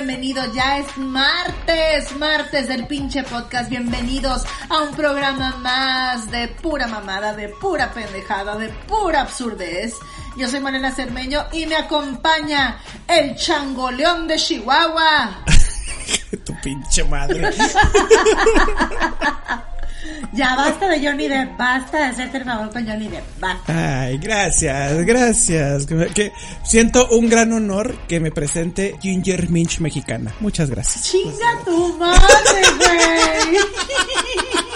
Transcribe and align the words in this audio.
Están? 0.00 0.06
Bienvenidos, 0.10 0.54
ya 0.54 0.78
es 0.78 0.96
martes, 0.96 2.16
martes 2.16 2.68
del 2.68 2.86
pinche 2.86 3.22
podcast. 3.22 3.68
Bienvenidos 3.70 4.44
a 4.68 4.78
un 4.82 4.94
programa 4.94 5.56
más 5.56 6.30
de 6.30 6.48
pura 6.48 6.86
mamada, 6.86 7.34
de 7.34 7.48
pura 7.48 7.92
pendejada, 7.92 8.56
de 8.56 8.68
pura 8.68 9.22
absurdez. 9.22 9.94
Yo 10.36 10.48
soy 10.48 10.60
Marina 10.60 10.90
Cermeño 10.90 11.46
y 11.52 11.66
me 11.66 11.76
acompaña 11.76 12.78
el 13.06 13.36
changoleón 13.36 14.26
de 14.26 14.36
Chihuahua. 14.36 15.44
tu 16.44 16.54
pinche 16.60 17.04
madre. 17.04 17.50
Ya 20.32 20.54
basta 20.56 20.88
de 20.88 21.06
Johnny 21.06 21.28
Depp, 21.28 21.56
basta 21.56 21.98
de 21.98 22.04
hacerte 22.04 22.38
el 22.38 22.44
favor 22.44 22.70
con 22.72 22.86
Johnny 22.86 23.08
Depp, 23.08 23.24
basta. 23.38 24.02
Ay, 24.02 24.18
gracias, 24.18 25.04
gracias. 25.04 25.86
Que, 25.86 26.32
siento 26.62 27.08
un 27.10 27.28
gran 27.28 27.52
honor 27.52 27.98
que 28.08 28.20
me 28.20 28.30
presente 28.30 28.96
Ginger 29.00 29.50
Minch 29.50 29.80
mexicana. 29.80 30.34
Muchas 30.40 30.70
gracias. 30.70 31.04
Chinga 31.04 31.64
tu 31.64 31.96
madre, 31.98 32.62
güey. 32.78 33.58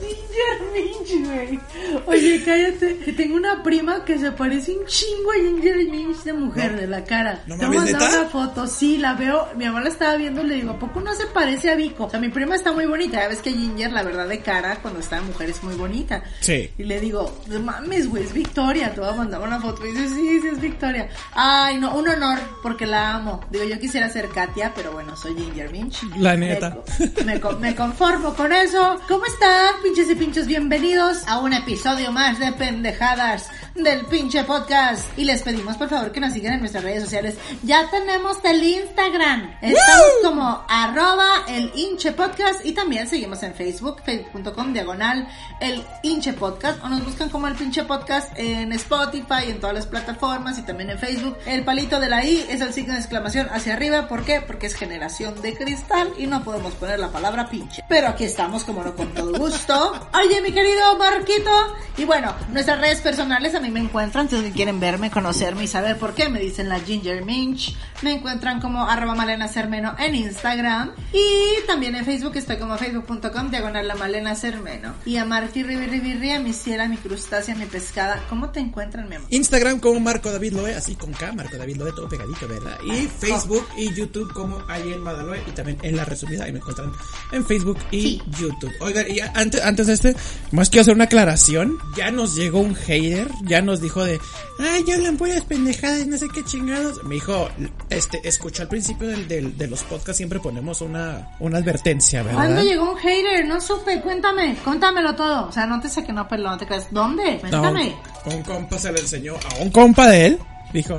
Ginger 0.00 0.60
Minch, 0.72 0.99
güey. 1.18 1.60
Oye, 2.06 2.42
cállate. 2.44 2.98
Que 2.98 3.12
tengo 3.12 3.36
una 3.36 3.62
prima 3.62 4.04
que 4.04 4.18
se 4.18 4.32
parece 4.32 4.72
un 4.72 4.86
chingo 4.86 5.32
a 5.32 5.34
Ginger 5.34 5.76
Minch 5.90 6.22
de 6.22 6.32
mujer, 6.32 6.78
de 6.78 6.86
la 6.86 7.04
cara. 7.04 7.42
no 7.46 7.56
Te 7.56 7.66
voy 7.66 7.78
a 7.78 7.82
una 7.82 8.26
foto, 8.26 8.66
sí, 8.66 8.98
la 8.98 9.14
veo. 9.14 9.48
Mi 9.56 9.64
mamá 9.64 9.80
la 9.80 9.88
estaba 9.88 10.16
viendo 10.16 10.42
y 10.42 10.48
le 10.48 10.54
digo, 10.56 10.72
¿a 10.72 10.78
poco 10.78 11.00
no 11.00 11.14
se 11.14 11.26
parece 11.26 11.70
a 11.70 11.74
Vico? 11.74 12.04
O 12.04 12.10
sea, 12.10 12.20
mi 12.20 12.28
prima 12.28 12.54
está 12.54 12.72
muy 12.72 12.86
bonita. 12.86 13.20
Ya 13.20 13.28
ves 13.28 13.40
que 13.40 13.52
Ginger, 13.52 13.92
la 13.92 14.02
verdad, 14.02 14.28
de 14.28 14.40
cara, 14.40 14.76
cuando 14.82 15.00
está 15.00 15.16
de 15.16 15.22
mujer 15.22 15.50
es 15.50 15.62
muy 15.62 15.74
bonita. 15.74 16.22
Sí. 16.40 16.70
Y 16.78 16.84
le 16.84 17.00
digo, 17.00 17.40
no 17.48 17.60
mames, 17.60 18.08
güey, 18.08 18.24
es 18.24 18.32
Victoria. 18.32 18.92
Te 18.94 19.00
voy 19.00 19.10
a 19.10 19.14
mandar 19.14 19.40
una 19.40 19.60
foto. 19.60 19.84
Y 19.86 19.92
dice, 19.92 20.08
sí, 20.08 20.40
sí, 20.40 20.48
es 20.48 20.60
Victoria. 20.60 21.08
Ay, 21.32 21.78
no, 21.78 21.94
un 21.96 22.08
honor, 22.08 22.38
porque 22.62 22.86
la 22.86 23.14
amo. 23.14 23.40
Digo, 23.50 23.64
yo 23.64 23.78
quisiera 23.78 24.08
ser 24.08 24.28
Katia, 24.28 24.72
pero 24.74 24.92
bueno, 24.92 25.16
soy 25.16 25.34
Ginger 25.34 25.70
Minch. 25.72 26.02
La 26.18 26.36
neta. 26.36 26.78
Me, 27.24 27.38
me 27.38 27.70
me 27.70 27.74
conformo 27.74 28.34
con 28.34 28.52
eso. 28.52 29.00
¿Cómo 29.08 29.24
están, 29.26 29.74
pinches 29.82 30.10
y 30.10 30.14
pinchos? 30.14 30.46
Bienvenidos 30.46 30.99
a 31.00 31.38
un 31.38 31.54
episodio 31.54 32.12
más 32.12 32.38
de 32.38 32.52
pendejadas 32.52 33.48
del 33.74 34.04
pinche 34.06 34.44
podcast. 34.44 35.06
Y 35.18 35.24
les 35.24 35.42
pedimos, 35.42 35.76
por 35.76 35.88
favor, 35.88 36.12
que 36.12 36.20
nos 36.20 36.32
sigan 36.32 36.54
en 36.54 36.60
nuestras 36.60 36.84
redes 36.84 37.04
sociales. 37.04 37.36
Ya 37.62 37.88
tenemos 37.90 38.38
el 38.44 38.62
Instagram. 38.62 39.56
Estamos 39.60 40.06
como 40.22 40.64
arroba 40.68 41.44
el 41.48 41.70
hinche 41.74 42.12
podcast. 42.12 42.64
Y 42.64 42.72
también 42.72 43.08
seguimos 43.08 43.42
en 43.42 43.54
Facebook, 43.54 44.02
facebook.com 44.04 44.72
diagonal 44.72 45.28
el 45.60 45.84
hinche 46.02 46.32
podcast. 46.32 46.82
O 46.84 46.88
nos 46.88 47.04
buscan 47.04 47.28
como 47.28 47.48
el 47.48 47.54
pinche 47.54 47.84
podcast 47.84 48.32
en 48.36 48.72
Spotify, 48.72 49.48
en 49.48 49.60
todas 49.60 49.74
las 49.74 49.86
plataformas 49.86 50.58
y 50.58 50.62
también 50.62 50.90
en 50.90 50.98
Facebook. 50.98 51.36
El 51.46 51.64
palito 51.64 52.00
de 52.00 52.08
la 52.08 52.24
I 52.24 52.46
es 52.48 52.60
el 52.60 52.72
signo 52.72 52.94
de 52.94 53.00
exclamación 53.00 53.48
hacia 53.50 53.74
arriba. 53.74 54.08
¿Por 54.08 54.24
qué? 54.24 54.40
Porque 54.40 54.66
es 54.66 54.74
generación 54.74 55.40
de 55.42 55.56
cristal 55.56 56.12
y 56.18 56.26
no 56.26 56.42
podemos 56.42 56.74
poner 56.74 56.98
la 56.98 57.08
palabra 57.08 57.48
pinche. 57.48 57.84
Pero 57.88 58.08
aquí 58.08 58.24
estamos, 58.24 58.64
como 58.64 58.82
no, 58.82 58.94
con 58.94 59.12
todo 59.14 59.38
gusto. 59.38 60.08
Oye, 60.14 60.40
mi 60.40 60.52
querido 60.52 60.96
Marquito. 60.98 61.50
Y 61.96 62.04
bueno, 62.04 62.34
nuestras 62.50 62.80
redes 62.80 63.00
personales 63.00 63.54
a 63.60 63.62
mí 63.62 63.70
me 63.70 63.80
encuentran. 63.80 64.28
Si 64.28 64.36
quieren 64.52 64.80
verme, 64.80 65.10
conocerme 65.10 65.64
y 65.64 65.66
saber 65.66 65.98
por 65.98 66.14
qué, 66.14 66.28
me 66.28 66.40
dicen 66.40 66.68
la 66.68 66.80
Ginger 66.80 67.24
Minch. 67.24 67.76
Me 68.02 68.12
encuentran 68.14 68.60
como 68.60 68.84
arroba 68.88 69.14
Malena 69.14 69.48
Cermeno 69.48 69.94
en 69.98 70.14
Instagram. 70.14 70.92
Y 71.12 71.66
también 71.66 71.94
en 71.94 72.04
Facebook 72.06 72.32
estoy 72.36 72.56
como 72.56 72.76
facebook.com 72.78 73.50
diagonal 73.50 73.86
la 73.86 73.94
Malena 73.96 74.34
Cermeno. 74.34 74.94
Y 75.04 75.16
a 75.18 75.24
Marqui 75.26 75.62
Ribirribirri, 75.62 76.30
a 76.32 76.40
mi 76.40 76.52
ciela, 76.54 76.88
mi 76.88 76.96
crustácea, 76.96 77.54
mi 77.54 77.66
pescada. 77.66 78.22
¿Cómo 78.30 78.48
te 78.50 78.60
encuentran, 78.60 79.08
mi 79.08 79.16
amor? 79.16 79.28
Instagram 79.30 79.78
como 79.80 80.00
Marco 80.00 80.32
David 80.32 80.54
Loe, 80.54 80.74
así 80.74 80.94
con 80.96 81.12
K, 81.12 81.32
Marco 81.32 81.58
David 81.58 81.76
Loe, 81.76 81.92
todo 81.92 82.08
pegadito, 82.08 82.48
¿verdad? 82.48 82.78
Y 82.82 83.06
Facebook 83.06 83.66
y 83.76 83.92
YouTube 83.94 84.32
como 84.32 84.58
Ayen 84.68 85.00
Madaloe 85.00 85.42
y 85.46 85.50
también 85.50 85.76
en 85.82 85.96
la 85.96 86.04
resumida 86.06 86.44
ahí 86.44 86.52
me 86.52 86.58
encuentran 86.58 86.90
en 87.32 87.44
Facebook 87.44 87.78
y 87.90 88.00
Sí. 88.00 88.22
YouTube. 88.40 88.72
Oigan, 88.80 89.04
y 89.10 89.20
antes, 89.20 89.62
antes 89.62 89.86
de 89.86 89.92
este, 89.92 90.16
más 90.52 90.70
quiero 90.70 90.82
hacer 90.82 90.94
una 90.94 91.04
aclaración. 91.04 91.76
Ya 91.96 92.10
nos 92.10 92.34
llegó 92.34 92.60
un 92.60 92.74
hater, 92.74 93.28
ya 93.50 93.60
nos 93.60 93.80
dijo 93.82 94.02
de, 94.04 94.18
ay, 94.58 94.82
ya 94.86 94.94
hablan 94.94 95.16
puras 95.18 95.42
pendejadas, 95.42 96.06
no 96.06 96.16
sé 96.16 96.28
qué 96.32 96.42
chingados. 96.44 97.02
Me 97.04 97.16
dijo, 97.16 97.48
este, 97.90 98.26
escuchó 98.26 98.62
al 98.62 98.68
principio 98.68 99.08
del, 99.08 99.28
del- 99.28 99.58
de 99.58 99.66
los 99.66 99.82
podcasts, 99.82 100.16
siempre 100.16 100.40
ponemos 100.40 100.80
una, 100.80 101.28
una 101.40 101.58
advertencia, 101.58 102.22
¿verdad? 102.22 102.38
¿Cuándo 102.38 102.62
llegó 102.62 102.92
un 102.92 102.96
hater? 102.98 103.44
No 103.46 103.60
supe, 103.60 104.00
cuéntame, 104.00 104.56
cuéntamelo 104.64 105.14
todo. 105.14 105.48
O 105.48 105.52
sea, 105.52 105.66
no 105.66 105.80
te 105.80 105.88
sé 105.88 106.04
que 106.04 106.12
no, 106.12 106.26
pero 106.28 106.44
no 106.44 106.56
te 106.56 106.66
creas. 106.66 106.86
¿Dónde? 106.90 107.34
No, 107.34 107.40
Cuéntame. 107.40 107.94
un 108.26 108.42
compa 108.42 108.78
se 108.78 108.92
le 108.92 109.00
enseñó 109.00 109.34
a 109.34 109.62
un 109.62 109.70
compa 109.70 110.08
de 110.08 110.26
él. 110.26 110.38
Dijo, 110.72 110.98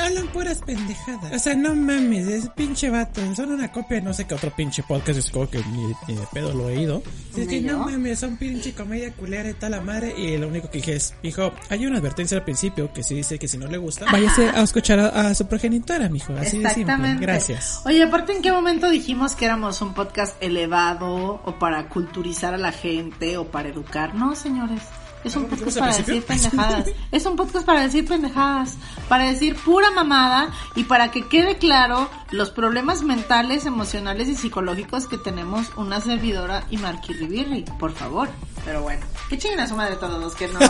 hablan 0.00 0.26
puras 0.28 0.58
pendejadas. 0.64 1.32
O 1.34 1.38
sea, 1.38 1.54
no 1.54 1.74
mames, 1.74 2.26
es 2.28 2.48
pinche 2.50 2.88
vato. 2.88 3.20
Son 3.34 3.52
una 3.52 3.70
copia 3.70 3.96
de 3.98 4.02
no 4.02 4.14
sé 4.14 4.26
qué 4.26 4.34
otro 4.34 4.50
pinche 4.50 4.82
podcast. 4.82 5.18
Es 5.18 5.30
como 5.30 5.48
que 5.50 5.58
ni, 5.70 5.86
ni 6.08 6.14
de 6.14 6.26
pedo 6.32 6.52
lo 6.54 6.70
he 6.70 6.76
oído. 6.78 7.02
Es 7.36 7.46
que 7.46 7.60
Ni 7.60 7.66
no 7.66 7.72
yo. 7.72 7.78
mames, 7.90 8.18
son 8.20 8.36
pinche 8.38 8.72
comedia 8.72 9.12
culera 9.12 9.50
y 9.50 9.54
tal 9.54 9.72
la 9.72 9.80
madre. 9.82 10.14
Y 10.18 10.38
lo 10.38 10.48
único 10.48 10.70
que 10.70 10.78
dije 10.78 10.96
es, 10.96 11.14
hijo, 11.22 11.52
hay 11.68 11.84
una 11.86 11.98
advertencia 11.98 12.38
al 12.38 12.44
principio 12.44 12.92
que 12.92 13.02
sí 13.02 13.14
dice 13.14 13.38
que 13.38 13.48
si 13.48 13.58
no 13.58 13.66
le 13.66 13.76
gusta, 13.78 14.06
váyase 14.10 14.48
a 14.48 14.62
escuchar 14.62 14.98
a, 14.98 15.08
a 15.28 15.34
su 15.34 15.46
progenitora, 15.46 16.08
mijo. 16.08 16.32
Así 16.38 16.58
de 16.58 16.70
simple. 16.70 17.16
Gracias. 17.20 17.82
Oye, 17.84 18.02
aparte, 18.02 18.32
¿en 18.32 18.42
qué 18.42 18.50
momento 18.50 18.88
dijimos 18.88 19.34
que 19.34 19.44
éramos 19.44 19.82
un 19.82 19.92
podcast 19.94 20.42
elevado 20.42 21.40
o 21.44 21.58
para 21.58 21.88
culturizar 21.88 22.54
a 22.54 22.58
la 22.58 22.72
gente 22.72 23.36
o 23.36 23.50
para 23.50 23.68
educar? 23.68 24.14
No, 24.14 24.34
señores. 24.34 24.82
Es 25.24 25.36
un 25.36 25.42
¿No 25.42 25.48
podcast 25.48 25.78
para 25.78 25.96
decir 25.96 26.22
pendejadas. 26.26 26.86
Es 27.12 27.26
un 27.26 27.36
podcast 27.36 27.64
para 27.66 27.80
decir 27.82 28.06
pendejadas. 28.06 28.76
Para 29.08 29.24
decir 29.26 29.56
pura 29.56 29.90
mamada 29.90 30.50
y 30.74 30.84
para 30.84 31.10
que 31.10 31.26
quede 31.28 31.56
claro 31.58 32.08
los 32.30 32.50
problemas 32.50 33.02
mentales, 33.02 33.66
emocionales 33.66 34.28
y 34.28 34.34
psicológicos 34.34 35.06
que 35.06 35.18
tenemos 35.18 35.70
una 35.76 36.00
servidora 36.00 36.64
y 36.70 36.76
Marky 36.78 37.12
Ribirri. 37.12 37.64
Por 37.78 37.92
favor. 37.92 38.28
Pero 38.64 38.82
bueno, 38.82 39.04
que 39.28 39.38
chinguen 39.38 39.60
a 39.60 39.68
su 39.68 39.76
madre 39.76 39.96
todos 39.96 40.20
los 40.20 40.34
que 40.34 40.48
no. 40.48 40.60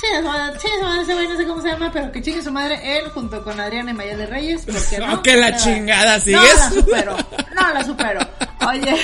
Chingue 0.00 0.16
a 0.18 0.20
su 0.20 0.28
madre, 0.28 0.58
chingue 0.58 0.76
a 0.76 0.78
su 0.78 0.84
madre, 0.84 1.02
ese 1.02 1.14
güey 1.14 1.28
no 1.28 1.36
sé 1.38 1.46
cómo 1.46 1.62
se 1.62 1.68
llama, 1.68 1.90
pero 1.90 2.12
que 2.12 2.20
chingue 2.20 2.40
a 2.40 2.42
su 2.44 2.52
madre 2.52 2.98
él 2.98 3.08
junto 3.12 3.42
con 3.42 3.58
Adriana 3.58 3.92
y 3.92 3.94
Maya 3.94 4.14
de 4.14 4.26
Reyes. 4.26 4.66
Porque 4.66 4.98
no. 5.06 5.22
Que 5.22 5.36
la 5.36 5.56
chingada, 5.56 6.18
No 6.18 6.22
¿sigues? 6.24 6.54
la 6.58 6.70
supero, 6.70 7.16
no 7.54 7.72
la 7.72 7.82
supero. 7.84 8.20
Oye, 8.64 8.96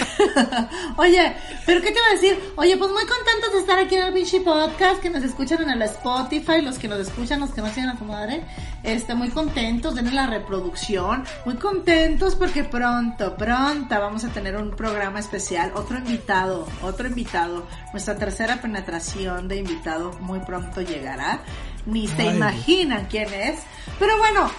oye, 0.96 1.36
pero 1.66 1.82
¿qué 1.82 1.90
te 1.90 1.98
iba 1.98 2.08
a 2.08 2.12
decir? 2.12 2.52
Oye, 2.56 2.76
pues 2.78 2.90
muy 2.90 3.04
contentos 3.04 3.52
de 3.52 3.58
estar 3.58 3.78
aquí 3.78 3.96
en 3.96 4.06
el 4.06 4.12
pinche 4.12 4.40
podcast, 4.40 5.00
que 5.02 5.10
nos 5.10 5.22
escuchan 5.22 5.62
en 5.62 5.70
el 5.70 5.82
Spotify, 5.82 6.62
los 6.62 6.78
que 6.78 6.88
nos 6.88 6.98
escuchan, 7.00 7.40
los 7.40 7.50
que 7.50 7.60
no 7.60 7.68
siguen 7.68 7.90
a 7.90 7.98
tu 7.98 8.04
madre, 8.04 8.44
este, 8.82 9.14
muy 9.14 9.28
contentos, 9.28 9.94
denle 9.94 10.12
la 10.12 10.26
reproducción, 10.26 11.24
muy 11.44 11.56
contentos 11.56 12.34
porque 12.34 12.64
pronto, 12.64 13.36
pronto 13.36 14.00
vamos 14.00 14.24
a 14.24 14.28
tener 14.28 14.56
un 14.56 14.70
programa 14.70 15.20
especial, 15.20 15.72
otro 15.74 15.98
invitado, 15.98 16.66
otro 16.82 17.06
invitado, 17.06 17.66
nuestra 17.92 18.16
tercera 18.16 18.60
penetración 18.60 19.48
de 19.48 19.56
invitado 19.56 20.12
muy 20.20 20.40
pronto 20.40 20.80
llegará, 20.80 21.42
ni 21.84 22.08
se 22.08 22.22
Ay. 22.22 22.36
imaginan 22.36 23.06
quién 23.10 23.32
es, 23.34 23.60
pero 23.98 24.16
bueno, 24.16 24.50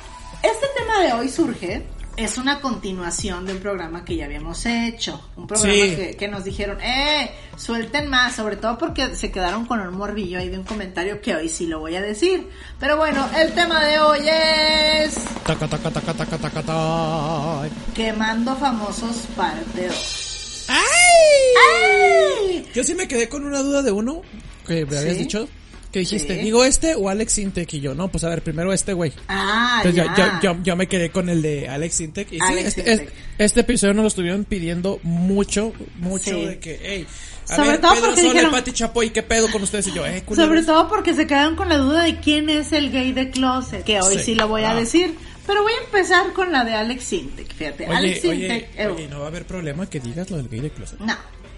este 0.44 0.68
tema 0.78 1.00
de 1.00 1.14
hoy 1.14 1.30
surge 1.30 1.88
es 2.16 2.38
una 2.38 2.62
continuación 2.62 3.46
de 3.46 3.54
un 3.54 3.60
programa 3.60 4.06
que 4.06 4.16
ya 4.16 4.26
habíamos 4.26 4.66
hecho. 4.66 5.20
Un 5.36 5.48
programa 5.48 5.74
Sí. 5.74 5.96
que, 5.96 6.16
que 6.18 6.28
nos 6.28 6.44
dijeron, 6.44 6.80
eh, 6.82 7.32
suelten 7.58 8.08
más, 8.08 8.36
sobre 8.36 8.56
todo 8.58 8.78
porque 8.78 9.16
se 9.16 9.32
quedaron 9.32 9.66
con 9.66 9.80
un 9.80 9.98
morbillo 9.98 10.38
ahí 10.40 10.50
de 10.50 10.58
un 10.60 10.64
comentario 10.64 11.22
que 11.22 11.36
hoy 11.36 11.50
sí 11.50 11.66
lo 11.66 11.80
voy 11.80 11.96
a 11.96 12.02
decir. 12.02 12.48
Pero 12.80 12.98
bueno, 12.98 13.28
el 13.38 13.54
tema 13.54 13.84
de 13.86 14.00
hoy 14.00 14.20
es 14.28 15.16
Taca, 15.46 15.68
taca, 15.68 15.90
taca, 15.90 16.14
taca, 16.14 16.38
taca, 16.38 16.62
taca. 16.62 17.70
Quemando 17.96 18.56
Famosos 18.58 19.16
parte 19.36 19.88
2. 19.88 20.66
¡Ay! 20.70 22.66
Yo 22.74 22.84
sí 22.84 22.94
me 22.96 23.08
quedé 23.08 23.28
con 23.30 23.44
una 23.44 23.60
duda 23.60 23.82
de 23.82 23.92
uno 23.92 24.22
que 24.68 24.86
me 24.86 24.98
habías 24.98 25.16
¿Sí? 25.16 25.24
dicho. 25.24 25.48
Que 25.94 26.00
dijiste, 26.00 26.36
Sí. 26.38 26.42
digo 26.44 26.66
este 26.66 26.96
o 26.96 27.08
Alex 27.08 27.38
Intec 27.38 27.72
y 27.76 27.80
yo, 27.80 27.94
no, 27.94 28.08
pues 28.08 28.24
a 28.24 28.30
ver, 28.30 28.42
primero 28.42 28.74
este 28.74 28.94
güey. 28.94 29.14
Ah, 29.28 29.82
Entonces 29.86 30.04
ya. 30.04 30.16
yo, 30.18 30.26
yo, 30.42 30.56
yo, 30.56 30.64
yo 30.64 30.76
me 30.76 30.88
quedé 30.88 31.12
con 31.12 31.30
el 31.30 31.42
de 31.44 31.70
Alex 31.70 32.02
Intec. 32.02 32.32
Y 32.32 32.38
sí, 32.38 32.42
Alex 32.42 32.68
este, 32.70 32.82
Intec. 32.92 33.08
es- 33.10 33.14
este 33.38 33.60
episodio 33.62 33.94
nos 33.94 34.02
lo 34.04 34.08
estuvieron 34.08 34.44
pidiendo 34.44 35.00
mucho, 35.04 35.72
mucho 36.00 36.32
Sí. 36.32 36.46
de 36.46 36.60
que, 36.60 36.80
hey, 36.84 37.08
a 37.48 37.56
Sobre 37.56 37.70
ver, 37.70 37.82
todo 37.82 37.94
Pedro 37.94 38.06
porque 38.08 38.22
Sola, 38.22 38.34
dijeron- 38.34 38.52
Pati 38.52 38.72
Chapoy, 38.74 39.10
¿qué 39.12 39.22
pedo 39.24 39.52
con 39.52 39.62
ustedes? 39.62 39.86
Y 39.88 39.94
yo, 39.94 40.04
eh, 40.06 40.24
culeros. 40.26 40.48
Sobre 40.50 40.64
todo 40.64 40.88
porque 40.90 41.14
se 41.14 41.28
quedaron 41.28 41.56
con 41.56 41.70
la 41.70 41.78
duda 41.78 42.04
de 42.04 42.20
quién 42.20 42.50
es 42.50 42.72
el 42.74 42.92
gay 42.92 43.14
de 43.14 43.30
closet, 43.30 43.84
que 43.84 44.02
hoy 44.02 44.18
sí, 44.18 44.34
lo 44.34 44.48
voy 44.48 44.64
a 44.64 44.72
Ah. 44.72 44.76
decir. 44.76 45.16
Pero 45.46 45.62
voy 45.62 45.74
a 45.74 45.84
empezar 45.86 46.34
con 46.34 46.52
la 46.52 46.64
de 46.66 46.74
Alex 46.74 47.04
Sintek, 47.04 47.54
fíjate. 47.54 47.86
Oye, 47.88 47.96
Alex 47.98 48.26
oye, 48.26 48.70
eh, 48.78 48.88
oye, 48.88 49.08
no 49.10 49.20
va 49.20 49.26
a 49.26 49.28
haber 49.28 49.46
problema 49.46 49.88
que 49.88 50.00
digas 50.00 50.32
lo 50.32 50.38
del 50.38 50.50
gay 50.50 50.60
de 50.62 50.72
closet. 50.72 51.00
no, 51.02 51.16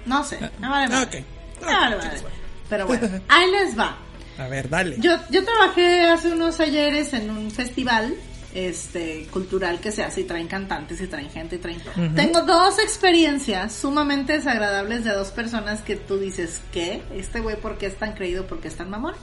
no 0.07 0.23
sé, 0.25 0.39
no 0.59 0.69
vale 0.71 0.93
Ah. 0.93 1.07
No 1.61 1.67
vale 1.67 1.95
madre. 1.95 2.17
chicos, 2.17 2.31
Pero 2.67 2.87
bueno, 2.87 3.07
ahí 3.29 3.49
les 3.51 3.77
va. 3.79 3.97
A 4.37 4.47
ver, 4.47 4.69
dale. 4.69 4.97
Yo, 4.99 5.11
yo 5.29 5.43
trabajé 5.43 6.01
hace 6.01 6.29
unos 6.31 6.59
ayeres 6.59 7.13
en 7.13 7.29
un 7.29 7.51
festival 7.51 8.15
este 8.53 9.27
cultural 9.31 9.79
que 9.81 9.91
se 9.91 10.01
hace 10.01 10.21
y 10.21 10.23
traen 10.23 10.47
cantantes 10.47 11.01
y 11.01 11.07
traen 11.07 11.29
gente 11.29 11.57
y 11.57 11.59
traen 11.59 11.81
todo. 11.81 11.93
Tengo 12.15 12.41
dos 12.43 12.79
experiencias 12.79 13.73
sumamente 13.73 14.33
desagradables 14.33 15.03
de 15.03 15.11
dos 15.11 15.29
personas 15.31 15.81
que 15.81 15.97
tú 15.97 16.17
dices, 16.17 16.61
¿qué? 16.71 17.01
Este 17.13 17.41
güey, 17.41 17.57
¿por 17.57 17.77
qué 17.77 17.87
es 17.87 17.97
tan 17.97 18.13
creído? 18.13 18.47
¿Por 18.47 18.61
qué 18.61 18.69
es 18.69 18.75
tan 18.75 18.89
mamón? 18.89 19.13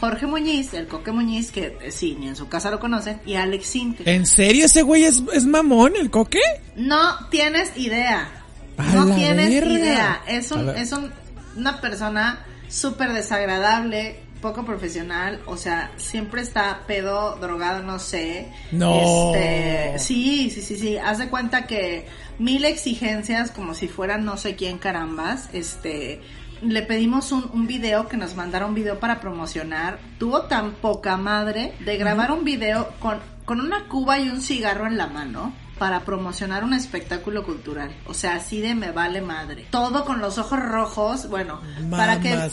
Jorge 0.00 0.26
Muñiz, 0.26 0.72
el 0.72 0.86
Coque 0.86 1.12
Muñiz, 1.12 1.52
que 1.52 1.76
eh, 1.82 1.90
sí, 1.90 2.16
ni 2.18 2.28
en 2.28 2.36
su 2.36 2.48
casa 2.48 2.70
lo 2.70 2.80
conocen, 2.80 3.20
y 3.26 3.34
Alex 3.34 3.66
Sintek. 3.66 4.06
¿En 4.06 4.24
serio 4.24 4.64
ese 4.64 4.80
güey 4.80 5.04
es, 5.04 5.22
es 5.34 5.44
mamón, 5.44 5.92
el 6.00 6.10
coque? 6.10 6.40
No 6.74 7.28
tienes 7.28 7.76
idea. 7.76 8.30
A 8.78 8.82
No 8.94 9.14
tienes 9.14 9.50
verga. 9.50 9.74
idea. 9.74 10.22
Es 10.26 10.50
un, 10.52 10.70
es 10.70 10.92
un, 10.92 11.12
una 11.54 11.82
persona 11.82 12.46
súper 12.70 13.12
desagradable, 13.12 14.20
poco 14.40 14.64
profesional, 14.64 15.40
o 15.46 15.56
sea, 15.56 15.92
siempre 15.96 16.42
está 16.42 16.80
pedo, 16.86 17.36
drogado, 17.36 17.82
no 17.82 17.98
sé. 17.98 18.48
No. 18.72 19.34
Este, 19.34 19.98
sí, 19.98 20.50
sí, 20.50 20.62
sí, 20.62 20.76
sí. 20.76 20.96
Haz 20.96 21.18
de 21.18 21.28
cuenta 21.28 21.66
que 21.66 22.06
mil 22.38 22.64
exigencias 22.64 23.50
como 23.50 23.74
si 23.74 23.88
fueran 23.88 24.24
no 24.24 24.36
sé 24.36 24.56
quién 24.56 24.78
carambas, 24.78 25.48
este 25.52 26.20
le 26.62 26.82
pedimos 26.82 27.32
un, 27.32 27.48
un 27.54 27.66
video 27.66 28.06
que 28.06 28.16
nos 28.16 28.34
mandara 28.34 28.66
un 28.66 28.74
video 28.74 28.98
para 28.98 29.20
promocionar. 29.20 29.98
Tuvo 30.18 30.42
tan 30.42 30.72
poca 30.72 31.16
madre 31.16 31.74
de 31.80 31.96
grabar 31.96 32.32
un 32.32 32.44
video 32.44 32.90
con, 32.98 33.18
con 33.44 33.60
una 33.60 33.88
cuba 33.88 34.18
y 34.18 34.28
un 34.28 34.42
cigarro 34.42 34.86
en 34.86 34.98
la 34.98 35.06
mano 35.06 35.54
para 35.78 36.00
promocionar 36.00 36.62
un 36.62 36.74
espectáculo 36.74 37.42
cultural. 37.42 37.90
O 38.06 38.12
sea, 38.12 38.34
así 38.34 38.60
de 38.60 38.74
me 38.74 38.90
vale 38.90 39.22
madre. 39.22 39.66
Todo 39.70 40.04
con 40.04 40.20
los 40.20 40.36
ojos 40.36 40.60
rojos. 40.60 41.28
Bueno, 41.30 41.60
para 41.90 42.20
que. 42.20 42.50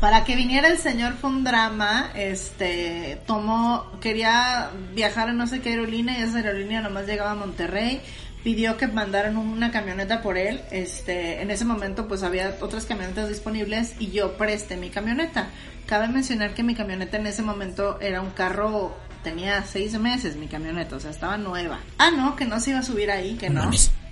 Para 0.00 0.24
que 0.24 0.36
viniera 0.36 0.68
el 0.68 0.78
señor 0.78 1.14
fue 1.14 1.30
un 1.30 1.44
drama, 1.44 2.10
este, 2.14 3.20
tomó, 3.26 3.90
quería 4.00 4.70
viajar 4.94 5.28
en 5.28 5.38
no 5.38 5.46
sé 5.46 5.60
qué 5.60 5.70
aerolínea 5.70 6.18
y 6.18 6.22
esa 6.22 6.38
aerolínea 6.38 6.80
nomás 6.80 7.06
llegaba 7.06 7.32
a 7.32 7.34
Monterrey, 7.34 8.00
pidió 8.44 8.76
que 8.76 8.86
mandaran 8.86 9.36
una 9.36 9.72
camioneta 9.72 10.22
por 10.22 10.38
él, 10.38 10.60
este, 10.70 11.42
en 11.42 11.50
ese 11.50 11.64
momento 11.64 12.06
pues 12.06 12.22
había 12.22 12.56
otras 12.60 12.84
camionetas 12.84 13.28
disponibles 13.28 13.94
y 13.98 14.10
yo 14.10 14.36
presté 14.36 14.76
mi 14.76 14.90
camioneta. 14.90 15.48
Cabe 15.86 16.08
mencionar 16.08 16.54
que 16.54 16.62
mi 16.62 16.74
camioneta 16.74 17.16
en 17.16 17.26
ese 17.26 17.42
momento 17.42 18.00
era 18.00 18.20
un 18.20 18.30
carro, 18.30 18.96
tenía 19.24 19.64
seis 19.64 19.98
meses 19.98 20.36
mi 20.36 20.46
camioneta, 20.46 20.96
o 20.96 21.00
sea, 21.00 21.10
estaba 21.10 21.38
nueva. 21.38 21.80
Ah, 21.98 22.10
no, 22.10 22.36
que 22.36 22.44
no 22.44 22.60
se 22.60 22.70
iba 22.70 22.78
a 22.78 22.84
subir 22.84 23.10
ahí, 23.10 23.34
que 23.34 23.50
no. 23.50 23.68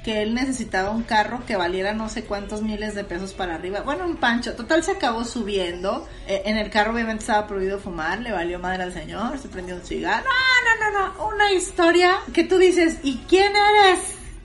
Que 0.06 0.22
él 0.22 0.34
necesitaba 0.34 0.90
un 0.92 1.02
carro 1.02 1.42
que 1.48 1.56
valiera 1.56 1.92
no 1.92 2.08
sé 2.08 2.22
cuántos 2.22 2.62
miles 2.62 2.94
de 2.94 3.02
pesos 3.02 3.32
para 3.32 3.56
arriba. 3.56 3.80
Bueno, 3.80 4.06
un 4.06 4.14
pancho. 4.18 4.52
Total 4.54 4.84
se 4.84 4.92
acabó 4.92 5.24
subiendo. 5.24 6.06
Eh, 6.28 6.42
en 6.44 6.56
el 6.58 6.70
carro 6.70 6.92
obviamente 6.92 7.22
estaba 7.22 7.48
prohibido 7.48 7.80
fumar, 7.80 8.20
le 8.20 8.30
valió 8.30 8.60
madre 8.60 8.84
al 8.84 8.92
señor, 8.92 9.36
se 9.40 9.48
prendió 9.48 9.74
un 9.74 9.82
cigarro. 9.82 10.24
No, 10.24 10.92
no, 10.92 10.92
no, 11.00 11.08
no. 11.18 11.26
Una 11.34 11.52
historia 11.52 12.12
que 12.32 12.44
tú 12.44 12.56
dices, 12.56 12.98
¿y 13.02 13.16
quién 13.28 13.52
eres? 13.56 13.98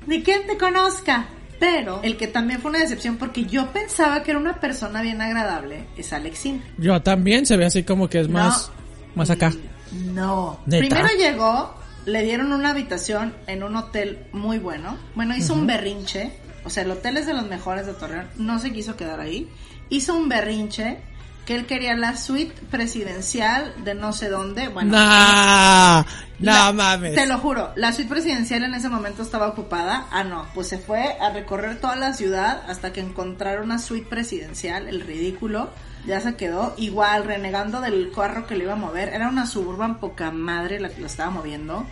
Ni 0.07 0.23
quién 0.23 0.47
te 0.47 0.57
conozca. 0.57 1.27
Pero 1.59 1.99
el 2.01 2.17
que 2.17 2.25
también 2.25 2.59
fue 2.59 2.71
una 2.71 2.79
decepción 2.79 3.17
porque 3.17 3.45
yo 3.45 3.71
pensaba 3.71 4.23
que 4.23 4.31
era 4.31 4.39
una 4.39 4.59
persona 4.59 5.03
bien 5.03 5.21
agradable 5.21 5.85
es 5.95 6.11
Alexín. 6.11 6.63
Yo 6.79 6.99
también 7.03 7.45
se 7.45 7.55
ve 7.55 7.65
así 7.67 7.83
como 7.83 8.09
que 8.09 8.21
es 8.21 8.27
No. 8.27 8.39
más, 8.39 8.71
más 9.13 9.29
acá. 9.29 9.53
No. 9.91 10.59
¿Neta? 10.65 10.79
Primero 10.87 11.07
llegó, 11.19 11.75
le 12.05 12.23
dieron 12.23 12.51
una 12.51 12.71
habitación 12.71 13.33
en 13.47 13.63
un 13.63 13.75
hotel 13.75 14.25
muy 14.31 14.59
bueno. 14.59 14.97
Bueno, 15.15 15.35
hizo 15.35 15.53
un 15.53 15.67
berrinche. 15.67 16.31
O 16.63 16.69
sea, 16.69 16.83
el 16.83 16.91
hotel 16.91 17.17
es 17.17 17.25
de 17.25 17.33
los 17.33 17.47
mejores 17.47 17.85
de 17.85 17.93
Torreón. 17.93 18.27
No 18.37 18.59
se 18.59 18.71
quiso 18.71 18.95
quedar 18.95 19.19
ahí. 19.19 19.49
Hizo 19.89 20.15
un 20.15 20.29
berrinche 20.29 20.99
que 21.45 21.55
él 21.55 21.65
quería 21.65 21.95
la 21.95 22.15
suite 22.15 22.53
presidencial 22.69 23.73
de 23.83 23.95
no 23.95 24.13
sé 24.13 24.29
dónde. 24.29 24.67
Bueno, 24.67 24.91
Nah, 24.91 26.03
no 26.39 26.73
mames. 26.73 27.15
Te 27.15 27.25
lo 27.25 27.39
juro, 27.39 27.71
la 27.75 27.91
suite 27.93 28.09
presidencial 28.09 28.63
en 28.63 28.75
ese 28.75 28.89
momento 28.89 29.23
estaba 29.23 29.47
ocupada. 29.47 30.07
Ah, 30.11 30.23
no, 30.23 30.47
pues 30.53 30.67
se 30.67 30.77
fue 30.77 31.17
a 31.19 31.31
recorrer 31.31 31.79
toda 31.79 31.95
la 31.95 32.13
ciudad 32.13 32.61
hasta 32.67 32.93
que 32.93 33.01
encontraron 33.01 33.65
una 33.65 33.79
suite 33.79 34.07
presidencial, 34.07 34.87
el 34.87 35.01
ridículo. 35.01 35.69
Ya 36.05 36.19
se 36.19 36.35
quedó 36.35 36.73
igual, 36.77 37.25
renegando 37.25 37.79
del 37.79 38.11
carro 38.11 38.47
que 38.47 38.55
le 38.55 38.63
iba 38.63 38.73
a 38.73 38.77
mover. 38.77 39.09
Era 39.09 39.29
una 39.29 39.45
suburban 39.45 39.99
poca 39.99 40.31
madre 40.31 40.79
la 40.79 40.89
que 40.89 41.01
lo 41.01 41.07
estaba 41.07 41.29
moviendo. 41.29 41.85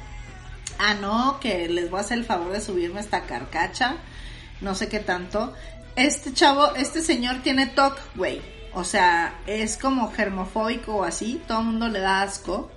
Ah, 0.79 0.95
no, 0.95 1.39
que 1.39 1.67
les 1.69 1.91
voy 1.91 1.99
a 1.99 2.01
hacer 2.01 2.17
el 2.19 2.25
favor 2.25 2.51
de 2.51 2.61
subirme 2.61 3.01
esta 3.01 3.23
carcacha. 3.23 3.97
No 4.61 4.75
sé 4.75 4.89
qué 4.89 4.99
tanto. 4.99 5.53
Este 5.95 6.33
chavo, 6.33 6.73
este 6.75 7.01
señor 7.01 7.37
tiene 7.43 7.67
TOC, 7.67 7.99
güey. 8.15 8.41
O 8.73 8.83
sea, 8.83 9.39
es 9.45 9.77
como 9.77 10.11
germofóbico 10.11 10.97
o 10.97 11.03
así. 11.03 11.41
Todo 11.47 11.59
el 11.59 11.65
mundo 11.65 11.87
le 11.87 11.99
da 11.99 12.21
asco. 12.21 12.71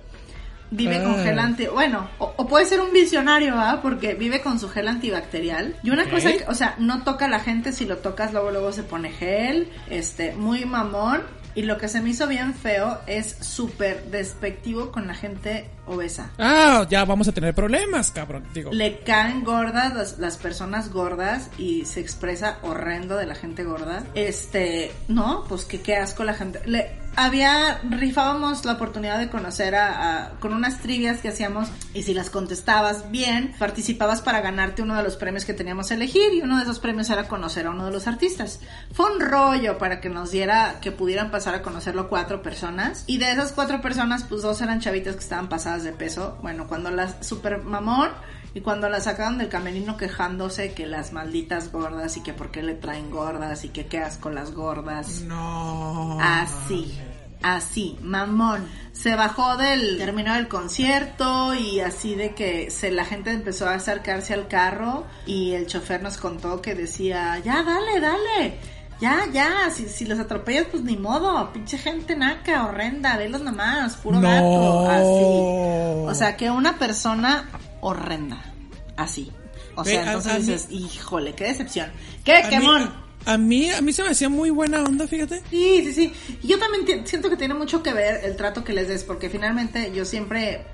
Vive 0.75 1.01
con 1.03 1.13
Ah. 1.19 1.23
gel 1.23 1.39
anti... 1.39 1.67
Bueno, 1.67 2.09
o, 2.17 2.33
o 2.35 2.47
puede 2.47 2.65
ser 2.65 2.81
un 2.81 2.91
visionario, 2.91 3.53
¿ah? 3.57 3.79
Porque 3.81 4.15
vive 4.15 4.41
con 4.41 4.59
su 4.59 4.69
gel 4.69 4.87
antibacterial. 4.87 5.75
Y 5.83 5.91
una 5.91 6.09
cosa, 6.09 6.31
que, 6.31 6.45
o 6.47 6.53
sea, 6.55 6.75
no 6.79 7.03
toca 7.03 7.25
a 7.25 7.29
la 7.29 7.39
gente. 7.39 7.71
Si 7.71 7.85
lo 7.85 7.97
tocas, 7.97 8.33
luego, 8.33 8.51
luego 8.51 8.71
se 8.71 8.83
pone 8.83 9.11
gel. 9.11 9.69
Este, 9.89 10.33
muy 10.33 10.65
mamón. 10.65 11.21
Y 11.55 11.61
lo 11.61 11.77
que 11.77 11.87
se 11.87 12.01
me 12.01 12.09
hizo 12.09 12.25
bien 12.27 12.55
feo 12.55 12.97
es 13.05 13.37
súper 13.41 14.05
despectivo 14.05 14.91
con 14.91 15.05
la 15.05 15.13
gente 15.13 15.69
obesa. 15.85 16.31
Ah, 16.39 16.87
ya 16.89 17.05
vamos 17.05 17.27
a 17.27 17.31
tener 17.31 17.53
problemas, 17.53 18.09
cabrón. 18.09 18.43
Digo, 18.55 18.71
Le 18.73 19.01
caen 19.01 19.43
gordas 19.43 19.93
las, 19.93 20.17
las 20.17 20.37
personas 20.37 20.91
gordas 20.91 21.51
y 21.59 21.85
se 21.85 21.99
expresa 21.99 22.57
horrendo 22.63 23.17
de 23.17 23.27
la 23.27 23.35
gente 23.35 23.63
gorda. 23.63 24.03
Este, 24.15 24.91
no, 25.07 25.43
pues 25.47 25.65
que 25.65 25.79
qué 25.81 25.95
asco 25.97 26.23
la 26.23 26.33
gente. 26.33 26.59
Le, 26.65 26.89
había, 27.15 27.79
rifábamos 27.89 28.65
la 28.65 28.73
oportunidad 28.73 29.19
de 29.19 29.29
conocer 29.29 29.75
a, 29.75 30.25
a- 30.25 30.29
con 30.39 30.53
unas 30.53 30.79
trivias 30.79 31.19
que 31.21 31.29
hacíamos 31.29 31.69
y 31.93 32.03
si 32.03 32.13
las 32.13 32.29
contestabas 32.29 33.11
bien, 33.11 33.53
participabas 33.59 34.21
para 34.21 34.41
ganarte 34.41 34.81
uno 34.81 34.95
de 34.95 35.03
los 35.03 35.15
premios 35.15 35.45
que 35.45 35.53
teníamos 35.53 35.91
a 35.91 35.93
elegir 35.93 36.33
y 36.33 36.41
uno 36.41 36.57
de 36.57 36.63
esos 36.63 36.79
premios 36.79 37.09
era 37.09 37.27
conocer 37.27 37.67
a 37.67 37.71
uno 37.71 37.85
de 37.85 37.91
los 37.91 38.07
artistas. 38.07 38.59
Fue 38.93 39.11
un 39.13 39.19
rollo 39.19 39.77
para 39.77 40.01
que 40.01 40.09
nos 40.09 40.31
diera, 40.31 40.79
que 40.81 40.91
pudieran 40.91 41.31
pasar 41.31 41.55
a 41.55 41.61
conocerlo 41.61 42.09
cuatro 42.09 42.41
personas 42.41 43.03
y 43.07 43.17
de 43.17 43.31
esas 43.31 43.51
cuatro 43.51 43.81
personas 43.81 44.23
pues 44.23 44.41
dos 44.41 44.61
eran 44.61 44.79
chavitas 44.79 45.15
que 45.15 45.21
estaban 45.21 45.49
pasadas 45.49 45.83
de 45.83 45.91
peso. 45.93 46.37
Bueno, 46.41 46.67
cuando 46.67 46.89
las 46.91 47.25
super 47.25 47.63
mamón 47.63 48.09
y 48.55 48.61
cuando 48.61 48.87
la 48.89 48.99
sacaron 49.01 49.37
del 49.37 49.49
camerino 49.49 49.97
quejándose 49.97 50.73
que 50.73 50.85
las 50.85 51.11
malditas 51.11 51.71
gordas 51.71 52.17
y 52.17 52.21
que 52.21 52.33
por 52.33 52.51
qué 52.51 52.61
le 52.61 52.75
traen 52.75 53.09
gordas 53.09 53.63
y 53.65 53.69
que 53.69 53.87
qué 53.87 53.99
asco 53.99 54.29
las 54.29 54.53
gordas. 54.53 55.21
no. 55.21 56.19
Así, 56.21 56.99
así, 57.41 57.97
mamón. 58.01 58.67
Se 58.91 59.15
bajó 59.15 59.57
del, 59.57 59.97
terminó 59.97 60.35
el 60.35 60.47
concierto 60.47 61.55
y 61.55 61.79
así 61.79 62.13
de 62.15 62.35
que 62.35 62.69
se, 62.69 62.91
la 62.91 63.05
gente 63.05 63.31
empezó 63.31 63.67
a 63.67 63.73
acercarse 63.73 64.33
al 64.35 64.47
carro 64.47 65.05
y 65.25 65.53
el 65.53 65.65
chofer 65.65 66.03
nos 66.03 66.17
contó 66.17 66.61
que 66.61 66.75
decía, 66.75 67.39
ya, 67.39 67.63
dale, 67.63 67.99
dale. 67.99 68.59
Ya, 69.01 69.25
ya, 69.33 69.69
si, 69.71 69.89
si 69.89 70.05
los 70.05 70.19
atropellas, 70.19 70.67
pues 70.71 70.83
ni 70.83 70.95
modo, 70.95 71.51
pinche 71.51 71.77
gente 71.77 72.15
naca, 72.15 72.67
horrenda, 72.67 73.17
velos 73.17 73.41
nomás, 73.41 73.97
puro 73.97 74.19
No. 74.21 74.29
gato, 74.29 74.89
así. 74.89 76.05
O 76.07 76.13
sea, 76.13 76.37
que 76.37 76.49
una 76.51 76.77
persona 76.77 77.49
horrenda, 77.83 78.53
así. 78.97 79.31
O 79.75 79.83
sea, 79.83 80.03
entonces 80.05 80.33
a 80.33 80.37
dices, 80.37 80.67
híjole, 80.71 81.33
qué 81.33 81.45
decepción. 81.45 81.91
¡Qué 82.23 82.43
quemón! 82.49 83.02
A 83.25 83.37
mí, 83.37 83.69
a 83.69 83.81
mí 83.81 83.93
se 83.93 84.03
me 84.03 84.09
hacía 84.09 84.29
muy 84.29 84.49
buena 84.49 84.83
onda, 84.83 85.07
fíjate. 85.07 85.41
Sí, 85.49 85.81
sí, 85.85 85.93
sí. 85.93 86.37
Y 86.41 86.47
yo 86.47 86.59
también 86.59 87.07
siento 87.07 87.29
que 87.29 87.37
tiene 87.37 87.53
mucho 87.53 87.81
que 87.83 87.93
ver 87.93 88.21
el 88.23 88.35
trato 88.35 88.63
que 88.63 88.73
les 88.73 88.87
des, 88.87 89.03
porque 89.03 89.29
finalmente 89.29 89.91
yo 89.93 90.05
siempre 90.05 90.65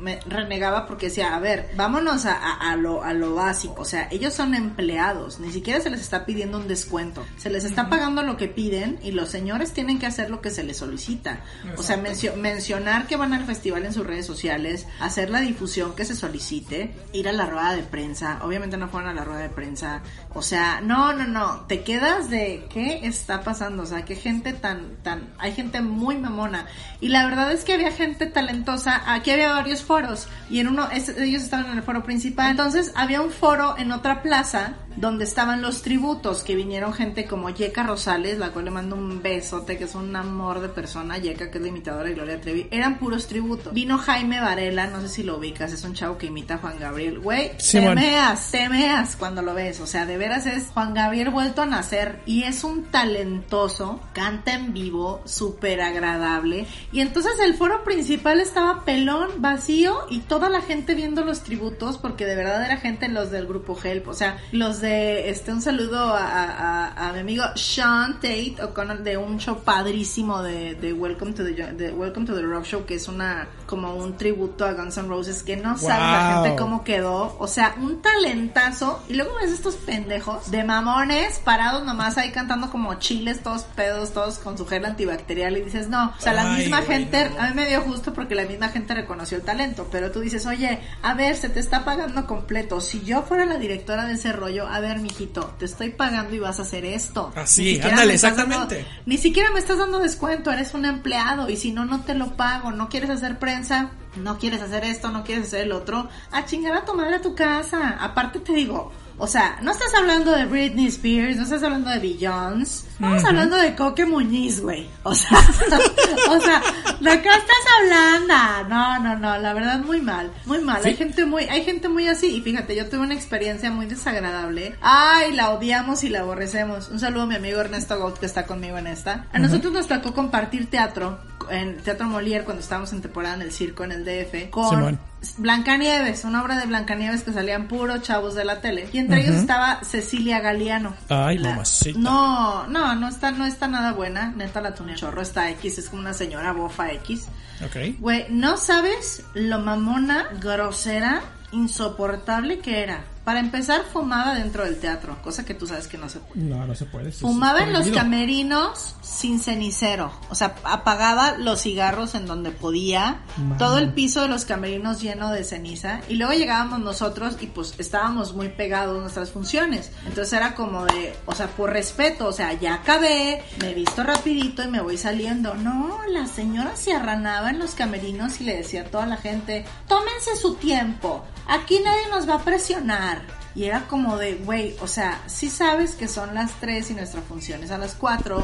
me 0.00 0.20
renegaba 0.26 0.86
porque 0.86 1.06
decía, 1.06 1.34
a 1.34 1.40
ver, 1.40 1.70
vámonos 1.76 2.26
a, 2.26 2.34
a- 2.36 2.72
a 2.72 2.76
lo, 2.76 3.02
a 3.02 3.12
lo 3.14 3.34
básico. 3.34 3.74
O 3.78 3.84
sea, 3.84 4.08
ellos 4.10 4.34
son 4.34 4.54
empleados, 4.54 5.40
ni 5.40 5.50
siquiera 5.52 5.80
se 5.80 5.90
les 5.90 6.00
está 6.00 6.26
pidiendo 6.26 6.58
un 6.58 6.68
descuento. 6.68 7.24
Se 7.36 7.48
les 7.50 7.64
está 7.64 7.88
pagando 7.88 8.22
lo 8.22 8.36
que 8.36 8.48
piden 8.48 8.98
y 9.02 9.12
los 9.12 9.30
señores 9.30 9.72
tienen 9.72 9.98
que 9.98 10.06
hacer 10.06 10.30
lo 10.30 10.40
que 10.40 10.50
se 10.50 10.62
les 10.64 10.76
solicita. 10.76 11.40
O 11.78 11.82
sea, 11.82 11.96
mencio- 11.96 12.36
mencionar 12.36 13.06
que 13.06 13.16
van 13.16 13.32
al 13.32 13.44
festival 13.46 13.84
en 13.86 13.92
sus 13.92 14.06
redes 14.06 14.26
sociales, 14.26 14.86
hacer 15.00 15.30
la 15.30 15.40
difusión 15.40 15.94
que 15.94 16.04
se 16.04 16.14
solicite, 16.14 16.94
ir 17.12 17.28
a 17.28 17.32
la 17.32 17.46
rueda 17.46 17.72
de 17.74 17.82
prensa. 17.82 18.40
Obviamente 18.42 18.76
no 18.76 18.88
fueron 18.88 19.10
a 19.10 19.14
la 19.14 19.24
rueda 19.24 19.40
de 19.40 19.48
prensa. 19.48 20.02
O 20.34 20.42
sea, 20.42 20.80
no, 20.80 21.12
no, 21.12 21.26
no. 21.26 21.60
Te 21.66 21.82
quedas 21.82 21.93
de 22.00 22.66
qué 22.70 23.00
está 23.06 23.42
pasando. 23.42 23.82
O 23.82 23.86
sea, 23.86 24.04
qué 24.04 24.16
gente 24.16 24.52
tan, 24.52 24.96
tan. 25.02 25.28
Hay 25.38 25.52
gente 25.52 25.80
muy 25.80 26.16
mamona. 26.16 26.66
Y 27.00 27.08
la 27.08 27.24
verdad 27.26 27.52
es 27.52 27.64
que 27.64 27.74
había 27.74 27.92
gente 27.92 28.26
talentosa. 28.26 29.02
Aquí 29.12 29.30
había 29.30 29.52
varios 29.52 29.82
foros. 29.82 30.28
Y 30.50 30.60
en 30.60 30.68
uno, 30.68 30.88
es- 30.90 31.08
ellos 31.10 31.42
estaban 31.42 31.66
en 31.70 31.78
el 31.78 31.82
foro 31.82 32.02
principal. 32.04 32.50
Entonces 32.50 32.92
había 32.96 33.20
un 33.20 33.30
foro 33.30 33.76
en 33.78 33.92
otra 33.92 34.22
plaza 34.22 34.74
donde 34.96 35.24
estaban 35.24 35.62
los 35.62 35.82
tributos, 35.82 36.42
que 36.42 36.54
vinieron 36.54 36.92
gente 36.92 37.26
como 37.26 37.50
Yeka 37.50 37.82
Rosales, 37.82 38.38
la 38.38 38.50
cual 38.50 38.66
le 38.66 38.70
mando 38.70 38.96
un 38.96 39.22
besote, 39.22 39.76
que 39.76 39.84
es 39.84 39.94
un 39.94 40.14
amor 40.14 40.60
de 40.60 40.68
persona, 40.68 41.18
Yeka, 41.18 41.50
que 41.50 41.58
es 41.58 41.62
la 41.62 41.68
imitadora 41.68 42.08
de 42.08 42.14
Gloria 42.14 42.40
Trevi, 42.40 42.68
eran 42.70 42.98
puros 42.98 43.26
tributos. 43.26 43.72
Vino 43.72 43.98
Jaime 43.98 44.40
Varela, 44.40 44.86
no 44.86 45.00
sé 45.00 45.08
si 45.08 45.22
lo 45.22 45.38
ubicas, 45.38 45.72
es 45.72 45.84
un 45.84 45.94
chavo 45.94 46.18
que 46.18 46.26
imita 46.26 46.54
a 46.54 46.58
Juan 46.58 46.78
Gabriel, 46.78 47.18
güey, 47.18 47.52
Simón. 47.58 47.94
te 47.96 48.00
meas, 48.00 48.50
te 48.50 48.68
meas 48.68 49.16
cuando 49.16 49.42
lo 49.42 49.54
ves, 49.54 49.80
o 49.80 49.86
sea, 49.86 50.06
de 50.06 50.16
veras 50.16 50.46
es 50.46 50.68
Juan 50.68 50.94
Gabriel 50.94 51.30
vuelto 51.30 51.62
a 51.62 51.66
nacer, 51.66 52.20
y 52.26 52.44
es 52.44 52.64
un 52.64 52.84
talentoso, 52.84 54.00
canta 54.12 54.54
en 54.54 54.72
vivo, 54.72 55.22
súper 55.24 55.80
agradable, 55.80 56.66
y 56.92 57.00
entonces 57.00 57.32
el 57.44 57.54
foro 57.54 57.84
principal 57.84 58.40
estaba 58.40 58.84
pelón, 58.84 59.30
vacío, 59.38 60.06
y 60.10 60.20
toda 60.20 60.48
la 60.48 60.60
gente 60.60 60.94
viendo 60.94 61.24
los 61.24 61.42
tributos, 61.42 61.98
porque 61.98 62.26
de 62.26 62.36
verdad 62.36 62.64
era 62.64 62.76
gente 62.76 63.08
los 63.08 63.30
del 63.30 63.46
grupo 63.46 63.78
Help, 63.82 64.08
o 64.08 64.14
sea, 64.14 64.38
los 64.52 64.80
de, 64.80 64.83
este, 64.84 65.52
un 65.52 65.62
saludo 65.62 66.14
a, 66.14 67.08
a- 67.08 67.12
mi 67.14 67.20
amigo 67.20 67.44
Sean 67.54 68.14
Tate 68.14 68.56
O'Connor 68.62 69.02
de 69.02 69.16
un 69.16 69.38
show 69.38 69.60
padrísimo 69.62 70.42
de, 70.42 70.74
de 70.74 70.92
Welcome 70.92 71.32
to 71.32 71.44
the, 71.44 71.52
de 71.52 71.90
Welcome 71.92 72.26
to 72.26 72.34
the 72.34 72.42
Rock 72.42 72.64
Show, 72.64 72.84
que 72.84 72.94
es 72.96 73.08
una, 73.08 73.46
como 73.66 73.94
un 73.94 74.16
tributo 74.16 74.64
a 74.66 74.72
Guns 74.72 74.96
N' 74.98 75.08
Roses, 75.08 75.42
que 75.42 75.56
no 75.56 75.76
sabe 75.78 76.00
la 76.02 76.34
Wow. 76.34 76.42
gente 76.44 76.56
cómo 76.58 76.84
quedó, 76.84 77.36
o 77.38 77.46
sea, 77.46 77.74
un 77.80 78.02
talentazo, 78.02 79.02
y 79.08 79.14
luego 79.14 79.34
ves 79.40 79.52
estos 79.52 79.76
pendejos 79.76 80.50
de 80.50 80.64
mamones 80.64 81.38
parados 81.44 81.84
nomás 81.84 82.18
ahí 82.18 82.30
cantando 82.32 82.70
como 82.70 82.94
chiles, 82.94 83.42
todos 83.42 83.62
pedos, 83.62 84.12
todos 84.12 84.38
con 84.38 84.58
su 84.58 84.66
gel 84.66 84.84
antibacterial, 84.84 85.56
y 85.56 85.62
dices, 85.62 85.88
no, 85.88 86.12
o 86.16 86.20
sea, 86.20 86.32
la 86.32 86.52
Ay, 86.54 86.62
misma 86.62 86.82
gente, 86.82 87.30
a 87.38 87.48
mí 87.48 87.54
me 87.54 87.66
dio 87.66 87.80
justo 87.82 88.12
porque 88.12 88.34
la 88.34 88.44
misma 88.44 88.68
gente 88.68 88.94
reconoció 88.94 89.36
el 89.38 89.44
talento, 89.44 89.88
pero 89.90 90.10
tú 90.10 90.20
dices, 90.20 90.46
oye, 90.46 90.80
a 91.02 91.14
ver, 91.14 91.36
se 91.36 91.48
te 91.48 91.60
está 91.60 91.84
pagando 91.84 92.26
completo. 92.26 92.80
Si 92.80 93.02
yo 93.02 93.22
fuera 93.22 93.44
la 93.46 93.56
directora 93.58 94.04
de 94.06 94.14
ese 94.14 94.32
rollo, 94.32 94.66
a 94.74 94.80
ver, 94.80 94.98
mijito, 94.98 95.54
te 95.58 95.66
estoy 95.66 95.90
pagando 95.90 96.34
y 96.34 96.38
vas 96.40 96.58
a 96.58 96.62
hacer 96.62 96.84
esto. 96.84 97.32
Así, 97.36 97.76
ándale, 97.76 97.96
dando- 97.96 98.12
exactamente. 98.12 98.86
ni 99.06 99.18
siquiera 99.18 99.50
me 99.52 99.60
estás 99.60 99.78
dando 99.78 100.00
descuento, 100.00 100.50
eres 100.50 100.74
un 100.74 100.84
empleado 100.84 101.48
y 101.48 101.56
si 101.56 101.70
no, 101.70 101.84
no 101.84 102.00
te 102.02 102.14
lo 102.14 102.36
pago. 102.36 102.72
No 102.72 102.88
quieres 102.88 103.10
hacer 103.10 103.38
prensa, 103.38 103.90
no 104.16 104.38
quieres 104.38 104.62
hacer 104.62 104.82
esto, 104.84 105.10
no 105.10 105.22
quieres 105.22 105.46
hacer 105.46 105.60
el 105.60 105.72
otro. 105.72 106.08
A 106.32 106.44
chingar 106.44 106.76
a 106.76 106.84
tu 106.84 106.94
madre 106.94 107.16
a 107.16 107.22
tu 107.22 107.34
casa. 107.34 107.96
Aparte 108.00 108.40
te 108.40 108.52
digo, 108.52 108.90
o 109.18 109.26
sea, 109.26 109.58
no 109.62 109.70
estás 109.70 109.94
hablando 109.94 110.32
de 110.32 110.44
Britney 110.44 110.86
Spears, 110.86 111.36
no 111.36 111.44
estás 111.44 111.62
hablando 111.62 111.90
de 111.90 111.98
Beyoncé, 111.98 112.86
estamos 112.88 113.24
hablando 113.24 113.56
de 113.56 113.74
Coque 113.76 114.06
Muñiz, 114.06 114.60
güey. 114.60 114.88
O 115.04 115.14
sea, 115.14 115.38
o 116.30 116.40
sea, 116.40 116.62
¿de 117.00 117.22
qué 117.22 117.28
estás 117.28 117.64
hablando? 117.80 118.68
No, 118.68 118.98
no, 119.00 119.16
no, 119.16 119.38
la 119.38 119.52
verdad 119.52 119.80
muy 119.80 120.00
mal, 120.00 120.32
muy 120.46 120.58
mal. 120.58 120.82
Hay 120.84 120.96
gente 120.96 121.24
muy, 121.24 121.44
hay 121.44 121.64
gente 121.64 121.88
muy 121.88 122.08
así 122.08 122.36
y 122.36 122.40
fíjate, 122.40 122.74
yo 122.74 122.88
tuve 122.88 123.00
una 123.00 123.14
experiencia 123.14 123.70
muy 123.70 123.86
desagradable. 123.86 124.76
Ay, 124.80 125.32
la 125.32 125.50
odiamos 125.50 126.02
y 126.04 126.08
la 126.08 126.20
aborrecemos. 126.20 126.88
Un 126.88 126.98
saludo 126.98 127.22
a 127.22 127.26
mi 127.26 127.36
amigo 127.36 127.60
Ernesto 127.60 127.98
Gold 127.98 128.18
que 128.18 128.26
está 128.26 128.46
conmigo 128.46 128.78
en 128.78 128.88
esta. 128.88 129.26
A 129.32 129.38
nosotros 129.38 129.72
nos 129.72 129.86
tocó 129.86 130.12
compartir 130.12 130.70
teatro 130.70 131.18
en 131.50 131.78
Teatro 131.78 132.06
Molière 132.06 132.44
cuando 132.44 132.62
estábamos 132.62 132.92
en 132.92 133.02
temporada 133.02 133.34
en 133.34 133.42
el 133.42 133.52
circo 133.52 133.84
en 133.84 133.92
el 133.92 134.04
DF 134.04 134.50
con. 134.50 134.98
Blancanieves, 135.38 136.24
una 136.24 136.42
obra 136.42 136.58
de 136.58 136.66
Blancanieves 136.66 137.22
que 137.22 137.32
salían 137.32 137.66
puros 137.66 138.02
chavos 138.02 138.34
de 138.34 138.44
la 138.44 138.60
tele. 138.60 138.88
Y 138.92 138.98
entre 138.98 139.22
ellos 139.22 139.36
estaba 139.36 139.80
Cecilia 139.82 140.40
Galeano. 140.40 140.94
Ay, 141.08 141.38
La- 141.38 141.50
mamacita. 141.50 141.98
No, 141.98 142.66
no, 142.66 142.94
no 142.94 143.08
está, 143.08 143.30
no 143.30 143.46
está 143.46 143.66
nada 143.66 143.92
buena. 143.92 144.32
Neta 144.36 144.60
la 144.60 144.74
tuneé 144.74 144.96
chorro, 144.96 145.22
está 145.22 145.48
X, 145.50 145.78
es 145.78 145.88
como 145.88 146.02
una 146.02 146.12
señora 146.12 146.52
bofa 146.52 146.92
X. 146.92 147.26
Ok. 147.64 147.96
Güey, 148.00 148.26
no 148.30 148.56
sabes 148.58 149.22
lo 149.34 149.60
mamona, 149.60 150.26
grosera, 150.40 151.22
insoportable 151.52 152.58
que 152.58 152.82
era. 152.82 153.04
Para 153.24 153.40
empezar, 153.40 153.82
fumaba 153.90 154.34
dentro 154.34 154.64
del 154.64 154.78
teatro, 154.78 155.16
cosa 155.22 155.46
que 155.46 155.54
tú 155.54 155.66
sabes 155.66 155.88
que 155.88 155.96
no 155.96 156.10
se 156.10 156.20
puede. 156.20 156.42
No, 156.42 156.66
no 156.66 156.74
se 156.74 156.84
puede. 156.84 157.10
Fumaba 157.10 157.62
en 157.62 157.72
los 157.72 157.88
camerinos 157.88 158.94
sin 159.00 159.40
cenicero. 159.40 160.12
O 160.28 160.34
sea, 160.34 160.56
apagaba 160.64 161.38
los 161.38 161.62
cigarros 161.62 162.14
en 162.14 162.26
donde 162.26 162.50
podía. 162.50 163.22
Todo 163.58 163.78
el 163.78 163.92
piso 163.92 164.22
de 164.22 164.28
los 164.28 164.44
camerinos 164.44 165.00
lleno 165.00 165.30
de 165.30 165.42
ceniza. 165.44 166.00
Y 166.08 166.16
luego 166.16 166.34
llegábamos 166.34 166.80
nosotros 166.80 167.36
y 167.40 167.46
pues 167.46 167.74
estábamos 167.78 168.34
muy 168.34 168.50
pegados 168.50 168.98
a 168.98 169.00
nuestras 169.00 169.30
funciones. 169.30 169.90
Entonces 170.06 170.32
era 170.34 170.54
como 170.54 170.84
de, 170.84 171.16
o 171.24 171.34
sea, 171.34 171.46
por 171.46 171.70
respeto, 171.70 172.28
o 172.28 172.32
sea, 172.32 172.52
ya 172.52 172.74
acabé, 172.74 173.42
me 173.60 173.70
he 173.70 173.74
visto 173.74 174.02
rapidito 174.02 174.62
y 174.62 174.68
me 174.68 174.82
voy 174.82 174.98
saliendo. 174.98 175.54
No, 175.54 176.00
la 176.08 176.26
señora 176.26 176.76
se 176.76 176.92
arranaba 176.92 177.50
en 177.50 177.58
los 177.58 177.74
camerinos 177.74 178.40
y 178.40 178.44
le 178.44 178.56
decía 178.56 178.82
a 178.82 178.84
toda 178.84 179.06
la 179.06 179.16
gente, 179.16 179.64
tómense 179.88 180.36
su 180.36 180.56
tiempo. 180.56 181.24
Aquí 181.46 181.78
nadie 181.84 182.08
nos 182.10 182.28
va 182.28 182.36
a 182.36 182.44
presionar. 182.44 183.13
Y 183.54 183.64
era 183.64 183.86
como 183.86 184.16
de, 184.16 184.34
güey, 184.34 184.76
o 184.80 184.86
sea, 184.86 185.22
sí 185.26 185.48
sabes 185.48 185.94
que 185.94 186.08
son 186.08 186.34
las 186.34 186.52
3 186.60 186.90
y 186.90 186.94
nuestra 186.94 187.22
función 187.22 187.62
es 187.62 187.70
a 187.70 187.78
las 187.78 187.94
4 187.94 188.42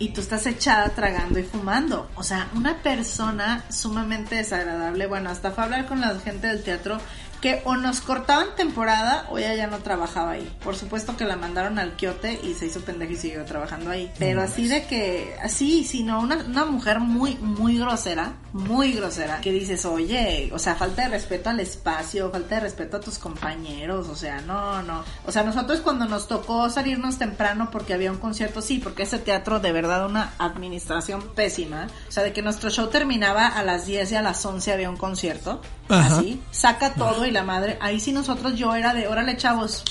y 0.00 0.08
tú 0.08 0.20
estás 0.20 0.46
echada 0.46 0.88
tragando 0.88 1.38
y 1.38 1.44
fumando. 1.44 2.08
O 2.16 2.22
sea, 2.22 2.48
una 2.54 2.82
persona 2.82 3.64
sumamente 3.70 4.36
desagradable. 4.36 5.06
Bueno, 5.06 5.30
hasta 5.30 5.52
fue 5.52 5.64
hablar 5.64 5.86
con 5.86 6.00
la 6.00 6.18
gente 6.18 6.48
del 6.48 6.62
teatro 6.62 6.98
que 7.40 7.62
o 7.64 7.76
nos 7.76 8.00
cortaban 8.00 8.54
temporada 8.56 9.26
o 9.30 9.38
ella 9.38 9.54
ya 9.54 9.66
no 9.66 9.78
trabajaba 9.78 10.32
ahí. 10.32 10.56
Por 10.62 10.76
supuesto 10.76 11.16
que 11.16 11.24
la 11.24 11.36
mandaron 11.36 11.78
al 11.78 11.96
quiote 11.96 12.38
y 12.42 12.54
se 12.54 12.66
hizo 12.66 12.80
pendeja 12.80 13.12
y 13.12 13.16
siguió 13.16 13.44
trabajando 13.44 13.90
ahí. 13.90 14.10
Pero 14.18 14.42
así 14.42 14.68
de 14.68 14.84
que, 14.86 15.36
así, 15.42 15.84
sino 15.84 16.20
una, 16.20 16.36
una 16.36 16.64
mujer 16.64 17.00
muy, 17.00 17.36
muy 17.36 17.78
grosera, 17.78 18.34
muy 18.52 18.92
grosera, 18.92 19.40
que 19.40 19.52
dices, 19.52 19.84
oye, 19.84 20.50
o 20.52 20.58
sea, 20.58 20.74
falta 20.74 21.02
de 21.02 21.08
respeto 21.08 21.50
al 21.50 21.60
espacio, 21.60 22.30
falta 22.30 22.56
de 22.56 22.60
respeto 22.62 22.96
a 22.98 23.00
tus 23.00 23.18
compañeros, 23.18 24.08
o 24.08 24.16
sea, 24.16 24.40
no, 24.40 24.82
no. 24.82 25.04
O 25.26 25.32
sea, 25.32 25.42
nosotros 25.42 25.80
cuando 25.80 26.06
nos 26.06 26.28
tocó 26.28 26.68
salirnos 26.68 27.18
temprano 27.18 27.70
porque 27.70 27.94
había 27.94 28.10
un 28.10 28.18
concierto, 28.18 28.60
sí, 28.60 28.78
porque 28.78 29.04
ese 29.04 29.18
teatro 29.18 29.60
de 29.60 29.72
verdad 29.72 30.06
una 30.06 30.32
administración 30.38 31.22
pésima, 31.34 31.86
o 32.08 32.12
sea, 32.12 32.22
de 32.22 32.32
que 32.32 32.42
nuestro 32.42 32.70
show 32.70 32.88
terminaba 32.88 33.46
a 33.46 33.62
las 33.62 33.86
10 33.86 34.12
y 34.12 34.16
a 34.16 34.22
las 34.22 34.44
11 34.44 34.72
había 34.72 34.90
un 34.90 34.96
concierto, 34.96 35.60
Ajá. 35.88 36.18
así, 36.18 36.42
saca 36.50 36.94
todo 36.94 37.24
y 37.24 37.29
la 37.30 37.42
madre, 37.42 37.78
ahí 37.80 38.00
sí 38.00 38.12
nosotros 38.12 38.54
yo 38.56 38.74
era 38.74 38.94
de, 38.94 39.08
órale 39.08 39.36
chavos, 39.36 39.84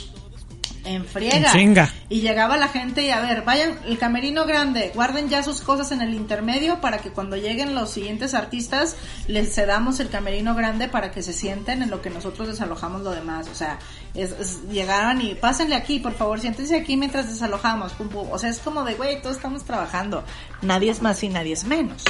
en 0.89 1.05
friega. 1.05 1.51
Chinga. 1.51 1.93
Y 2.09 2.21
llegaba 2.21 2.57
la 2.57 2.67
gente 2.67 3.03
y 3.03 3.11
a 3.11 3.21
ver, 3.21 3.43
vayan, 3.43 3.77
el 3.85 3.97
camerino 3.99 4.45
grande, 4.45 4.91
guarden 4.95 5.29
ya 5.29 5.43
sus 5.43 5.61
cosas 5.61 5.91
en 5.91 6.01
el 6.01 6.13
intermedio 6.13 6.81
para 6.81 6.97
que 6.97 7.11
cuando 7.11 7.35
lleguen 7.37 7.75
los 7.75 7.91
siguientes 7.91 8.33
artistas 8.33 8.95
les 9.27 9.53
cedamos 9.53 9.99
el 9.99 10.09
camerino 10.09 10.55
grande 10.55 10.87
para 10.87 11.11
que 11.11 11.21
se 11.21 11.31
sienten 11.33 11.83
en 11.83 11.89
lo 11.91 12.01
que 12.01 12.09
nosotros 12.09 12.47
desalojamos 12.47 13.01
lo 13.03 13.11
demás. 13.11 13.47
O 13.49 13.55
sea, 13.55 13.77
es, 14.15 14.31
es- 14.31 14.63
llegaron 14.71 15.21
y 15.21 15.35
pásenle 15.35 15.75
aquí, 15.75 15.99
por 15.99 16.13
favor, 16.13 16.39
siéntense 16.39 16.75
aquí 16.75 16.97
mientras 16.97 17.29
desalojamos. 17.29 17.91
Pum, 17.93 18.09
pum. 18.09 18.27
O 18.31 18.39
sea, 18.39 18.49
es 18.49 18.57
como 18.59 18.83
de, 18.83 18.95
güey, 18.95 19.21
todos 19.21 19.35
estamos 19.35 19.63
trabajando. 19.63 20.23
Nadie 20.63 20.89
es 20.91 21.01
más 21.01 21.21
y 21.23 21.29
nadie 21.29 21.53
es 21.53 21.63
menos, 21.65 22.03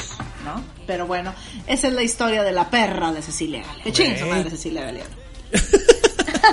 ¿no? 0.46 0.64
Pero 0.88 1.06
bueno, 1.06 1.34
esa 1.68 1.88
es 1.88 1.94
la 1.94 2.02
historia 2.04 2.44
de 2.44 2.52
la 2.54 2.70
perra 2.70 3.12
de 3.12 3.22
Cecilia 3.22 3.60
Galeano. 3.60 3.84
Que 3.84 3.92
chingue 3.92 4.26
madre 4.26 4.50
Cecilia 4.50 4.84
Galeano. 4.84 5.10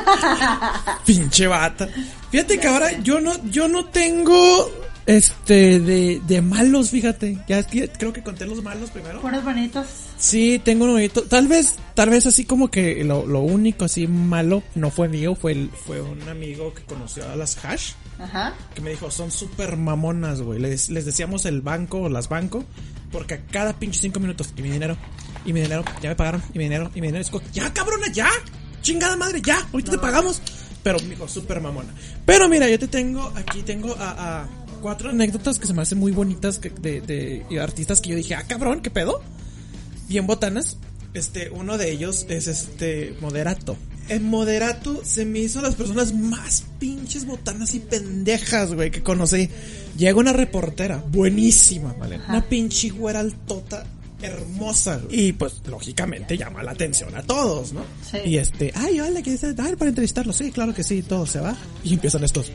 Pinche 1.07 1.47
bata. 1.47 1.89
Fíjate 2.31 2.59
que 2.59 2.67
ahora 2.67 2.99
yo 3.01 3.21
no, 3.21 3.33
yo 3.51 3.69
no 3.69 3.87
tengo 3.87 4.71
este 5.07 5.79
de, 5.79 6.21
de 6.27 6.43
malos, 6.43 6.91
fíjate. 6.91 7.39
Ya 7.47 7.65
creo 7.65 8.13
que 8.13 8.23
conté 8.23 8.45
los 8.45 8.63
malos 8.63 8.91
primero. 8.91 9.21
Puros 9.21 9.45
bonitos. 9.45 9.87
Sí, 10.19 10.61
tengo 10.65 10.85
un 10.85 10.93
bonito. 10.93 11.23
Tal 11.23 11.47
vez, 11.47 11.77
tal 11.95 12.11
vez 12.11 12.27
así 12.27 12.45
como 12.45 12.69
que 12.71 13.05
lo, 13.05 13.25
lo 13.27 13.41
único 13.41 13.85
así 13.85 14.07
malo 14.09 14.63
no 14.75 14.91
fue 14.91 15.09
mío, 15.09 15.35
fue 15.35 15.53
el, 15.53 15.71
fue 15.71 16.01
un 16.01 16.29
amigo 16.29 16.75
que 16.75 16.83
conoció 16.83 17.29
a 17.31 17.37
las 17.37 17.65
hash. 17.65 17.93
Ajá. 18.19 18.55
Que 18.75 18.81
me 18.81 18.91
dijo, 18.91 19.11
son 19.11 19.31
súper 19.31 19.77
mamonas, 19.77 20.43
güey. 20.43 20.59
Les, 20.59 20.91
les 20.91 21.05
decíamos 21.05 21.47
el 21.47 21.61
banco 21.61 22.03
o 22.03 22.09
las 22.09 22.29
banco. 22.29 22.65
Porque 23.13 23.35
a 23.35 23.47
cada 23.47 23.79
pinche 23.79 24.01
cinco 24.01 24.19
minutos. 24.19 24.53
Y 24.57 24.63
mi 24.63 24.71
dinero. 24.71 24.97
Y 25.45 25.53
mi 25.53 25.61
dinero. 25.61 25.85
Ya 26.03 26.09
me 26.09 26.17
pagaron. 26.17 26.43
Y 26.53 26.59
mi 26.59 26.65
dinero. 26.65 26.91
Y 26.95 27.01
mi 27.01 27.07
dinero. 27.07 27.23
Es 27.23 27.31
como, 27.31 27.45
ya 27.53 27.73
cabrona, 27.73 28.11
ya. 28.13 28.29
Chingada 28.87 29.17
madre, 29.17 29.43
ya. 29.45 29.59
Ahorita 29.73 29.91
te 29.91 29.99
pagamos. 29.99 30.41
pero 30.83 31.01
digo, 31.01 31.27
súper 31.27 31.61
mamona. 31.61 31.93
Pero 32.25 32.49
mira, 32.49 32.69
yo 32.71 32.79
te 32.79 32.87
tengo, 32.87 33.33
aquí 33.35 33.63
tengo 33.63 33.97
a, 33.99 34.43
a 34.43 34.49
cuatro 34.81 35.11
anécdotas 35.11 35.59
que 35.59 35.67
se 35.67 35.75
me 35.75 35.83
hacen 35.83 35.99
muy 35.99 36.13
bonitas 36.13 36.61
que- 36.61 36.71
de, 36.71 37.01
de 37.01 37.61
artistas 37.61 38.01
que 38.01 38.11
yo 38.11 38.17
dije, 38.17 38.37
ah, 38.37 38.45
cabrón, 38.47 38.81
¿qué 38.83 38.91
pedo? 38.91 39.21
Bien 40.09 40.27
botanas. 40.29 40.77
Este, 41.15 41.51
uno 41.51 41.79
de 41.79 41.91
ellos 41.91 42.27
es 42.29 42.47
este, 42.47 43.17
Moderato. 43.21 43.77
En 44.09 44.23
Moderato 44.29 45.03
se 45.05 45.25
me 45.25 45.41
hizo 45.41 45.61
las 45.61 45.75
personas 45.75 46.15
más 46.15 46.63
pinches 46.79 47.27
botanas 47.27 47.75
y 47.75 47.81
pendejas, 47.81 48.73
güey, 48.73 48.93
que 48.93 49.03
conocí. 49.03 49.49
Llega 49.99 50.17
una 50.21 50.33
reportera, 50.33 51.03
buenísima, 51.11 51.93
¿vale? 51.95 52.21
Una 52.29 52.43
pinche 52.49 52.91
güera 52.91 53.19
altota, 53.19 53.85
hermosa. 54.23 54.99
güey. 54.99 55.29
Y 55.29 55.33
pues, 55.33 55.63
lógicamente, 55.67 56.37
llama 56.37 56.63
la 56.63 56.73
atención 56.73 57.15
a 57.15 57.23
todos, 57.23 57.73
¿no? 57.73 57.83
Sí. 58.11 58.19
Y 58.25 58.39
este, 58.39 58.73
ay, 58.75 59.01
hola, 59.01 59.23
¿quieres 59.23 59.57
dar 59.57 59.77
para 59.77 59.89
entrevistarlo? 59.91 60.33
Sí, 60.33 60.51
claro 60.51 60.75
que 60.75 60.83
sí, 60.83 61.03
todo 61.03 61.27
se 61.27 61.41
va. 61.41 61.57
Y 61.85 61.95
empiezan 61.95 62.25
estos, 62.25 62.51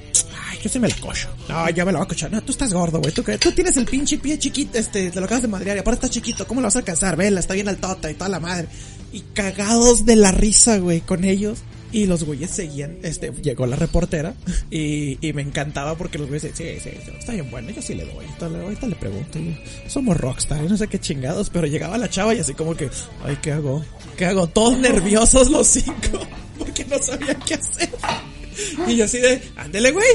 ay, 0.49 0.59
yo 0.63 0.69
sí 0.69 0.79
me 0.79 0.87
la 0.87 0.95
cocho. 0.95 1.29
No, 1.47 1.69
ya 1.69 1.85
me 1.85 1.91
la 1.91 1.99
voy 1.99 2.05
a 2.05 2.09
cochar. 2.09 2.31
No, 2.31 2.41
tú 2.41 2.51
estás 2.51 2.73
gordo, 2.73 2.99
güey. 2.99 3.13
¿Tú, 3.13 3.23
tú 3.23 3.51
tienes 3.51 3.77
el 3.77 3.85
pinche 3.85 4.17
pie 4.17 4.37
chiquito, 4.39 4.77
este, 4.77 5.11
te 5.11 5.19
lo 5.19 5.25
acabas 5.25 5.43
de 5.43 5.47
madrear 5.47 5.77
y 5.77 5.79
aparte 5.79 6.05
está 6.05 6.13
chiquito. 6.13 6.47
¿Cómo 6.47 6.61
lo 6.61 6.67
vas 6.67 6.75
a 6.75 6.79
alcanzar? 6.79 7.15
Vela, 7.15 7.39
está 7.39 7.53
bien 7.53 7.69
altota 7.69 8.09
y 8.09 8.15
toda 8.15 8.29
la 8.29 8.39
madre. 8.39 8.67
Y 9.13 9.21
cagados 9.33 10.05
de 10.05 10.15
la 10.15 10.31
risa, 10.31 10.77
güey, 10.77 11.01
con 11.01 11.23
ellos. 11.25 11.59
Y 11.91 12.05
los 12.05 12.23
güeyes 12.23 12.49
seguían, 12.51 12.97
este, 13.03 13.31
llegó 13.41 13.65
la 13.65 13.75
reportera 13.75 14.33
y, 14.69 15.17
y 15.27 15.33
me 15.33 15.41
encantaba 15.41 15.97
porque 15.97 16.17
los 16.17 16.27
güeyes 16.29 16.43
decían, 16.43 16.79
sí, 16.81 16.89
sí, 17.05 17.11
está 17.19 17.33
bien 17.33 17.51
bueno, 17.51 17.69
yo 17.71 17.81
sí 17.81 17.95
le 17.95 18.05
doy, 18.05 18.25
ahorita, 18.39 18.87
le- 18.87 18.95
pregunto, 18.95 19.39
y 19.39 19.57
somos 19.87 20.15
rockstar, 20.17 20.61
no 20.63 20.77
sé 20.77 20.87
qué 20.87 20.99
chingados, 20.99 21.49
pero 21.49 21.67
llegaba 21.67 21.97
la 21.97 22.09
chava 22.09 22.33
y 22.33 22.39
así 22.39 22.53
como 22.53 22.75
que, 22.75 22.89
ay, 23.25 23.37
¿qué 23.41 23.51
hago? 23.51 23.83
¿Qué 24.17 24.25
hago? 24.25 24.47
Todos 24.47 24.77
nerviosos 24.79 25.49
los 25.49 25.67
cinco, 25.67 26.19
porque 26.57 26.85
no 26.85 26.97
sabían 26.99 27.37
qué 27.45 27.55
hacer. 27.55 27.89
Y 28.87 28.95
yo 28.95 29.05
así 29.05 29.17
de, 29.19 29.41
ándele, 29.57 29.91
güey. 29.91 30.05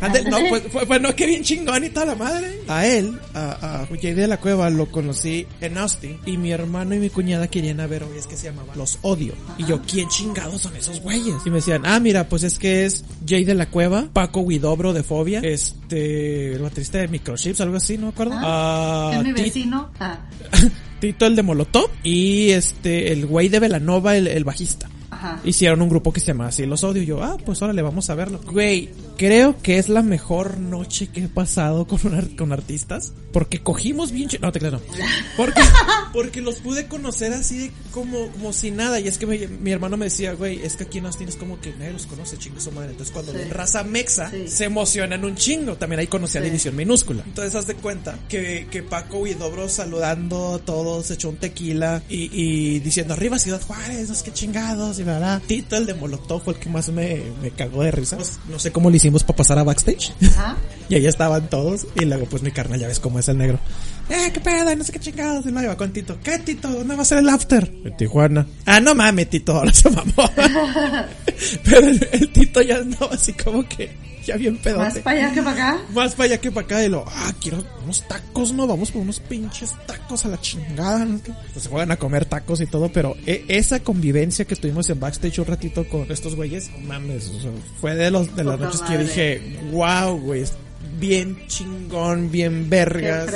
Ándele". 0.00 0.30
No, 0.30 0.38
pues, 0.48 0.62
pues, 0.72 0.86
pues 0.86 1.00
no, 1.00 1.14
qué 1.14 1.26
bien 1.26 1.42
chingón 1.42 1.84
y 1.84 1.90
toda 1.90 2.06
la 2.06 2.14
madre. 2.14 2.60
A 2.68 2.86
él, 2.86 3.18
a, 3.34 3.82
a 3.82 3.86
Jay 3.86 4.14
de 4.14 4.26
la 4.26 4.38
Cueva, 4.38 4.70
lo 4.70 4.90
conocí 4.90 5.46
en 5.60 5.78
Austin. 5.78 6.18
Y 6.26 6.36
mi 6.36 6.50
hermano 6.52 6.94
y 6.94 6.98
mi 6.98 7.10
cuñada 7.10 7.48
querían 7.48 7.80
a 7.80 7.86
ver, 7.86 8.04
oye, 8.04 8.18
es 8.18 8.26
que 8.26 8.36
se 8.36 8.46
llamaba 8.46 8.74
Los 8.76 8.98
Odio. 9.02 9.34
Y 9.58 9.64
yo, 9.66 9.80
¿quién 9.82 10.08
chingados 10.08 10.62
son 10.62 10.76
esos 10.76 11.00
güeyes? 11.00 11.36
Y 11.44 11.50
me 11.50 11.56
decían, 11.56 11.82
ah, 11.84 12.00
mira, 12.00 12.28
pues 12.28 12.42
es 12.42 12.58
que 12.58 12.84
es 12.84 13.04
Jay 13.26 13.44
de 13.44 13.54
la 13.54 13.70
Cueva, 13.70 14.08
Paco 14.12 14.40
Huidobro 14.40 14.92
de 14.92 15.02
Fobia, 15.02 15.40
este, 15.40 16.52
el 16.54 16.62
baterista 16.62 16.98
de 16.98 17.08
Microchips, 17.08 17.60
algo 17.60 17.76
así, 17.76 17.96
no 17.96 18.06
me 18.06 18.12
acuerdo. 18.12 18.34
Ah, 18.36 19.12
es 19.14 19.22
mi 19.22 19.32
vecino. 19.32 19.90
Ah, 19.98 20.18
Tito 21.00 21.26
el 21.26 21.34
de 21.34 21.42
Molotov 21.42 21.88
y 22.02 22.50
este, 22.50 23.12
el 23.12 23.26
güey 23.26 23.48
de 23.48 23.58
Velanova, 23.58 24.16
el, 24.16 24.26
el 24.26 24.44
bajista. 24.44 24.88
Ajá. 25.20 25.40
Hicieron 25.44 25.82
un 25.82 25.88
grupo 25.88 26.12
que 26.12 26.20
se 26.20 26.26
llama 26.28 26.46
así 26.48 26.66
Los 26.66 26.84
Odio. 26.84 27.02
Y 27.02 27.06
yo, 27.06 27.22
ah, 27.22 27.36
pues 27.44 27.60
órale, 27.62 27.82
vamos 27.82 28.08
a 28.10 28.14
verlo. 28.14 28.40
Güey, 28.50 28.90
creo 29.16 29.56
que 29.62 29.78
es 29.78 29.88
la 29.88 30.02
mejor 30.02 30.58
noche 30.58 31.08
que 31.08 31.24
he 31.24 31.28
pasado 31.28 31.86
con, 31.86 32.00
un 32.06 32.36
con 32.36 32.52
artistas. 32.52 33.12
Porque 33.32 33.60
cogimos 33.62 34.10
bien... 34.12 34.28
No, 34.40 34.50
te 34.50 34.60
no. 34.70 34.80
Porque, 35.36 35.60
porque 36.12 36.40
los 36.40 36.56
pude 36.56 36.86
conocer 36.86 37.32
así 37.32 37.58
de 37.58 37.72
como, 37.92 38.28
como 38.28 38.52
si 38.52 38.70
nada. 38.70 38.98
Y 39.00 39.06
es 39.08 39.18
que 39.18 39.26
mi, 39.26 39.38
mi 39.46 39.70
hermano 39.70 39.96
me 39.96 40.06
decía, 40.06 40.32
güey, 40.34 40.60
es 40.64 40.76
que 40.76 40.84
aquí 40.84 40.98
en 40.98 41.06
Austin 41.06 41.28
es 41.28 41.36
como 41.36 41.60
que 41.60 41.72
nadie 41.78 41.92
los 41.92 42.06
conoce, 42.06 42.36
chingo 42.38 42.58
su 42.60 42.72
madre. 42.72 42.90
Entonces 42.90 43.12
cuando 43.12 43.32
Sí. 43.32 43.38
ven 43.38 43.50
raza 43.50 43.84
mexa, 43.84 44.30
Sí. 44.30 44.48
se 44.48 44.64
emocionan 44.64 45.24
un 45.24 45.36
chingo. 45.36 45.76
También 45.76 46.00
ahí 46.00 46.06
conocí 46.08 46.38
a 46.38 46.40
Sí. 46.40 46.46
División 46.46 46.74
Minúscula. 46.76 47.22
Entonces 47.26 47.54
haz 47.54 47.66
de 47.66 47.74
cuenta 47.74 48.18
que, 48.28 48.66
que 48.70 48.82
Paco 48.82 49.26
y 49.26 49.34
Dobro 49.34 49.68
saludando 49.68 50.54
a 50.54 50.58
todos, 50.58 51.10
echó 51.10 51.28
un 51.28 51.36
tequila 51.36 52.02
y, 52.08 52.30
y 52.32 52.80
diciendo 52.80 53.14
arriba 53.14 53.38
Ciudad 53.38 53.60
Juárez, 53.62 54.08
no 54.08 54.14
sé 54.14 54.24
qué 54.24 54.32
chingados 54.32 54.98
y 54.98 55.04
Tito, 55.46 55.76
el 55.76 55.86
de 55.86 55.94
Molotov, 55.94 56.42
fue 56.42 56.54
el 56.54 56.60
que 56.60 56.68
más 56.68 56.88
me, 56.90 57.22
me 57.42 57.50
cagó 57.50 57.82
de 57.82 57.90
risa. 57.90 58.16
Pues, 58.16 58.38
no 58.48 58.58
sé 58.58 58.72
cómo 58.72 58.90
le 58.90 58.96
hicimos 58.96 59.24
para 59.24 59.36
pasar 59.36 59.58
a 59.58 59.64
backstage. 59.64 60.12
Ajá. 60.22 60.56
Y 60.90 60.96
ahí 60.96 61.06
estaban 61.06 61.48
todos. 61.48 61.86
Y 61.94 62.04
luego, 62.04 62.26
pues 62.26 62.42
mi 62.42 62.50
carnal, 62.50 62.80
ya 62.80 62.88
ves 62.88 62.98
cómo 62.98 63.20
es 63.20 63.28
el 63.28 63.38
negro. 63.38 63.60
Eh, 64.10 64.30
qué 64.32 64.40
pedo, 64.40 64.74
no 64.76 64.84
sé 64.84 64.92
qué 64.92 64.98
chingados. 65.00 65.46
Y 65.46 65.50
luego 65.50 65.64
iba 65.66 65.76
con 65.76 65.92
Tito. 65.92 66.18
¿Qué, 66.22 66.38
Tito? 66.40 66.68
¿Dónde 66.68 66.96
va 66.96 67.02
a 67.02 67.04
ser 67.04 67.18
el 67.18 67.28
after? 67.28 67.70
En 67.84 67.96
Tijuana. 67.96 68.46
Ah, 68.66 68.80
no 68.80 68.94
mames, 68.94 69.30
Tito, 69.30 69.52
ahora 69.56 69.72
se 69.72 69.88
mamó. 69.90 70.30
Pero 71.64 71.86
el, 71.86 72.08
el 72.12 72.32
Tito 72.32 72.60
ya 72.62 72.76
andaba 72.78 73.14
así 73.14 73.32
como 73.32 73.66
que, 73.68 73.90
ya 74.26 74.36
bien 74.36 74.54
Más 74.54 74.62
pedote. 74.62 75.00
para 75.00 75.16
allá 75.26 75.32
que 75.34 75.42
para 75.42 75.52
acá. 75.72 75.82
Más 75.94 76.14
para 76.14 76.24
allá 76.26 76.38
que 76.40 76.50
para 76.50 76.64
acá 76.66 76.84
y 76.84 76.88
lo, 76.88 77.04
ah, 77.06 77.32
quiero 77.40 77.62
unos 77.84 78.06
tacos, 78.08 78.52
¿no? 78.52 78.66
Vamos 78.66 78.90
por 78.90 79.02
unos 79.02 79.20
pinches 79.20 79.74
tacos 79.86 80.24
a 80.24 80.28
la 80.28 80.40
chingada. 80.40 81.04
¿no? 81.04 81.18
Pues 81.52 81.62
se 81.62 81.68
juegan 81.68 81.90
a 81.92 81.96
comer 81.96 82.24
tacos 82.26 82.60
y 82.60 82.66
todo, 82.66 82.90
pero 82.92 83.16
e- 83.26 83.44
esa 83.48 83.80
convivencia 83.80 84.44
que 84.44 84.54
estuvimos 84.54 84.90
en 84.90 85.00
backstage 85.00 85.38
un 85.38 85.46
ratito 85.46 85.88
con 85.88 86.10
estos 86.10 86.34
güeyes, 86.34 86.70
mames, 86.84 87.28
o 87.28 87.40
sea, 87.40 87.50
fue 87.80 87.94
de 87.94 88.10
los 88.10 88.34
de 88.36 88.44
las 88.44 88.58
noches 88.60 88.82
que 88.82 88.92
yo 88.94 88.98
dije, 89.00 89.58
wow, 89.72 90.18
güey, 90.20 90.44
bien 90.98 91.46
chingón, 91.46 92.30
bien 92.30 92.68
vergas. 92.70 93.30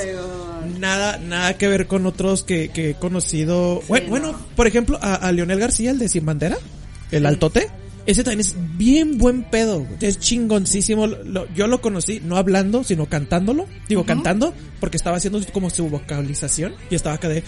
Nada, 0.79 1.19
nada 1.19 1.57
que 1.59 1.69
ver 1.69 1.87
con 1.87 2.07
otros 2.07 2.43
que, 2.43 2.69
que 2.71 2.91
he 2.91 2.95
conocido. 2.95 3.81
Sí, 3.83 3.87
bueno, 3.89 4.05
no. 4.07 4.11
bueno, 4.11 4.39
por 4.57 4.67
ejemplo, 4.67 4.99
a, 5.03 5.15
a 5.15 5.33
Leonel 5.33 5.59
García, 5.61 5.91
el 5.91 5.99
de 5.99 6.09
Sin 6.09 6.25
Bandera, 6.25 6.57
el 7.11 7.27
altote. 7.27 7.69
Ese 8.07 8.23
también 8.23 8.41
es 8.41 8.55
bien 8.77 9.17
buen 9.17 9.45
pedo, 9.45 9.87
es 10.03 10.19
chingoncísimo. 10.21 11.07
Lo- 11.07 11.47
yo 11.55 11.67
lo 11.69 11.81
conocí 11.81 12.21
no 12.23 12.37
hablando, 12.37 12.85
sino 12.85 13.07
cantándolo. 13.07 13.67
Digo, 13.89 14.05
cantando, 14.05 14.53
porque 14.79 14.99
estaba 14.99 15.17
haciendo 15.17 15.41
como 15.55 15.71
su 15.71 15.89
vocalización 15.89 16.75
y 16.91 16.97
estaba 16.97 17.15
acá 17.17 17.29
de. 17.31 17.43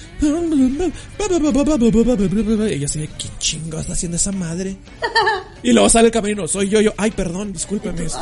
Y 2.75 2.79
yo 2.79 2.87
así 2.87 3.01
de, 3.01 3.07
¿qué 3.09 3.29
chingo 3.39 3.79
está 3.79 3.93
haciendo 3.93 4.17
esa 4.17 4.33
madre? 4.33 4.77
Y 5.63 5.73
luego 5.73 5.89
sale 5.89 6.07
el 6.09 6.13
camerino, 6.13 6.47
soy 6.47 6.69
yo, 6.69 6.81
yo, 6.81 6.93
ay, 6.97 7.11
perdón, 7.11 7.53
discúlpeme, 7.53 8.05
este. 8.05 8.19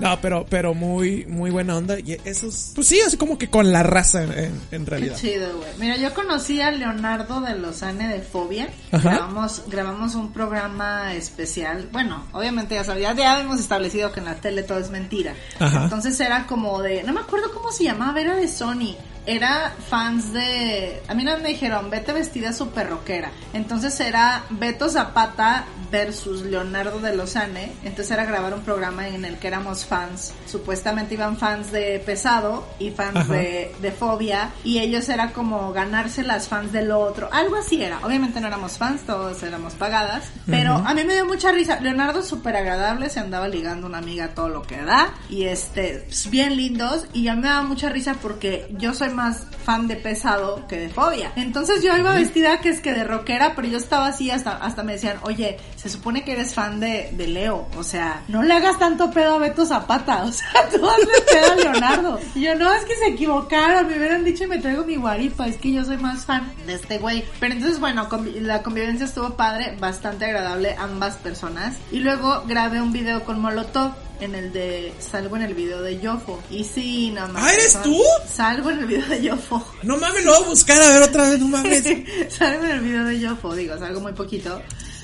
No, 0.00 0.20
pero, 0.20 0.46
pero 0.48 0.74
muy, 0.74 1.24
muy 1.26 1.50
buena 1.50 1.76
onda. 1.76 1.98
Y 2.00 2.16
esos, 2.24 2.72
pues 2.74 2.86
sí, 2.86 3.00
así 3.06 3.16
como 3.16 3.38
que 3.38 3.48
con 3.48 3.70
la 3.72 3.82
raza 3.82 4.22
en, 4.24 4.32
en- 4.32 4.60
Qué 4.84 4.90
realidad. 4.90 5.16
chido, 5.16 5.56
güey. 5.58 5.70
Mira, 5.78 5.96
yo 5.96 6.12
conocí 6.14 6.60
a 6.60 6.70
Leonardo 6.70 7.40
de 7.40 7.54
Lozane 7.56 8.08
de 8.08 8.20
Fobia. 8.20 8.68
Ajá. 8.92 9.10
Grabamos, 9.10 9.62
grabamos 9.68 10.14
un 10.14 10.32
programa 10.32 11.14
especial. 11.14 11.88
Bueno, 11.92 12.24
obviamente 12.32 12.74
ya 12.74 12.84
sabía, 12.84 13.14
ya 13.14 13.40
hemos 13.40 13.60
establecido 13.60 14.10
que 14.12 14.20
en 14.20 14.26
la 14.26 14.36
tele 14.36 14.62
todo 14.62 14.78
es 14.78 14.90
mentira. 14.90 15.34
Ajá. 15.58 15.84
Entonces 15.84 16.18
era 16.20 16.46
como 16.46 16.82
de, 16.82 17.02
no 17.02 17.12
me 17.12 17.20
acuerdo 17.20 17.52
cómo 17.52 17.70
se 17.72 17.84
llamaba, 17.84 18.20
era 18.20 18.34
de 18.36 18.48
Sony. 18.48 18.96
Era 19.26 19.74
fans 19.88 20.32
de, 20.32 21.02
a 21.08 21.14
mí 21.14 21.24
no 21.24 21.36
me 21.38 21.50
dijeron, 21.50 21.90
vete 21.90 22.12
vestida 22.12 22.52
super 22.52 22.88
rockera. 22.88 23.30
Entonces 23.52 23.98
era 24.00 24.44
Beto 24.50 24.88
Zapata 24.88 25.64
versus 25.90 26.42
Leonardo 26.42 27.00
de 27.00 27.14
Lozane. 27.14 27.72
Entonces 27.82 28.10
era 28.10 28.24
grabar 28.24 28.54
un 28.54 28.62
programa 28.62 29.08
en 29.08 29.24
el 29.24 29.38
que 29.38 29.48
éramos 29.48 29.84
fans. 29.84 30.32
Supuestamente 30.46 31.14
iban 31.14 31.36
fans 31.36 31.72
de 31.72 32.00
Pesado 32.04 32.66
y 32.78 32.90
fans 32.90 33.16
Ajá. 33.16 33.32
de, 33.32 33.74
de 33.80 33.92
Fobia. 33.92 34.50
Y 34.64 34.78
ellos 34.78 35.08
era 35.08 35.32
como 35.32 35.72
ganarse 35.72 36.22
las 36.22 36.48
fans 36.48 36.72
del 36.72 36.90
otro. 36.90 37.28
Algo 37.32 37.56
así 37.56 37.82
era. 37.82 37.98
Obviamente 38.04 38.40
no 38.40 38.46
éramos 38.46 38.78
fans, 38.78 39.02
todos 39.02 39.42
éramos 39.42 39.74
pagadas. 39.74 40.24
Pero 40.46 40.74
a 40.74 40.94
mí 40.94 41.04
me 41.04 41.14
dio 41.14 41.26
mucha 41.26 41.52
risa. 41.52 41.80
Leonardo 41.80 42.22
súper 42.22 42.56
agradable, 42.56 43.08
se 43.10 43.20
andaba 43.20 43.48
ligando 43.48 43.86
una 43.86 43.98
amiga 43.98 44.28
todo 44.34 44.48
lo 44.48 44.62
que 44.62 44.82
da. 44.82 45.14
Y 45.28 45.44
este, 45.44 46.04
pues, 46.06 46.30
bien 46.30 46.56
lindos. 46.56 47.06
Y 47.12 47.28
a 47.28 47.34
mí 47.34 47.42
me 47.42 47.48
daba 47.48 47.62
mucha 47.62 47.88
risa 47.88 48.14
porque 48.20 48.68
yo 48.78 48.94
soy 48.94 49.09
más 49.10 49.46
fan 49.64 49.88
de 49.88 49.96
Pesado 49.96 50.66
que 50.66 50.78
de 50.78 50.88
Fobia. 50.88 51.32
Entonces 51.36 51.82
yo 51.82 51.96
iba 51.96 52.14
vestida 52.14 52.60
que 52.60 52.70
es 52.70 52.80
que 52.80 52.92
de 52.92 53.04
rockera, 53.04 53.54
pero 53.54 53.68
yo 53.68 53.78
estaba 53.78 54.06
así 54.06 54.30
hasta, 54.30 54.56
hasta 54.56 54.82
me 54.82 54.92
decían, 54.92 55.18
oye, 55.22 55.58
se 55.76 55.88
supone 55.88 56.24
que 56.24 56.32
eres 56.32 56.54
fan 56.54 56.80
de, 56.80 57.10
de 57.12 57.26
Leo. 57.28 57.68
O 57.76 57.84
sea, 57.84 58.22
no 58.28 58.42
le 58.42 58.54
hagas 58.54 58.78
tanto 58.78 59.10
pedo 59.10 59.34
a 59.34 59.38
Beto 59.38 59.66
Zapata. 59.66 60.24
O 60.30 60.32
sea, 60.32 60.68
tú 60.70 60.88
hazle 60.88 61.12
pedo 61.28 61.52
a 61.52 61.56
Leonardo. 61.56 62.20
Y 62.34 62.42
yo, 62.42 62.54
no, 62.54 62.72
es 62.72 62.84
que 62.84 62.94
se 62.94 63.08
equivocaron. 63.08 63.88
Me 63.88 63.96
hubieran 63.96 64.24
dicho 64.24 64.44
y 64.44 64.46
me 64.46 64.58
traigo 64.58 64.84
mi 64.84 64.96
guaripa. 64.96 65.46
Es 65.48 65.56
que 65.56 65.72
yo 65.72 65.84
soy 65.84 65.96
más 65.96 66.24
fan 66.24 66.52
de 66.66 66.74
este 66.74 66.98
güey. 66.98 67.24
Pero 67.40 67.54
entonces, 67.54 67.80
bueno, 67.80 68.08
la 68.40 68.62
convivencia 68.62 69.06
estuvo 69.06 69.30
padre, 69.30 69.76
bastante 69.80 70.26
agradable 70.26 70.76
ambas 70.78 71.16
personas. 71.16 71.76
Y 71.90 71.98
luego 71.98 72.44
grabé 72.46 72.80
un 72.80 72.92
video 72.92 73.24
con 73.24 73.40
Molotov. 73.40 73.92
En 74.20 74.34
el 74.34 74.52
de. 74.52 74.92
Salgo 74.98 75.36
en 75.36 75.42
el 75.42 75.54
video 75.54 75.80
de 75.82 75.98
Yofo. 75.98 76.42
Y 76.50 76.64
sí, 76.64 77.10
no 77.10 77.22
mames. 77.28 77.42
¿Ah, 77.42 77.52
eres 77.54 77.72
son- 77.72 77.82
tú? 77.84 78.02
Salgo 78.32 78.70
en 78.70 78.78
el 78.80 78.86
video 78.86 79.06
de 79.08 79.22
Yofo. 79.22 79.66
No 79.82 79.96
mames, 79.96 80.24
lo 80.24 80.34
voy 80.34 80.44
a 80.44 80.48
buscar 80.48 80.80
a 80.82 80.88
ver 80.88 81.02
otra 81.02 81.30
vez, 81.30 81.38
no 81.40 81.48
mames. 81.48 81.84
salgo 82.28 82.64
en 82.64 82.70
el 82.70 82.80
video 82.80 83.04
de 83.04 83.18
Yofo, 83.20 83.54
digo, 83.54 83.78
salgo 83.78 84.00
muy 84.00 84.12
poquito. 84.12 84.60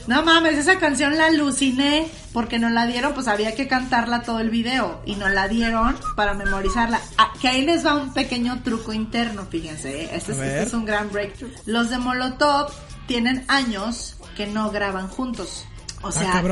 No 0.06 0.22
mames, 0.22 0.56
esa 0.56 0.78
canción 0.78 1.16
la 1.18 1.26
aluciné 1.26 2.06
porque 2.32 2.60
nos 2.60 2.70
la 2.70 2.86
dieron, 2.86 3.12
pues 3.14 3.26
había 3.26 3.56
que 3.56 3.66
cantarla 3.66 4.22
todo 4.22 4.38
el 4.38 4.50
video 4.50 5.00
y 5.04 5.16
nos 5.16 5.32
la 5.32 5.48
dieron 5.48 5.96
para 6.14 6.32
memorizarla. 6.34 7.00
Ah, 7.18 7.32
que 7.40 7.48
ahí 7.48 7.62
les 7.64 7.84
va 7.84 7.94
un 7.94 8.12
pequeño 8.14 8.62
truco 8.62 8.92
interno, 8.92 9.46
fíjense, 9.50 10.02
¿eh? 10.04 10.10
este, 10.12 10.30
es, 10.32 10.38
este 10.38 10.62
es 10.62 10.72
un 10.74 10.84
gran 10.84 11.10
breakthrough. 11.10 11.50
Los 11.64 11.90
de 11.90 11.98
Molotov 11.98 12.68
tienen 13.08 13.44
años 13.48 14.16
que 14.36 14.46
no 14.46 14.70
graban 14.70 15.08
juntos. 15.08 15.64
O 16.02 16.08
Ah, 16.08 16.12
sea, 16.12 16.42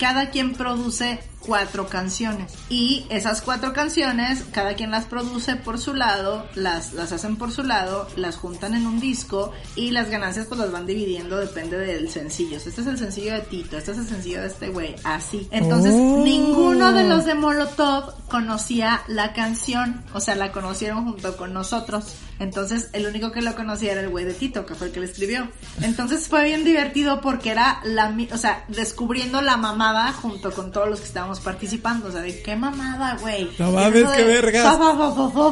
cada 0.00 0.30
quien 0.30 0.54
produce 0.54 1.20
cuatro 1.44 1.88
canciones. 1.88 2.52
Y 2.68 3.06
esas 3.10 3.42
cuatro 3.42 3.72
canciones, 3.72 4.44
cada 4.52 4.74
quien 4.74 4.90
las 4.90 5.04
produce 5.04 5.56
por 5.56 5.78
su 5.78 5.94
lado, 5.94 6.46
las, 6.54 6.92
las 6.92 7.12
hacen 7.12 7.36
por 7.36 7.52
su 7.52 7.62
lado, 7.62 8.08
las 8.16 8.36
juntan 8.36 8.74
en 8.74 8.86
un 8.86 9.00
disco 9.00 9.52
y 9.76 9.90
las 9.90 10.10
ganancias 10.10 10.46
pues 10.46 10.60
las 10.60 10.72
van 10.72 10.86
dividiendo, 10.86 11.36
depende 11.38 11.78
del 11.78 12.08
sencillo. 12.10 12.56
Este 12.56 12.70
es 12.70 12.86
el 12.86 12.98
sencillo 12.98 13.34
de 13.34 13.40
Tito, 13.40 13.76
este 13.76 13.92
es 13.92 13.98
el 13.98 14.06
sencillo 14.06 14.40
de 14.40 14.46
este 14.46 14.68
güey, 14.68 14.94
así. 15.04 15.48
Entonces, 15.50 15.94
Oh. 15.94 16.22
ninguno 16.24 16.92
de 16.92 17.04
los 17.04 17.24
de 17.24 17.34
Molotov 17.34 18.14
conocía 18.28 19.02
la 19.08 19.32
canción, 19.32 20.02
o 20.14 20.20
sea, 20.20 20.34
la 20.34 20.52
conocieron 20.52 21.04
junto 21.04 21.36
con 21.36 21.52
nosotros. 21.52 22.14
Entonces, 22.38 22.88
el 22.92 23.06
único 23.06 23.30
que 23.30 23.42
lo 23.42 23.54
conocía 23.54 23.92
era 23.92 24.00
el 24.00 24.08
güey 24.08 24.24
de 24.24 24.34
Tito, 24.34 24.66
que 24.66 24.74
fue 24.74 24.88
el 24.88 24.92
que 24.92 25.00
lo 25.00 25.06
escribió. 25.06 25.48
Entonces, 25.80 26.28
fue 26.28 26.44
bien 26.44 26.64
divertido 26.64 27.20
porque 27.20 27.50
era 27.50 27.80
la, 27.84 28.14
o 28.32 28.38
sea, 28.38 28.64
descubriendo 28.68 29.42
la 29.42 29.56
mamada 29.56 30.12
junto 30.12 30.50
con 30.52 30.72
todos 30.72 30.88
los 30.88 31.00
que 31.00 31.06
estábamos 31.32 31.40
participando. 31.40 32.08
O 32.08 32.12
sea, 32.12 32.20
de 32.20 32.42
qué 32.42 32.56
mamada, 32.56 33.16
güey. 33.20 33.50
No 33.58 33.72
mames, 33.72 34.04
qué 34.10 34.24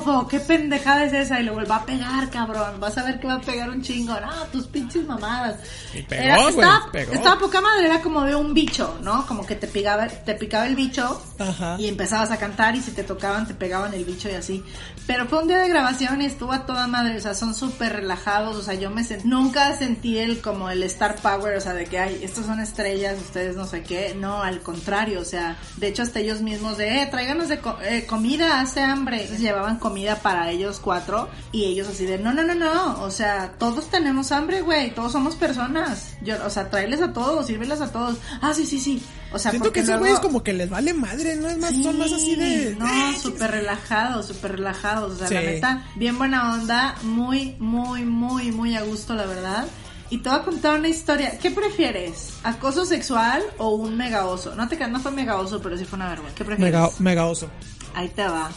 fa, 0.05 0.27
qué 0.29 0.41
pendejada 0.41 1.05
es 1.05 1.13
esa. 1.13 1.41
Y 1.41 1.45
luego 1.45 1.61
va 1.69 1.77
a 1.77 1.87
pegar, 1.87 2.31
cabrón. 2.31 2.79
Vas 2.81 2.97
a 2.99 3.05
ver 3.05 3.19
que 3.21 3.27
va 3.27 3.35
a 3.35 3.41
pegar 3.41 3.71
un 3.71 3.83
chingo. 3.83 4.13
No, 4.21 4.31
tus 4.53 4.67
pinches 4.67 5.05
mamadas. 5.07 5.57
Y 5.95 6.03
pegó, 6.03 6.35
güey, 6.43 6.49
estaba, 6.51 6.89
pegó. 6.93 7.13
estaba 7.13 7.39
poca 7.41 7.61
madre, 7.61 7.87
era 7.87 8.01
como 8.01 8.23
de 8.23 8.35
un 8.35 8.55
bicho, 8.55 8.99
¿no? 9.03 9.27
Como 9.27 9.45
que 9.45 9.57
te 9.57 9.67
picaba, 9.67 10.07
te 10.09 10.35
picaba 10.35 10.67
el 10.67 10.77
bicho 10.77 11.21
Ajá. 11.39 11.77
y 11.79 11.89
empezabas 11.89 12.31
a 12.31 12.37
cantar 12.37 12.77
y 12.77 12.81
si 12.81 12.93
te 12.93 13.03
tocaban 13.05 13.47
te 13.47 13.55
pegaban 13.55 13.93
el 13.95 14.05
bicho 14.05 14.29
y 14.29 14.35
así. 14.35 14.63
Pero 15.07 15.27
fue 15.27 15.41
un 15.41 15.49
día 15.49 15.59
de 15.59 15.69
grabación 15.69 16.23
y 16.23 16.27
estuvo 16.27 16.53
a 16.53 16.67
toda 16.67 16.87
madre, 16.87 17.17
o 17.17 17.21
sea, 17.21 17.35
son 17.35 17.55
súper 17.55 17.93
relajados, 17.95 18.57
o 18.57 18.63
sea, 18.63 18.75
yo 18.75 18.91
me 18.91 19.03
sent- 19.03 19.25
nunca 19.25 19.77
sentí 19.77 20.19
el 20.19 20.41
como 20.41 20.71
el 20.71 20.83
star 20.85 21.17
power, 21.17 21.57
o 21.57 21.61
sea, 21.61 21.73
de 21.75 21.87
que 21.87 21.99
ay, 21.99 22.21
estos 22.23 22.47
son 22.47 22.61
estrellas, 22.61 23.17
ustedes 23.21 23.57
no 23.57 23.67
sé 23.67 23.83
qué, 23.83 24.15
no, 24.17 24.43
al 24.43 24.61
contrario, 24.61 25.21
o 25.21 25.25
sea, 25.25 25.57
de 25.77 25.89
hecho 25.89 26.03
hasta 26.03 26.21
ellos 26.21 26.41
mismos 26.43 26.77
de, 26.79 27.03
eh, 27.03 27.07
tráiganos 27.11 27.49
de 27.49 27.59
co- 27.61 27.79
eh, 27.83 28.05
comida, 28.07 28.61
hace 28.61 28.81
hambre. 28.83 29.17
Entonces 29.23 29.41
llevaban 29.41 29.79
comida 29.79 30.17
para 30.17 30.51
ellos 30.51 30.81
cuatro 30.81 31.29
y 31.53 31.65
ellos 31.65 31.89
así 31.89 32.05
de, 32.07 32.19
no, 32.19 32.33
no, 32.33 32.43
no, 32.43 32.55
no, 32.55 33.03
o 33.03 33.11
sea, 33.11 33.53
todos 33.59 33.89
tenemos 33.91 34.33
hambre, 34.33 34.61
güey, 34.63 34.95
todos 34.95 35.13
somos 35.13 35.37
personas. 35.37 36.15
Yo, 36.23 36.37
o 36.45 36.51
sea, 36.51 36.69
tráeles 36.71 37.01
a 37.01 37.13
todos, 37.13 37.47
sírveles 37.47 37.81
a 37.81 37.91
todos. 37.93 38.19
Ah, 38.43 38.53
sí, 38.55 38.67
sí, 38.67 38.79
sí. 38.79 39.03
O 39.33 39.39
sea, 39.39 39.53
Siento 39.53 39.73
que 39.73 39.81
esos 39.81 39.91
luego- 39.91 40.01
güeyes 40.05 40.21
como 40.21 40.43
que 40.43 40.53
les 40.53 40.69
vale 40.69 40.93
madre, 40.93 41.37
¿no? 41.37 41.49
Es 41.49 41.57
más, 41.59 41.73
son 41.83 41.99
más 41.99 42.13
así 42.13 42.35
de... 42.35 42.75
no, 42.77 42.85
"Ay, 42.87 43.15
súper 43.17 43.51
relajados, 43.53 44.27
súper 44.27 44.53
relajados. 44.57 45.13
O 45.15 45.17
sea, 45.19 45.29
Sí. 45.29 45.35
la 45.35 45.41
neta, 45.43 45.85
bien 45.95 46.19
buena 46.19 46.55
onda, 46.55 46.97
muy, 47.05 47.55
muy, 47.61 48.05
muy, 48.05 48.51
muy 48.51 48.75
a 48.77 48.83
gusto, 48.83 49.15
la 49.15 49.27
verdad. 49.27 49.67
Y 50.11 50.19
te 50.19 50.29
voy 50.29 50.39
a 50.39 50.43
contar 50.43 50.79
una 50.79 50.89
historia. 50.89 51.39
¿Qué 51.39 51.53
prefieres? 51.53 52.35
¿Acoso 52.43 52.85
sexual 52.85 53.43
o 53.59 53.71
un 53.71 53.97
mega 53.97 54.27
oso? 54.27 54.55
No 54.57 54.69
te 54.69 54.77
creas, 54.77 54.91
no 54.91 54.99
fue 54.99 55.13
mega 55.13 55.37
oso, 55.37 55.63
pero 55.63 55.79
sí 55.79 55.85
fue 55.85 55.97
una 55.97 56.09
vergüenza. 56.09 56.37
¿Qué 56.37 56.45
prefieres? 56.45 56.75
Mega, 56.75 56.91
mega 56.99 57.27
oso. 57.27 57.49
Ahí 57.95 58.09
te 58.09 58.27
va. 58.27 58.51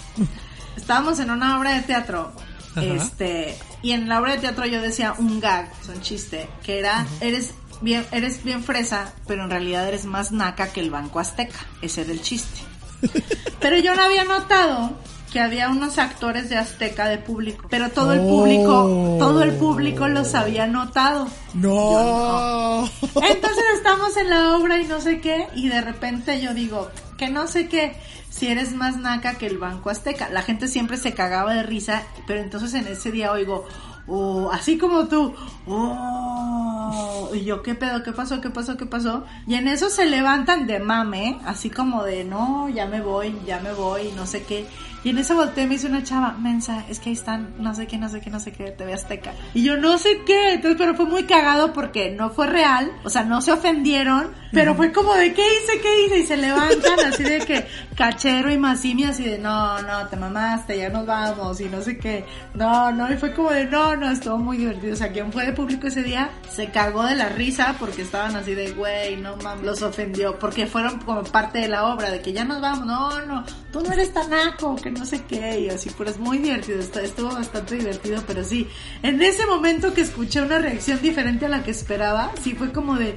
Estábamos 0.76 1.20
en 1.20 1.30
una 1.30 1.60
obra 1.60 1.76
de 1.76 1.82
teatro. 1.82 2.32
Ajá. 2.72 2.84
Este, 2.84 3.56
y 3.84 3.92
en 3.92 4.10
la 4.10 4.20
obra 4.20 4.34
de 4.34 4.39
teatro 4.39 4.66
yo 4.66 4.82
decía 4.82 5.13
un 5.20 5.39
gag, 5.39 5.72
es 5.80 5.89
un 5.89 6.02
chiste, 6.02 6.50
que 6.63 6.80
era, 6.80 7.06
eres 7.22 7.54
bien, 7.82 8.04
eres 8.12 8.44
bien 8.44 8.63
fresa, 8.63 9.13
pero 9.28 9.44
en 9.44 9.52
realidad 9.52 9.88
eres 9.88 10.06
más 10.06 10.32
naca 10.32 10.74
que 10.74 10.80
el 10.80 10.89
Banco 10.89 11.20
Azteca. 11.20 11.60
Ese 11.84 12.02
era 12.02 12.12
el 12.12 12.22
chiste. 12.22 12.62
Pero 13.60 13.78
yo 13.78 13.96
no 13.96 14.02
había 14.02 14.24
notado 14.24 14.92
que 15.34 15.39
había 15.39 15.69
unos 15.69 15.98
actores 15.98 16.48
de 16.50 16.58
Azteca 16.58 17.08
de 17.08 17.17
público, 17.17 17.65
pero 17.67 17.89
todo 17.89 18.13
el 18.13 18.19
Oh. 18.19 18.30
público, 18.30 19.17
todo 19.17 19.41
el 19.41 19.54
público 19.54 20.08
los 20.08 20.36
había 20.36 20.67
notado. 20.67 21.28
No. 21.56 22.88
Entonces 23.02 23.63
estamos 23.76 24.15
en 24.15 24.30
la 24.30 24.56
obra 24.56 24.80
y 24.80 24.86
no 24.86 25.02
sé 25.02 25.19
qué, 25.22 25.48
y 25.56 25.69
de 25.69 25.82
repente 25.82 26.39
yo 26.39 26.54
digo, 26.54 26.89
que 27.17 27.30
no 27.30 27.48
sé 27.48 27.67
qué, 27.67 27.96
si 28.30 28.48
eres 28.48 28.76
más 28.76 28.98
naca 28.98 29.34
que 29.39 29.48
el 29.48 29.58
Banco 29.58 29.89
Azteca. 29.89 30.30
La 30.30 30.43
gente 30.43 30.67
siempre 30.67 30.98
se 30.98 31.13
cagaba 31.15 31.56
de 31.56 31.63
risa, 31.63 32.04
pero 32.28 32.39
entonces 32.39 32.72
en 32.76 32.86
ese 32.88 33.12
día 33.12 33.32
oigo, 33.32 33.65
oh, 34.08 34.52
así 34.52 34.78
como 34.78 35.08
tú, 35.08 35.34
oh, 35.65 37.30
y 37.34 37.43
yo, 37.43 37.63
¿qué 37.63 37.74
pedo? 37.74 38.04
¿Qué 38.04 38.12
pasó? 38.12 38.39
¿Qué 38.39 38.52
pasó? 38.52 38.78
¿Qué 38.78 38.86
pasó? 38.86 39.24
Y 39.48 39.56
en 39.56 39.67
eso 39.67 39.89
se 39.89 40.06
levantan 40.06 40.67
de 40.67 40.80
mame, 40.80 41.39
así 41.46 41.72
como 41.72 42.04
de, 42.04 42.24
no, 42.24 42.69
ya 42.69 42.86
me 42.86 43.02
voy, 43.02 43.36
ya 43.48 43.60
me 43.62 43.74
voy, 43.74 44.12
no 44.15 44.28
sé 44.28 44.43
qué. 44.43 44.67
Y 45.04 45.10
en 45.10 45.18
ese 45.18 45.34
volteé 45.34 45.68
me 45.68 45.76
hizo 45.76 45.88
una 45.88 46.02
chava, 46.02 46.32
mensa, 46.39 46.86
es 46.89 47.00
que 47.00 47.10
ahí 47.10 47.13
están, 47.13 47.56
no 47.60 47.76
sé 47.76 47.88
qué, 47.88 47.98
no 47.98 48.08
sé 48.08 48.22
qué, 48.22 48.30
no 48.30 48.39
sé 48.39 48.54
qué, 48.54 48.72
TV 48.72 48.94
Azteca. 48.94 49.34
Y 49.54 49.63
yo 49.63 49.76
no 49.76 49.98
sé 49.98 50.22
qué, 50.26 50.54
entonces, 50.54 50.78
pero 50.78 50.96
fue 50.96 51.06
muy 51.06 51.24
cagado 51.24 51.74
porque 51.74 52.12
no 52.12 52.30
fue 52.30 52.48
real, 52.48 52.89
o 53.04 53.10
sea, 53.10 53.24
no 53.24 53.42
se 53.42 53.52
ofendieron, 53.52 54.32
pero 54.54 54.76
fue 54.76 54.94
como 54.94 55.13
de, 55.16 55.34
¿qué 55.34 55.42
hice, 55.42 55.82
qué 55.82 56.06
hice? 56.06 56.20
Y 56.20 56.26
se 56.26 56.38
levantan 56.38 57.00
así 57.06 57.24
de 57.24 57.39
que, 57.39 57.66
cachero 57.98 58.50
y 58.50 58.58
masimi 58.58 59.04
así 59.04 59.26
de, 59.26 59.39
no, 59.39 59.82
no, 59.82 60.08
te 60.08 60.16
mamaste, 60.16 60.78
ya 60.78 60.89
nos 60.89 61.06
vamos, 61.06 61.60
y 61.60 61.66
no 61.66 61.82
sé 61.82 61.98
qué. 61.98 62.24
No, 62.54 62.92
no, 62.92 63.12
y 63.12 63.18
fue 63.18 63.34
como 63.34 63.52
de, 63.52 63.66
no, 63.66 63.98
no, 63.98 64.10
estuvo 64.10 64.38
muy 64.38 64.58
divertido. 64.58 64.94
O 64.94 64.98
sea, 64.98 65.12
quien 65.12 65.34
fue 65.34 65.46
de 65.46 65.54
público 65.54 65.88
ese 65.88 66.04
día 66.04 66.30
se 66.50 66.70
cagó 66.70 67.04
de 67.04 67.16
la 67.16 67.28
risa 67.30 67.76
porque 67.78 68.04
estaban 68.04 68.38
así 68.38 68.54
de, 68.54 68.72
güey, 68.72 69.18
no 69.18 69.36
mames, 69.38 69.66
los 69.66 69.82
ofendió, 69.82 70.39
porque 70.39 70.66
fueron 70.66 71.00
como 71.00 71.24
parte 71.24 71.60
de 71.60 71.68
la 71.68 71.88
obra, 71.88 72.10
de 72.10 72.22
que 72.22 72.32
ya 72.32 72.46
nos 72.46 72.62
vamos, 72.62 72.86
no, 72.86 73.26
no, 73.26 73.44
tú 73.72 73.82
no 73.82 73.92
eres 73.92 74.13
tan 74.13 74.30
naco, 74.30 74.76
que 74.76 74.92
no 74.93 75.06
sé 75.06 75.23
qué, 75.27 75.60
y 75.60 75.69
así, 75.69 75.89
pero 75.97 76.10
es 76.10 76.17
muy 76.17 76.38
divertido, 76.38 76.79
estu- 76.79 77.01
estuvo 77.01 77.29
bastante 77.34 77.75
divertido, 77.75 78.23
pero 78.25 78.43
sí, 78.43 78.67
en 79.01 79.21
ese 79.21 79.45
momento 79.45 79.93
que 79.93 80.01
escuché 80.01 80.41
una 80.41 80.60
reacción 80.60 81.01
diferente 81.01 81.45
a 81.45 81.49
la 81.49 81.63
que 81.63 81.71
esperaba, 81.71 82.32
sí 82.43 82.53
fue 82.56 82.71
como 82.71 82.95
de, 82.95 83.13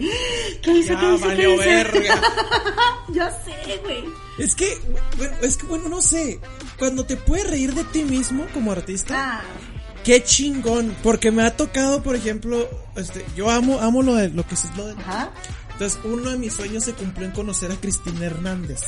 ¿qué 0.62 0.72
hice, 0.72 0.94
Ya 0.94 1.00
qué 1.00 1.14
hice, 1.14 1.36
qué 1.36 1.54
hice? 1.54 1.66
verga. 1.66 2.20
ya 3.12 3.30
sé, 3.30 3.80
güey. 3.84 4.04
Es 4.38 4.54
que, 4.54 4.78
bueno, 5.16 5.34
es 5.42 5.56
que 5.56 5.66
bueno, 5.66 5.88
no 5.88 6.02
sé. 6.02 6.38
Cuando 6.78 7.06
te 7.06 7.16
puedes 7.16 7.48
reír 7.48 7.72
de 7.74 7.84
ti 7.84 8.02
mismo 8.04 8.46
como 8.52 8.70
artista, 8.72 9.14
Ah, 9.16 9.42
qué 10.04 10.22
chingón. 10.22 10.94
Porque 11.02 11.30
me 11.30 11.42
ha 11.42 11.56
tocado, 11.56 12.02
por 12.02 12.16
ejemplo, 12.16 12.68
este, 12.96 13.24
yo 13.34 13.48
amo, 13.50 13.78
amo 13.80 14.02
lo 14.02 14.14
de 14.14 14.28
lo 14.28 14.46
que 14.46 14.54
es 14.54 14.64
lo 14.76 14.86
de. 14.88 14.92
ajá. 14.92 15.30
Entonces, 15.76 15.98
uno 16.04 16.30
de 16.30 16.38
mis 16.38 16.54
sueños 16.54 16.84
se 16.84 16.94
cumplió 16.94 17.26
en 17.26 17.32
conocer 17.32 17.70
a 17.70 17.76
Cristina 17.76 18.24
Hernández, 18.24 18.80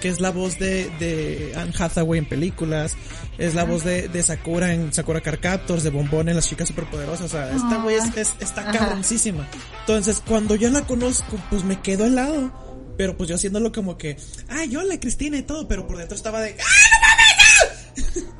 que 0.00 0.08
es 0.08 0.20
la 0.20 0.30
voz 0.30 0.60
de, 0.60 0.88
de 1.00 1.52
Anne 1.56 1.72
Hathaway 1.76 2.20
en 2.20 2.28
películas, 2.28 2.94
es 3.36 3.54
la 3.56 3.64
voz 3.64 3.82
de, 3.82 4.06
de 4.08 4.22
Sakura 4.22 4.72
en 4.72 4.92
Sakura 4.92 5.20
Card 5.20 5.40
Captors, 5.40 5.82
de 5.82 5.90
Bombón 5.90 6.28
en 6.28 6.36
Las 6.36 6.48
Chicas 6.48 6.68
Superpoderosas, 6.68 7.26
o 7.26 7.28
sea, 7.28 7.50
esta 7.50 7.82
güey 7.82 7.96
es, 7.96 8.16
es- 8.16 8.34
está 8.38 8.70
cabroncísima. 8.70 9.48
Entonces, 9.80 10.22
cuando 10.24 10.54
yo 10.54 10.70
la 10.70 10.82
conozco, 10.86 11.36
pues 11.50 11.64
me 11.64 11.80
quedo 11.80 12.04
helado. 12.06 12.64
Pero 12.96 13.14
pues 13.16 13.28
yo 13.28 13.34
haciéndolo 13.34 13.72
como 13.72 13.98
que, 13.98 14.16
ay, 14.48 14.74
hola 14.74 14.98
Cristina 14.98 15.36
y 15.36 15.42
todo, 15.42 15.68
pero 15.68 15.86
por 15.86 15.98
dentro 15.98 16.16
estaba 16.16 16.40
de, 16.40 16.56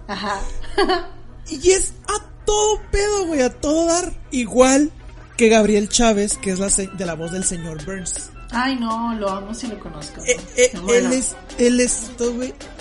¡ah! 0.06 0.12
Ajá. 0.12 0.40
Y 1.48 1.70
es 1.70 1.92
a 2.08 2.44
todo 2.44 2.80
pedo, 2.90 3.26
güey, 3.26 3.40
a 3.42 3.50
todo 3.50 3.86
dar. 3.86 4.12
Igual 4.32 4.90
que 5.36 5.48
Gabriel 5.48 5.88
Chávez, 5.88 6.38
que 6.38 6.50
es 6.52 6.58
la 6.58 6.68
de 6.68 7.06
la 7.06 7.14
voz 7.14 7.32
del 7.32 7.44
señor 7.44 7.84
Burns. 7.84 8.30
Ay, 8.52 8.76
no, 8.76 9.12
lo 9.14 9.28
amo 9.28 9.52
si 9.52 9.66
lo 9.66 9.78
conozco. 9.80 10.22
Eh, 10.24 10.36
eh. 10.56 10.70
Él 10.94 11.12
es, 11.12 11.34
él 11.58 11.80
es 11.80 12.12
todo, 12.16 12.32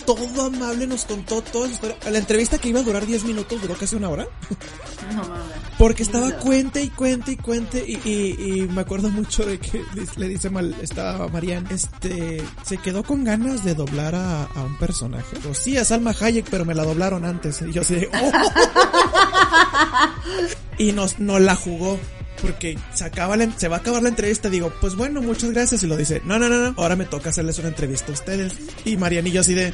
todo 0.05 0.43
amable, 0.43 0.85
nos 0.85 1.05
contó 1.05 1.41
toda 1.41 1.67
su 1.67 1.73
historia. 1.73 1.97
La 2.11 2.19
entrevista 2.19 2.59
que 2.59 2.69
iba 2.69 2.81
a 2.81 2.83
durar 2.83 3.05
10 3.05 3.23
minutos 3.25 3.59
duró 3.61 3.73
casi 3.75 3.95
una 3.95 4.09
hora. 4.09 4.27
No 5.15 5.23
mames. 5.23 5.55
Porque 5.79 6.03
estaba 6.03 6.31
cuente 6.37 6.83
y 6.83 6.89
cuente 6.89 7.31
y 7.31 7.37
cuente 7.37 7.83
y, 7.85 7.95
y, 8.07 8.59
y 8.59 8.61
me 8.67 8.81
acuerdo 8.81 9.09
mucho 9.09 9.43
de 9.43 9.59
que 9.59 9.83
le 10.17 10.27
dice 10.29 10.51
mal, 10.51 10.75
estaba 10.81 11.27
Marian, 11.29 11.65
este, 11.71 12.43
se 12.63 12.77
quedó 12.77 13.03
con 13.03 13.23
ganas 13.23 13.63
de 13.65 13.73
doblar 13.73 14.13
a, 14.13 14.43
a 14.43 14.63
un 14.63 14.77
personaje. 14.77 15.35
Pues 15.43 15.57
sí, 15.57 15.77
a 15.77 15.83
Salma 15.83 16.13
Hayek, 16.17 16.45
pero 16.49 16.63
me 16.63 16.75
la 16.75 16.83
doblaron 16.83 17.25
antes. 17.25 17.61
Y 17.63 17.71
yo 17.73 17.81
así 17.81 17.95
de, 17.95 18.09
"Oh". 18.13 18.31
Y 20.77 20.91
nos, 20.91 21.19
no 21.19 21.39
la 21.39 21.55
jugó. 21.55 21.97
Porque 22.45 22.77
se, 22.93 23.03
acaba 23.03 23.35
la- 23.37 23.51
se 23.57 23.67
va 23.67 23.77
a 23.77 23.79
acabar 23.79 24.01
la 24.03 24.09
entrevista. 24.09 24.49
Digo, 24.49 24.71
pues 24.81 24.95
bueno, 24.95 25.21
muchas 25.21 25.51
gracias. 25.51 25.83
Y 25.83 25.87
lo 25.87 25.97
dice, 25.97 26.21
no, 26.25 26.37
no, 26.39 26.49
no, 26.49 26.57
no. 26.71 26.73
Ahora 26.81 26.95
me 26.95 27.05
toca 27.05 27.29
hacerles 27.29 27.57
una 27.59 27.69
entrevista 27.69 28.11
a 28.11 28.13
ustedes. 28.13 28.53
Y 28.85 28.97
Marian 28.97 29.25
y 29.27 29.31
yo 29.31 29.41
así 29.41 29.53
de, 29.53 29.73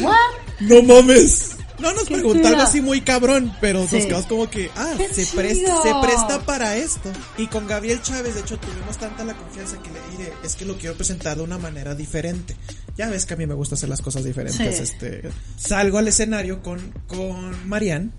What? 0.00 0.16
no 0.60 0.82
mames. 0.82 1.56
No 1.78 1.92
nos 1.94 2.04
preguntaron 2.04 2.52
chido. 2.52 2.62
así 2.62 2.80
muy 2.80 3.00
cabrón, 3.00 3.52
pero 3.60 3.84
Sí. 3.88 3.96
nos 3.96 4.06
quedamos 4.06 4.26
como 4.26 4.48
que, 4.48 4.70
ah, 4.76 4.94
se 5.12 5.26
presta, 5.36 5.82
se 5.82 5.90
presta 6.00 6.40
para 6.46 6.76
esto. 6.76 7.10
Y 7.38 7.48
con 7.48 7.66
Gabriel 7.66 8.00
Chávez, 8.02 8.34
de 8.36 8.40
hecho, 8.42 8.56
tuvimos 8.56 8.98
tanta 8.98 9.24
la 9.24 9.34
confianza 9.34 9.78
que 9.82 9.90
le 9.90 9.98
diré, 10.16 10.32
es 10.44 10.54
que 10.54 10.64
lo 10.64 10.76
quiero 10.76 10.94
presentar 10.94 11.38
de 11.38 11.42
una 11.42 11.58
manera 11.58 11.96
diferente. 11.96 12.54
Ya 12.96 13.08
ves 13.08 13.26
que 13.26 13.34
a 13.34 13.36
mí 13.36 13.46
me 13.46 13.54
gusta 13.54 13.74
hacer 13.74 13.88
las 13.88 14.00
cosas 14.00 14.22
diferentes. 14.22 14.76
Sí. 14.76 14.82
Este, 14.82 15.22
salgo 15.56 15.98
al 15.98 16.06
escenario 16.06 16.62
con, 16.62 16.78
con 17.08 17.68
Marian 17.68 18.12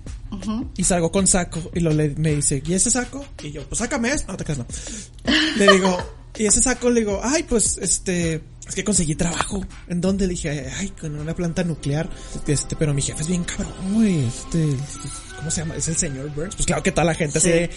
Y 0.78 0.84
salgo 0.84 1.12
con 1.12 1.28
saco 1.28 1.62
y 1.74 1.80
lo 1.80 1.92
le, 1.92 2.10
me 2.16 2.36
dice, 2.36 2.62
¿y 2.66 2.74
ese 2.74 2.90
saco? 2.92 3.26
Y 3.44 3.52
yo, 3.52 3.68
pues 3.68 3.80
sácame 3.80 4.10
esto. 4.12 4.32
No 4.32 4.38
te 4.38 4.44
creas, 4.44 4.60
no. 4.60 4.66
Le 5.58 5.72
digo, 5.74 5.98
¿y 6.38 6.46
ese 6.46 6.62
saco? 6.62 6.90
Le 6.90 7.02
digo, 7.02 7.20
ay, 7.24 7.44
pues 7.44 7.78
este, 7.82 8.42
es 8.68 8.76
que 8.76 8.84
conseguí 8.84 9.16
trabajo. 9.16 9.64
¿En 9.88 10.02
dónde? 10.02 10.26
Le 10.28 10.32
dije, 10.32 10.70
ay, 10.78 10.90
con 10.90 11.20
una 11.20 11.36
planta 11.36 11.64
nuclear. 11.64 12.10
Este, 12.48 12.76
pero 12.76 12.94
mi 12.94 13.02
jefe 13.02 13.22
es 13.22 13.28
bien 13.28 13.44
cabrón, 13.44 13.94
güey. 13.94 14.26
Este, 14.26 14.76
¿cómo 15.38 15.52
se 15.52 15.62
llama? 15.62 15.76
Es 15.76 15.88
el 15.88 15.96
señor 15.98 16.30
Burns. 16.34 16.56
Pues 16.56 16.66
claro 16.66 16.84
que 16.84 16.92
toda 16.92 17.06
la 17.06 17.16
gente 17.16 17.38
así 17.38 17.48
Sí. 17.48 17.54
de, 17.54 17.70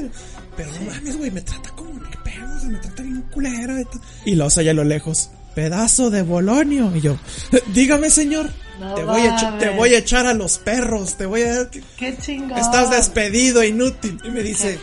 ¡Wow! 0.00 0.10
Pero 0.56 0.72
no 0.72 0.80
mames, 0.90 1.16
güey, 1.18 1.30
me 1.30 1.42
trata 1.42 1.68
como, 1.70 2.00
qué 2.10 2.16
pedo, 2.24 2.56
o 2.56 2.60
sea, 2.60 2.68
me 2.70 2.78
trata 2.78 3.02
bien 3.02 3.22
culero. 3.30 3.78
Y, 3.80 3.86
y 4.32 4.34
luego 4.34 4.48
se 4.50 4.60
oye 4.60 4.70
a 4.70 4.74
lo 4.74 4.84
lejos. 4.84 5.30
Pedazo 5.56 6.10
de 6.10 6.22
bolonio. 6.22 6.94
Y 6.94 7.00
yo, 7.00 7.18
dígame 7.74 8.10
señor, 8.10 8.48
No 8.78 8.94
te, 8.94 9.02
voy 9.02 9.22
a 9.22 9.58
te 9.58 9.70
voy 9.70 9.94
a 9.94 9.98
echar 9.98 10.26
a 10.26 10.34
los 10.34 10.58
perros, 10.58 11.16
te 11.16 11.24
voy 11.26 11.42
a... 11.42 11.68
Qué 11.96 12.16
chingón. 12.18 12.58
Estás 12.58 12.90
despedido, 12.90 13.64
inútil. 13.64 14.20
Y 14.22 14.30
me 14.30 14.42
dice, 14.42 14.78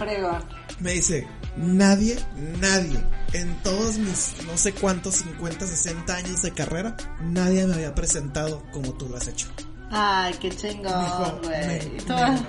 me 0.79 0.93
dice, 0.93 1.27
nadie, 1.55 2.17
nadie, 2.59 2.99
en 3.33 3.55
todos 3.61 3.99
mis 3.99 4.33
no 4.47 4.57
sé 4.57 4.73
cuántos 4.73 5.15
50, 5.17 5.67
60 5.67 6.15
años 6.15 6.41
de 6.41 6.51
carrera, 6.51 6.97
nadie 7.21 7.67
me 7.67 7.75
había 7.75 7.93
presentado 7.93 8.63
como 8.73 8.93
tú 8.93 9.07
lo 9.07 9.17
has 9.17 9.27
hecho. 9.27 9.47
Ay, 9.95 10.33
qué 10.41 10.49
chingón, 10.49 11.39
güey. 11.43 11.91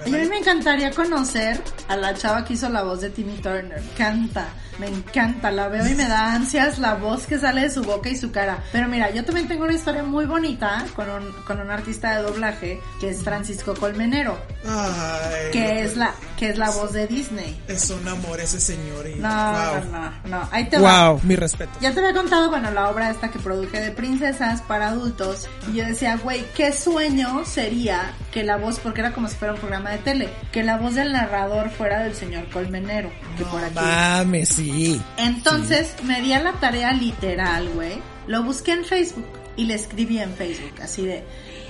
Y 0.07 0.15
a 0.15 0.19
mí 0.19 0.29
me 0.29 0.39
encantaría 0.39 0.91
conocer 0.93 1.63
a 1.89 1.97
la 1.97 2.15
chava 2.15 2.43
que 2.45 2.55
hizo 2.55 2.71
la 2.71 2.83
voz 2.83 3.03
de 3.03 3.11
Timmy 3.11 3.37
Turner. 3.37 3.81
Me 3.81 3.91
encanta, 3.91 4.49
me 4.79 4.87
encanta. 4.87 5.51
La 5.51 5.69
veo 5.69 5.87
y 5.87 5.95
me 5.95 6.09
da 6.09 6.35
ansias 6.35 6.79
la 6.79 6.95
voz 6.95 7.27
que 7.27 7.39
sale 7.39 7.61
de 7.63 7.71
su 7.71 7.83
boca 7.83 8.09
y 8.09 8.17
su 8.17 8.33
cara. 8.33 8.65
Pero 8.73 8.89
mira, 8.89 9.11
yo 9.11 9.25
también 9.25 9.47
tengo 9.47 9.65
una 9.65 9.75
historia 9.75 10.03
muy 10.03 10.25
bonita 10.25 10.87
con 10.97 11.11
un, 11.11 11.33
con 11.47 11.61
un 11.61 11.71
artista 11.71 12.17
de 12.17 12.23
doblaje 12.23 12.81
que 12.99 13.11
es 13.11 13.23
Francisco 13.23 13.75
Colmenero, 13.75 14.39
Ay, 14.67 15.51
que 15.53 15.61
no, 15.61 15.81
es 15.81 15.97
la, 15.97 16.15
que 16.39 16.49
es 16.51 16.59
la 16.59 16.71
voz 16.71 16.93
de 16.93 17.07
Disney. 17.07 17.61
Es 17.69 17.91
un 17.91 18.07
amor 18.09 18.41
ese 18.41 18.61
señor 18.61 19.09
y 19.09 19.17
No, 19.17 19.29
wow. 19.29 19.91
no, 19.91 20.01
no, 20.01 20.13
no. 20.25 20.49
Ahí 20.51 20.69
te 20.69 20.79
va. 20.79 21.11
Wow, 21.11 21.21
mi 21.23 21.37
respeto. 21.37 21.73
Ya 21.81 21.93
te 21.93 22.01
había 22.01 22.15
contado, 22.15 22.51
bueno, 22.51 22.71
la 22.71 22.89
obra 22.89 23.11
esta 23.11 23.31
que 23.31 23.39
produje 23.39 23.81
de 23.81 23.91
princesas 23.91 24.63
para 24.63 24.89
adultos. 24.89 25.49
Y 25.71 25.77
yo 25.77 25.85
decía, 25.85 26.17
güey, 26.17 26.45
qué 26.57 26.73
sueño 26.73 27.45
sería 27.45 28.13
que 28.33 28.43
la 28.43 28.57
voz, 28.57 28.79
porque 28.81 29.01
era 29.01 29.13
como 29.13 29.29
si 29.29 29.37
fuera 29.37 29.55
un 29.55 29.61
programa 29.61 29.91
de 29.91 29.99
tele, 29.99 30.29
que 30.53 30.63
la 30.63 30.77
voz 30.79 30.95
del 30.95 31.13
narrador 31.13 31.71
fuera 31.71 32.03
del 32.03 32.15
señor 32.15 32.49
Colmenero, 32.51 33.11
que 33.37 33.45
por 33.45 33.63
aquí. 33.63 33.75
Mames, 33.75 34.49
sí. 34.49 35.01
Entonces 35.17 35.95
me 36.05 36.21
di 36.23 36.33
a 36.33 36.43
la 36.43 36.53
tarea 36.55 36.93
literal, 36.93 37.69
güey. 37.71 38.01
Lo 38.27 38.43
busqué 38.43 38.73
en 38.73 38.85
Facebook 38.85 39.27
y 39.57 39.67
le 39.67 39.75
escribí 39.75 40.19
en 40.19 40.33
Facebook, 40.35 40.75
así 40.83 41.05
de, 41.05 41.23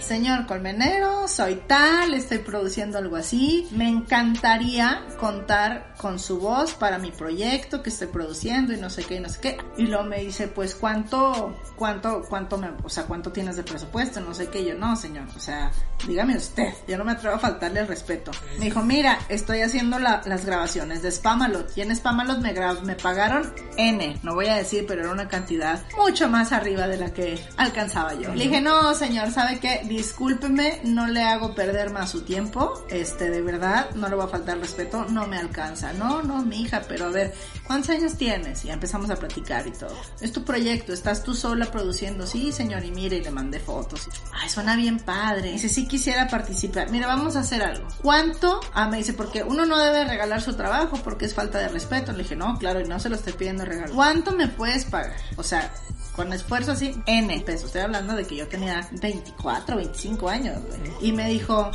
señor 0.05 0.47
Colmenero, 0.47 1.27
soy 1.29 1.57
tal, 1.67 2.15
estoy 2.15 2.39
produciendo 2.39 2.99
algo 2.99 3.17
así. 3.17 3.67
Me 3.73 3.89
encantaría 3.89 5.03
contar 5.19 5.95
con 5.97 6.19
su 6.19 6.39
voz 6.39 6.75
para 6.75 6.99
mi 6.99 7.11
proyecto 7.11 7.83
que 7.83 7.91
estoy 7.91 8.09
produciendo 8.09 8.73
y 8.73 8.77
no 8.77 8.91
sé 8.91 9.05
qué 9.05 9.17
y 9.17 9.21
no 9.21 9.29
sé 9.29 9.41
qué. 9.41 9.59
Y 9.79 9.87
luego 9.87 10.05
me 10.05 10.19
dice, 10.21 10.49
pues 10.49 10.75
cuánto, 10.75 11.55
cuánto, 11.77 12.23
cuánto 12.29 12.59
me, 12.59 12.69
o 12.83 12.89
sea, 12.89 13.05
cuánto 13.05 13.33
tienes 13.33 13.57
de 13.57 13.63
presupuesto, 13.63 14.21
no 14.21 14.35
sé 14.35 14.49
qué. 14.49 14.65
Yo, 14.65 14.75
no, 14.75 14.95
señor, 14.97 15.27
o 15.35 15.41
sea, 15.41 15.71
dígame 16.07 16.37
usted, 16.37 16.73
yo 16.87 16.99
no 16.99 17.05
me 17.05 17.13
atrevo 17.13 17.37
a 17.37 17.39
faltarle 17.39 17.81
el 17.81 17.89
respeto. 17.89 18.31
Me 18.59 18.67
dijo, 18.67 18.83
mira, 18.83 19.19
estoy 19.29 19.63
haciendo 19.63 19.99
la- 19.99 20.21
las 20.27 20.45
grabaciones 20.45 21.03
de 21.03 21.11
Spamalot 21.11 21.77
y 21.77 21.81
en 21.81 21.95
Spamalot 21.97 22.41
me, 22.41 22.53
me 22.85 22.95
pagaron 22.97 23.53
N, 23.77 24.19
no 24.23 24.35
voy 24.35 24.47
a 24.49 24.57
decir, 24.57 24.85
pero 24.87 25.03
era 25.03 25.11
una 25.13 25.29
cantidad 25.29 25.83
mucho 25.97 26.29
más 26.29 26.53
arriba 26.53 26.87
de 26.87 26.99
la 26.99 27.13
que 27.13 27.39
alcanzaba 27.57 28.15
yo. 28.15 28.35
Le 28.35 28.45
dije, 28.45 28.61
no, 28.61 28.95
señor, 28.95 29.31
¿sabe 29.31 29.59
qué? 29.61 29.81
Discúlpeme, 29.97 30.81
no 30.83 31.07
le 31.07 31.23
hago 31.23 31.55
perder 31.55 31.93
más 31.93 32.11
su 32.11 32.23
tiempo, 32.23 32.85
este, 32.91 33.31
de 33.31 33.41
verdad, 33.43 33.91
no 33.95 34.09
le 34.09 34.17
voy 34.17 34.25
a 34.25 34.29
faltar 34.29 34.59
respeto, 34.59 35.05
no 35.05 35.29
me 35.29 35.39
alcanza. 35.39 35.93
No, 35.93 36.21
no, 36.21 36.43
mi 36.43 36.63
hija, 36.63 36.83
pero 36.89 37.07
a 37.07 37.11
ver, 37.11 37.33
¿cuántos 37.65 37.91
años 37.91 38.17
tienes? 38.17 38.65
Y 38.65 38.71
empezamos 38.71 39.09
a 39.11 39.17
platicar 39.17 39.65
y 39.69 39.71
todo. 39.71 39.97
Es 40.21 40.33
tu 40.33 40.45
proyecto, 40.45 40.93
estás 40.93 41.23
tú 41.23 41.33
sola 41.33 41.67
produciendo, 41.67 42.27
sí, 42.27 42.51
señor, 42.51 42.85
y 42.85 42.91
mire, 42.91 43.19
y 43.19 43.23
le 43.23 43.31
mandé 43.31 43.61
fotos. 43.61 44.09
Ay, 44.33 44.49
suena 44.49 44.75
bien 44.75 44.99
padre. 44.99 45.53
Dice, 45.53 45.69
sí 45.69 45.87
quisiera 45.87 46.27
participar. 46.27 46.91
Mira, 46.91 47.07
vamos 47.07 47.37
a 47.37 47.41
hacer 47.41 47.63
algo. 47.63 47.87
¿Cuánto? 48.03 48.59
Ah, 48.73 48.89
me 48.89 48.97
dice, 48.97 49.13
porque 49.13 49.45
uno 49.45 49.65
no 49.65 49.79
debe 49.79 50.05
regalar 50.05 50.43
su 50.43 50.55
trabajo 50.55 50.99
porque 51.05 51.27
es 51.27 51.35
falta 51.35 51.59
de 51.59 51.69
respeto. 51.69 52.11
Le 52.11 52.25
dije, 52.25 52.35
no, 52.35 52.59
claro, 52.59 52.81
y 52.81 52.85
no 52.85 52.99
se 52.99 53.11
lo 53.11 53.15
estoy 53.15 53.35
pidiendo 53.35 53.65
regalo. 53.65 53.95
¿Cuánto 53.95 54.33
me 54.33 54.49
puedes 54.49 54.87
pagar? 54.87 55.15
O 55.37 55.45
sea, 55.45 55.73
con 56.15 56.33
esfuerzo 56.33 56.73
así, 56.73 56.95
N 57.07 57.41
pesos. 57.41 57.67
Estoy 57.67 57.83
hablando 57.83 58.15
de 58.15 58.25
que 58.25 58.37
yo 58.37 58.49
tenía 58.49 58.89
24, 58.93 59.77
25 59.77 60.29
años, 60.29 60.59
güey. 60.67 61.09
Y 61.09 61.13
me 61.13 61.29
dijo, 61.29 61.71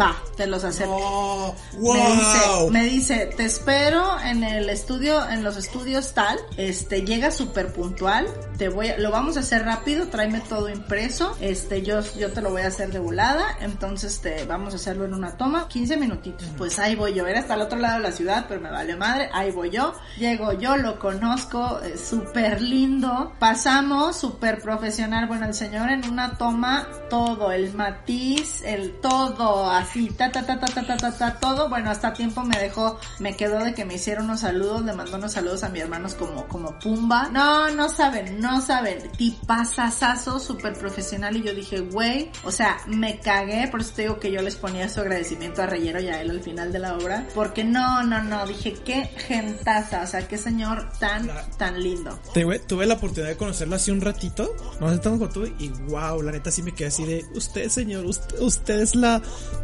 va, 0.00 0.16
te 0.36 0.46
los 0.46 0.64
acepto. 0.64 0.94
Oh, 0.94 1.54
Me 1.80 2.10
dice, 2.10 2.70
me 2.70 2.84
dice, 2.84 3.26
te 3.36 3.44
espero 3.44 4.20
en 4.20 4.44
el 4.44 4.68
estudio, 4.68 5.28
en 5.28 5.44
los 5.44 5.56
estudios 5.56 6.12
tal, 6.14 6.38
este, 6.56 7.02
llega 7.02 7.30
súper 7.30 7.72
puntual, 7.72 8.26
te 8.56 8.68
voy 8.68 8.88
a, 8.88 8.98
lo 8.98 9.10
vamos 9.10 9.36
a 9.36 9.40
hacer 9.40 9.64
rápido, 9.64 10.08
tráeme 10.08 10.40
todo 10.40 10.68
impreso, 10.68 11.36
este, 11.40 11.82
yo, 11.82 12.00
yo 12.16 12.32
te 12.32 12.40
lo 12.40 12.50
voy 12.50 12.62
a 12.62 12.68
hacer 12.68 12.90
de 12.92 12.98
volada, 12.98 13.44
entonces 13.60 14.20
te, 14.20 14.44
vamos 14.44 14.72
a 14.74 14.76
hacerlo 14.76 15.04
en 15.04 15.14
una 15.14 15.36
toma, 15.36 15.68
15 15.68 15.96
minutitos, 15.96 16.48
pues 16.56 16.78
ahí 16.78 16.94
voy 16.94 17.14
yo, 17.14 17.26
era 17.26 17.40
hasta 17.40 17.54
el 17.54 17.62
otro 17.62 17.78
lado 17.78 17.96
de 17.96 18.02
la 18.02 18.12
ciudad, 18.12 18.46
pero 18.48 18.60
me 18.60 18.70
vale 18.70 18.96
madre, 18.96 19.28
ahí 19.32 19.50
voy 19.50 19.70
yo, 19.70 19.94
llego 20.18 20.52
yo, 20.52 20.76
lo 20.76 20.98
conozco, 20.98 21.80
eh, 21.80 21.96
súper 21.96 22.60
lindo, 22.62 23.32
pasamos, 23.38 24.16
súper 24.16 24.60
profesional, 24.60 25.26
bueno, 25.26 25.46
el 25.46 25.54
señor 25.54 25.90
en 25.90 26.08
una 26.08 26.36
toma, 26.38 26.86
todo, 27.10 27.50
el 27.50 27.74
matiz, 27.74 28.62
el 28.64 29.00
todo, 29.00 29.70
así, 29.70 30.10
ta, 30.10 30.30
ta, 30.30 30.46
ta, 30.46 30.58
ta, 30.58 30.66
ta, 30.66 30.86
ta, 30.86 30.96
ta, 30.96 31.12
ta, 31.12 31.34
todo, 31.40 31.68
bueno, 31.68 31.90
hasta 31.90 32.12
tiempo 32.12 32.42
me 32.42 32.58
dejó, 32.58 32.98
me 33.18 33.36
quedó 33.36 33.58
de 33.58 33.74
que 33.74 33.84
me 33.84 33.94
hicieron 33.94 34.26
unos 34.26 34.40
saludos, 34.40 34.84
le 34.84 34.92
mandó 34.92 35.16
unos 35.16 35.32
saludos 35.32 35.64
a 35.64 35.68
mis 35.68 35.82
hermanos 35.82 36.14
como, 36.14 36.46
como 36.46 36.78
Pumba, 36.78 37.28
no, 37.30 37.70
no 37.70 37.88
saben, 37.88 38.43
no 38.44 38.60
saben, 38.60 38.98
tipazazazo, 39.16 40.38
súper 40.38 40.74
profesional, 40.74 41.36
y 41.36 41.42
yo 41.42 41.54
dije, 41.54 41.80
güey, 41.80 42.30
o 42.44 42.50
sea, 42.50 42.76
me 42.86 43.18
cagué, 43.20 43.68
por 43.68 43.80
eso 43.80 43.92
te 43.96 44.02
digo 44.02 44.20
que 44.20 44.30
yo 44.30 44.42
les 44.42 44.56
ponía 44.56 44.88
su 44.88 45.00
agradecimiento 45.00 45.62
a 45.62 45.66
Reyero 45.66 46.00
y 46.00 46.08
a 46.08 46.20
él 46.20 46.30
al 46.30 46.42
final 46.42 46.70
de 46.72 46.78
la 46.78 46.94
obra, 46.96 47.26
porque 47.34 47.64
no, 47.64 48.02
no, 48.02 48.22
no, 48.22 48.46
dije, 48.46 48.74
qué 48.84 49.04
gentaza, 49.26 50.02
o 50.02 50.06
sea, 50.06 50.28
qué 50.28 50.36
señor 50.36 50.90
tan, 51.00 51.30
tan 51.56 51.82
lindo. 51.82 52.18
Tuve, 52.34 52.58
tuve 52.58 52.84
la 52.86 52.94
oportunidad 52.94 53.30
de 53.30 53.36
conocerlo 53.36 53.76
hace 53.76 53.92
un 53.92 54.00
ratito, 54.02 54.54
no 54.80 54.90
sé 54.90 54.98
tanto 54.98 55.18
como 55.18 55.30
tú, 55.30 55.46
y 55.58 55.68
wow, 55.88 56.20
la 56.22 56.32
neta 56.32 56.50
sí 56.50 56.62
me 56.62 56.72
quedé 56.72 56.88
así 56.88 57.04
de, 57.04 57.24
usted 57.34 57.68
señor, 57.70 58.04
usted, 58.04 58.38
usted 58.40 58.80
es 58.80 58.94
la, 58.94 59.22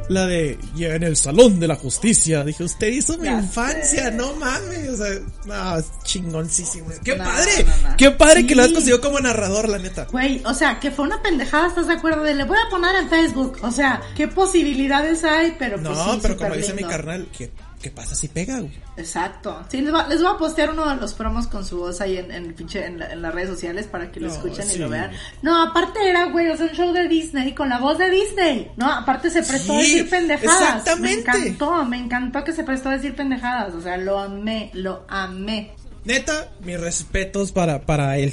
la 0.08 0.26
de, 0.26 0.58
en 0.78 1.02
el 1.02 1.16
salón 1.16 1.60
de 1.60 1.68
la 1.68 1.76
justicia, 1.76 2.44
dije, 2.44 2.64
usted 2.64 2.88
hizo 2.88 3.18
mi 3.18 3.24
Ya 3.24 3.38
infancia, 3.40 4.04
sé. 4.04 4.12
no 4.12 4.32
mames, 4.34 4.88
o 4.88 4.96
sea, 4.96 5.20
no, 5.44 5.84
chingoncísimo, 6.04 6.88
qué 7.04 7.16
No, 7.16 7.24
padre, 7.24 7.66
no, 7.82 7.96
qué 7.96 8.10
padre 8.10 8.46
que 8.46 8.54
lo 8.54 8.62
Sí. 8.70 8.74
conseguido 8.74 9.00
como 9.00 9.20
narrador, 9.20 9.68
la 9.68 9.78
neta. 9.78 10.06
Güey, 10.10 10.42
o 10.44 10.54
sea, 10.54 10.80
que 10.80 10.90
fue 10.90 11.04
una 11.04 11.22
pendejada, 11.22 11.68
¿estás 11.68 11.86
de 11.86 11.94
acuerdo? 11.94 12.22
De 12.22 12.34
le 12.34 12.44
voy 12.44 12.56
a 12.58 12.70
poner 12.70 12.94
en 12.96 13.08
Facebook. 13.08 13.58
O 13.62 13.70
sea, 13.70 14.00
¿qué 14.16 14.26
posibilidades 14.28 15.24
hay? 15.24 15.54
Pero 15.58 15.76
pues 15.80 15.82
No, 15.96 16.12
sí, 16.14 16.18
pero 16.22 16.36
como 16.36 16.54
dice 16.54 16.74
mi 16.74 16.84
carnal, 16.84 17.28
¿qué, 17.36 17.50
qué 17.80 17.90
pasa 17.90 18.14
si 18.14 18.28
pega, 18.28 18.60
güey? 18.60 18.72
Exacto. 18.96 19.64
Sí, 19.70 19.80
les, 19.80 19.94
va- 19.94 20.06
les 20.08 20.20
voy 20.22 20.30
a 20.34 20.36
postear 20.38 20.70
uno 20.70 20.86
de 20.88 20.96
los 20.96 21.14
promos 21.14 21.46
con 21.46 21.64
su 21.64 21.78
voz 21.78 22.00
ahí 22.02 22.18
en, 22.18 22.30
en, 22.30 22.44
el 22.46 22.54
pinche- 22.54 22.84
en, 22.84 22.98
la- 22.98 23.10
en 23.12 23.22
las 23.22 23.34
redes 23.34 23.48
sociales 23.48 23.86
para 23.86 24.12
que 24.12 24.20
lo 24.20 24.28
No, 24.28 24.34
escuchen 24.34 24.70
y 24.70 24.76
lo 24.76 24.88
vean. 24.90 25.10
No, 25.42 25.62
aparte 25.62 26.06
era, 26.08 26.26
güey, 26.26 26.48
o 26.50 26.56
sea, 26.56 26.66
un 26.66 26.72
show 26.72 26.92
de 26.92 27.08
Disney 27.08 27.54
con 27.54 27.68
la 27.70 27.78
voz 27.78 27.96
de 27.98 28.10
Disney. 28.10 28.70
No, 28.76 28.92
aparte 28.92 29.30
se 29.30 29.42
prestó 29.42 29.72
a 29.72 29.76
decir 29.78 30.08
pendejadas. 30.10 30.60
exactamente. 30.78 31.30
Me 31.32 31.38
encantó, 31.46 31.84
me 31.86 31.96
encantó 31.98 32.44
que 32.44 32.52
se 32.52 32.64
prestó 32.64 32.90
a 32.90 32.92
decir 32.92 33.14
pendejadas. 33.14 33.74
O 33.74 33.80
sea, 33.80 33.96
lo 33.96 34.18
amé, 34.18 34.70
lo 34.74 35.04
amé. 35.08 35.72
Neta, 36.10 36.50
mis 36.64 36.78
respetos 36.80 37.52
para, 37.52 37.82
para 37.86 38.18
él. 38.18 38.32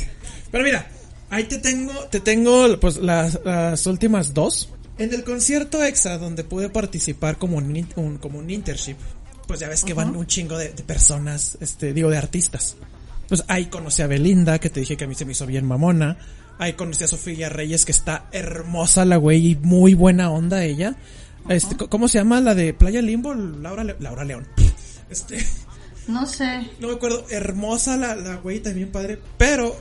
Pero 0.52 0.64
mira, 0.64 0.88
ahí 1.30 1.44
te 1.46 1.58
tengo, 1.58 1.94
te 2.10 2.20
tengo 2.20 2.80
pues 2.80 2.98
las, 2.98 3.40
las 3.46 3.86
últimas 3.88 4.34
dos. 4.34 4.70
En 4.98 5.14
el 5.14 5.24
concierto 5.24 5.84
EXA, 5.84 6.18
donde 6.18 6.44
pude 6.44 6.70
participar 6.70 7.38
como 7.38 7.58
un, 7.58 7.88
un- 7.96 8.18
como 8.18 8.40
un 8.40 8.50
internship, 8.50 8.96
pues 9.48 9.60
ya 9.60 9.70
ves 9.70 9.84
que 9.84 9.94
van 9.94 10.16
un 10.16 10.26
chingo 10.26 10.58
de, 10.58 10.70
de 10.70 10.84
personas, 10.84 11.58
este, 11.62 11.94
digo, 11.94 12.10
de 12.10 12.18
artistas. 12.18 12.76
Pues 13.30 13.44
ahí 13.48 13.68
conocí 13.68 14.02
a 14.02 14.08
Belinda, 14.08 14.58
que 14.60 14.70
te 14.70 14.80
dije 14.80 14.98
que 14.98 15.04
a 15.04 15.08
mí 15.08 15.14
se 15.16 15.26
me 15.26 15.34
hizo 15.34 15.46
bien 15.46 15.66
mamona. 15.66 16.18
Ahí 16.60 16.74
conocí 16.74 17.04
a 17.04 17.08
Sofía 17.08 17.50
Reyes, 17.50 17.86
que 17.86 17.92
está 17.92 18.26
hermosa 18.32 19.06
la 19.06 19.18
güey 19.18 19.52
y 19.52 19.56
muy 19.56 19.94
buena 19.94 20.32
onda 20.32 20.64
ella. 20.64 20.96
Este, 21.48 21.76
¿cómo 21.76 22.08
se 22.08 22.18
llama 22.18 22.42
la 22.42 22.56
de 22.56 22.74
Playa 22.74 23.02
Limbo? 23.02 23.34
Laura, 23.36 23.84
Le- 23.84 23.96
Laura 24.00 24.24
León. 24.26 24.48
Este, 25.10 25.38
No 26.08 26.26
sé. 26.26 26.70
no 26.80 26.88
me 26.88 26.94
acuerdo, 26.94 27.26
hermosa 27.30 27.98
la, 27.98 28.16
la 28.16 28.36
güey, 28.36 28.60
también 28.60 28.92
padre. 28.92 29.20
Pero 29.38 29.76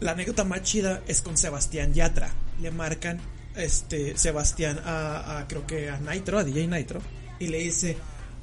la 0.00 0.12
anécdota 0.12 0.44
más 0.44 0.62
chida 0.62 1.02
es 1.06 1.22
con 1.22 1.36
Sebastián 1.36 1.94
Yatra. 1.94 2.32
Le 2.60 2.70
marcan, 2.70 3.20
este, 3.56 4.16
Sebastián 4.16 4.80
a, 4.84 5.38
a, 5.38 5.48
creo 5.48 5.66
que 5.66 5.90
a 5.90 5.98
Nitro, 5.98 6.38
a 6.38 6.44
DJ 6.44 6.66
Nitro. 6.66 7.00
Y 7.38 7.48
le 7.48 7.58
dice, 7.58 7.96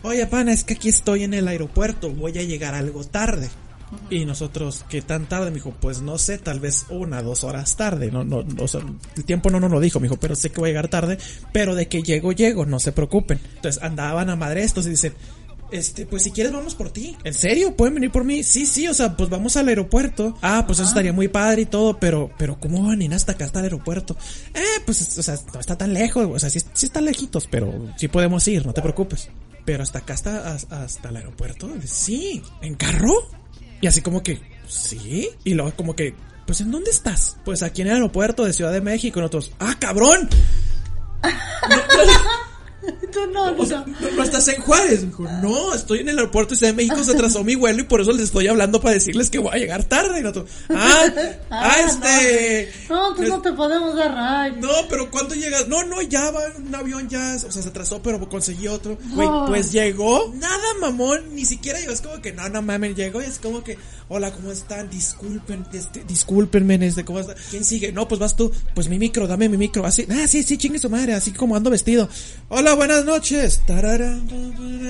oye 0.04 0.26
pana, 0.28 0.52
es 0.52 0.64
que 0.64 0.74
aquí 0.74 0.90
estoy 0.90 1.24
en 1.24 1.34
el 1.34 1.48
aeropuerto, 1.48 2.12
voy 2.12 2.38
a 2.38 2.44
llegar 2.44 2.74
algo 2.74 3.04
tarde. 3.04 3.50
Y 4.10 4.26
nosotros, 4.26 4.86
¿qué 4.88 5.02
tan 5.02 5.28
tarde? 5.28 5.50
Me 5.50 5.56
dijo, 5.56 5.74
pues 5.80 6.02
no 6.02 6.18
sé, 6.20 6.38
tal 6.38 6.60
vez 6.60 6.86
una, 6.90 7.24
dos 7.24 7.44
horas 7.44 7.76
tarde. 7.76 8.12
No, 8.12 8.24
no, 8.24 8.44
no, 8.44 8.64
o 8.64 8.68
sea, 8.68 8.82
el 9.16 9.26
tiempo 9.26 9.50
no 9.50 9.60
nos 9.60 9.72
lo 9.72 9.80
dijo, 9.80 10.00
me 10.00 10.06
dijo, 10.06 10.18
pero 10.18 10.36
sé 10.36 10.52
que 10.52 10.60
voy 10.60 10.70
a 10.70 10.74
llegar 10.74 10.90
tarde, 10.90 11.18
pero 11.52 11.74
de 11.74 11.88
que 11.88 12.04
llego, 12.04 12.32
llego, 12.32 12.66
no 12.66 12.80
se 12.80 12.92
preocupen. 12.92 13.40
Entonces 13.56 13.82
andaban 13.82 14.30
a 14.30 14.36
madre 14.36 14.64
estos 14.64 14.86
y 14.86 14.92
dicen, 14.92 15.14
este, 15.72 16.06
pues 16.06 16.24
si 16.24 16.32
quieres 16.32 16.54
vamos 16.54 16.76
por 16.76 16.92
ti. 16.92 17.18
¿En 17.24 17.34
serio? 17.34 17.76
¿Pueden 17.76 17.96
venir 17.96 18.12
por 18.12 18.24
mí? 18.24 18.44
Sí, 18.44 18.66
sí, 18.66 18.88
o 18.88 18.94
sea, 18.94 19.16
pues 19.16 19.30
vamos 19.30 19.56
al 19.58 19.68
aeropuerto. 19.68 20.38
Ah, 20.42 20.64
pues 20.66 20.80
eso 20.80 20.90
estaría 20.90 21.14
muy 21.14 21.28
padre 21.28 21.64
y 21.64 21.66
todo, 21.66 22.00
pero, 22.00 22.32
pero 22.38 22.60
¿cómo 22.60 22.88
van 22.88 23.02
a 23.02 23.04
ir 23.04 23.14
hasta 23.14 23.34
acá, 23.34 23.46
hasta 23.46 23.60
el 23.60 23.66
aeropuerto? 23.66 24.16
Eh, 24.54 24.82
pues, 24.86 25.18
o 25.18 25.24
sea, 25.24 25.36
no 25.54 25.60
está 25.60 25.78
tan 25.78 25.94
lejos, 25.94 26.28
o 26.32 26.40
sea, 26.40 26.50
sí, 26.50 26.60
sí 26.74 26.86
está 26.86 27.02
lejitos, 27.02 27.48
pero 27.48 27.94
sí 27.98 28.08
podemos 28.08 28.48
ir, 28.48 28.66
no 28.66 28.74
te 28.74 28.82
preocupes. 28.82 29.30
Pero 29.66 29.84
hasta 29.84 30.00
acá, 30.00 30.14
hasta, 30.14 30.54
hasta 30.54 31.10
el 31.10 31.18
aeropuerto, 31.18 31.70
sí, 31.86 32.42
¿en 32.62 32.76
carro? 32.76 33.14
Y 33.82 33.88
así 33.88 34.02
como 34.02 34.24
que, 34.24 34.42
sí, 34.68 35.30
y 35.44 35.54
luego 35.54 35.74
como 35.76 35.96
que 35.96 36.16
pues 36.50 36.62
¿en 36.62 36.72
dónde 36.72 36.90
estás? 36.90 37.38
Pues 37.46 37.62
aquí 37.62 37.84
en 37.84 37.90
el 37.90 37.94
aeropuerto 37.94 38.44
de 38.44 38.54
Ciudad 38.54 38.72
de 38.72 38.82
México. 38.82 39.20
Nosotros, 39.20 39.52
¡ah, 39.60 39.76
cabrón! 39.80 40.28
Tú 43.12 43.20
no, 43.34 43.56
O 43.58 43.66
sea, 43.66 43.84
no. 43.86 44.00
no, 44.00 44.12
no 44.18 44.24
estás 44.24 44.48
en 44.50 44.62
Juárez. 44.62 45.06
Dijo, 45.06 45.24
no, 45.42 45.74
estoy 45.74 46.00
en 46.00 46.10
el 46.10 46.18
aeropuerto 46.20 46.52
de 46.54 46.58
Ciudad 46.58 46.74
de 46.74 46.78
México, 46.78 47.04
se 47.04 47.12
atrasó 47.12 47.44
mi 47.44 47.56
vuelo 47.56 47.82
y 47.82 47.84
por 47.84 48.02
eso 48.02 48.12
les 48.12 48.24
estoy 48.24 48.48
hablando 48.48 48.80
para 48.82 48.94
decirles 48.94 49.30
que 49.30 49.40
voy 49.40 49.52
a 49.54 49.58
llegar 49.58 49.84
tarde. 49.84 50.20
Y 50.20 50.24
nosotros, 50.24 50.50
ah, 50.70 51.06
ah, 51.50 51.76
este. 51.88 52.72
No, 52.90 53.14
tú 53.16 53.24
no 53.24 53.42
te 53.42 53.54
podemos 53.54 53.96
dar 53.96 54.52
ride. 54.52 54.62
No, 54.62 54.70
pero 54.90 55.10
¿cuándo 55.12 55.36
llegas? 55.36 55.68
No, 55.68 55.84
no, 55.86 56.02
ya 56.02 56.32
va 56.32 56.42
un 56.58 56.74
avión, 56.76 57.10
ya, 57.10 57.36
o 57.36 57.52
sea, 57.52 57.62
se 57.62 57.70
atrasó, 57.70 58.02
pero 58.02 58.28
conseguí 58.30 58.68
otro. 58.68 58.98
Güey, 59.14 59.28
No. 59.28 59.46
pues 59.48 59.72
llegó, 59.72 60.34
nada 60.36 60.58
mamón, 60.82 61.36
ni 61.36 61.46
siquiera 61.46 61.80
llegó, 61.80 61.92
es 61.92 62.02
como 62.02 62.22
que, 62.22 62.32
no, 62.34 62.48
no 62.50 62.62
mames, 62.62 62.96
llegó 62.96 63.22
y 63.22 63.26
es 63.26 63.40
como 63.40 63.64
que, 63.64 63.78
hola, 64.08 64.32
¿cómo 64.32 64.52
están? 64.52 64.90
Disculpen, 64.90 65.66
este, 65.74 66.04
discúlpenme, 66.04 66.76
este, 66.86 67.06
¿cómo 67.06 67.20
está? 67.20 67.36
¿Quién 67.50 67.64
sigue? 67.64 67.92
No, 67.92 68.08
pues 68.08 68.20
vas 68.20 68.36
tú, 68.36 68.52
pues 68.74 68.88
mi 68.88 68.98
micro, 69.00 69.28
dame 69.28 69.50
mi 69.50 69.58
micro, 69.58 69.86
así, 69.86 70.06
ah, 70.10 70.28
sí, 70.28 70.44
sí, 70.44 70.58
chingue 70.58 70.80
su 70.80 70.90
madre, 70.90 71.14
así 71.14 71.32
como 71.32 71.56
ando 71.56 71.70
vestido. 71.70 72.10
Hola, 72.50 72.74
buenas 72.80 73.04
noches. 73.06 73.62
Tarara, 73.68 74.18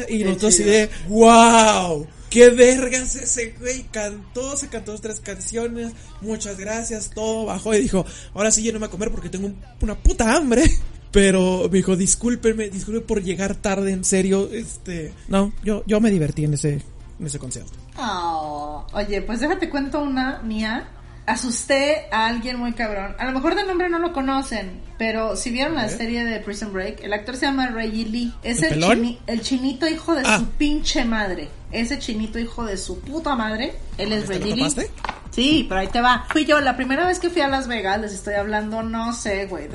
y 0.10 0.24
nosotros 0.24 0.54
así 0.54 0.64
de, 0.64 0.90
wow. 1.08 2.08
¡Qué 2.30 2.50
vergas 2.52 3.16
ese 3.16 3.56
güey! 3.60 3.84
Cantó, 3.92 4.56
se 4.56 4.68
cantó 4.68 4.92
dos, 4.92 5.02
tres 5.02 5.20
canciones. 5.20 5.94
Muchas 6.22 6.58
gracias, 6.58 7.10
todo 7.10 7.46
bajó 7.46 7.74
y 7.74 7.82
dijo: 7.82 8.06
Ahora 8.36 8.52
sí, 8.52 8.62
lléname 8.62 8.86
a 8.86 8.90
comer 8.90 9.10
porque 9.10 9.30
tengo 9.30 9.48
un- 9.48 9.58
una 9.82 9.96
puta 9.96 10.36
hambre. 10.36 10.64
Pero 11.12 11.68
me 11.72 11.78
dijo: 11.80 11.96
Discúlpenme, 11.96 12.70
disculpen 12.70 13.04
por 13.08 13.24
llegar 13.24 13.56
tarde, 13.56 13.92
en 13.92 14.04
serio. 14.04 14.48
Este. 14.54 15.12
No, 15.28 15.52
yo, 15.64 15.84
yo 15.88 16.00
me 16.00 16.12
divertí 16.12 16.44
en 16.46 16.54
ese, 16.54 16.74
en 17.20 17.26
ese 17.26 17.40
concierto. 17.40 17.72
Oh, 17.98 18.86
oye, 18.94 19.24
pues 19.24 19.40
déjate 19.40 19.68
cuento 19.68 20.00
una 20.00 20.40
mía. 20.44 20.88
Asusté 21.30 22.08
a 22.12 22.26
alguien 22.28 22.58
muy 22.58 22.74
cabrón. 22.74 23.16
A 23.20 23.26
lo 23.26 23.32
mejor 23.34 23.56
de 23.56 23.64
nombre 23.64 23.88
no 23.90 24.00
lo 24.00 24.14
conocen, 24.14 24.82
pero 24.98 25.36
si 25.36 25.52
vieron 25.52 25.76
la 25.76 25.88
serie 25.90 26.26
de 26.26 26.40
Prison 26.40 26.74
Break, 26.74 27.04
el 27.04 27.14
actor 27.14 27.36
se 27.38 27.46
llama 27.46 27.68
Reggie 27.68 28.06
Lee. 28.06 28.34
Es 28.44 28.64
¿El 28.64 28.82
chini- 28.84 29.20
el 29.28 29.42
chinito 29.42 29.88
hijo 29.88 30.16
de 30.16 30.24
Ah. 30.26 30.40
su 30.40 30.46
pinche 30.52 31.06
madre. 31.06 31.50
Ese 31.72 32.00
chinito 32.00 32.40
hijo 32.40 32.66
de 32.66 32.78
su 32.78 33.00
puta 33.02 33.36
madre. 33.36 33.74
Él 33.98 34.12
es 34.12 34.24
¿Este 34.24 34.40
Reggie 34.40 34.56
Lee. 34.56 34.74
Sí, 35.32 35.66
pero 35.70 35.82
ahí 35.82 35.88
te 35.88 36.02
va. 36.02 36.26
Fui 36.32 36.46
yo, 36.46 36.60
la 36.60 36.76
primera 36.76 37.06
vez 37.06 37.20
que 37.20 37.30
fui 37.30 37.42
a 37.44 37.48
Las 37.48 37.68
Vegas, 37.68 38.02
les 38.02 38.14
estoy 38.14 38.34
hablando, 38.34 38.82
no 38.82 39.14
sé, 39.14 39.46
güey, 39.46 39.68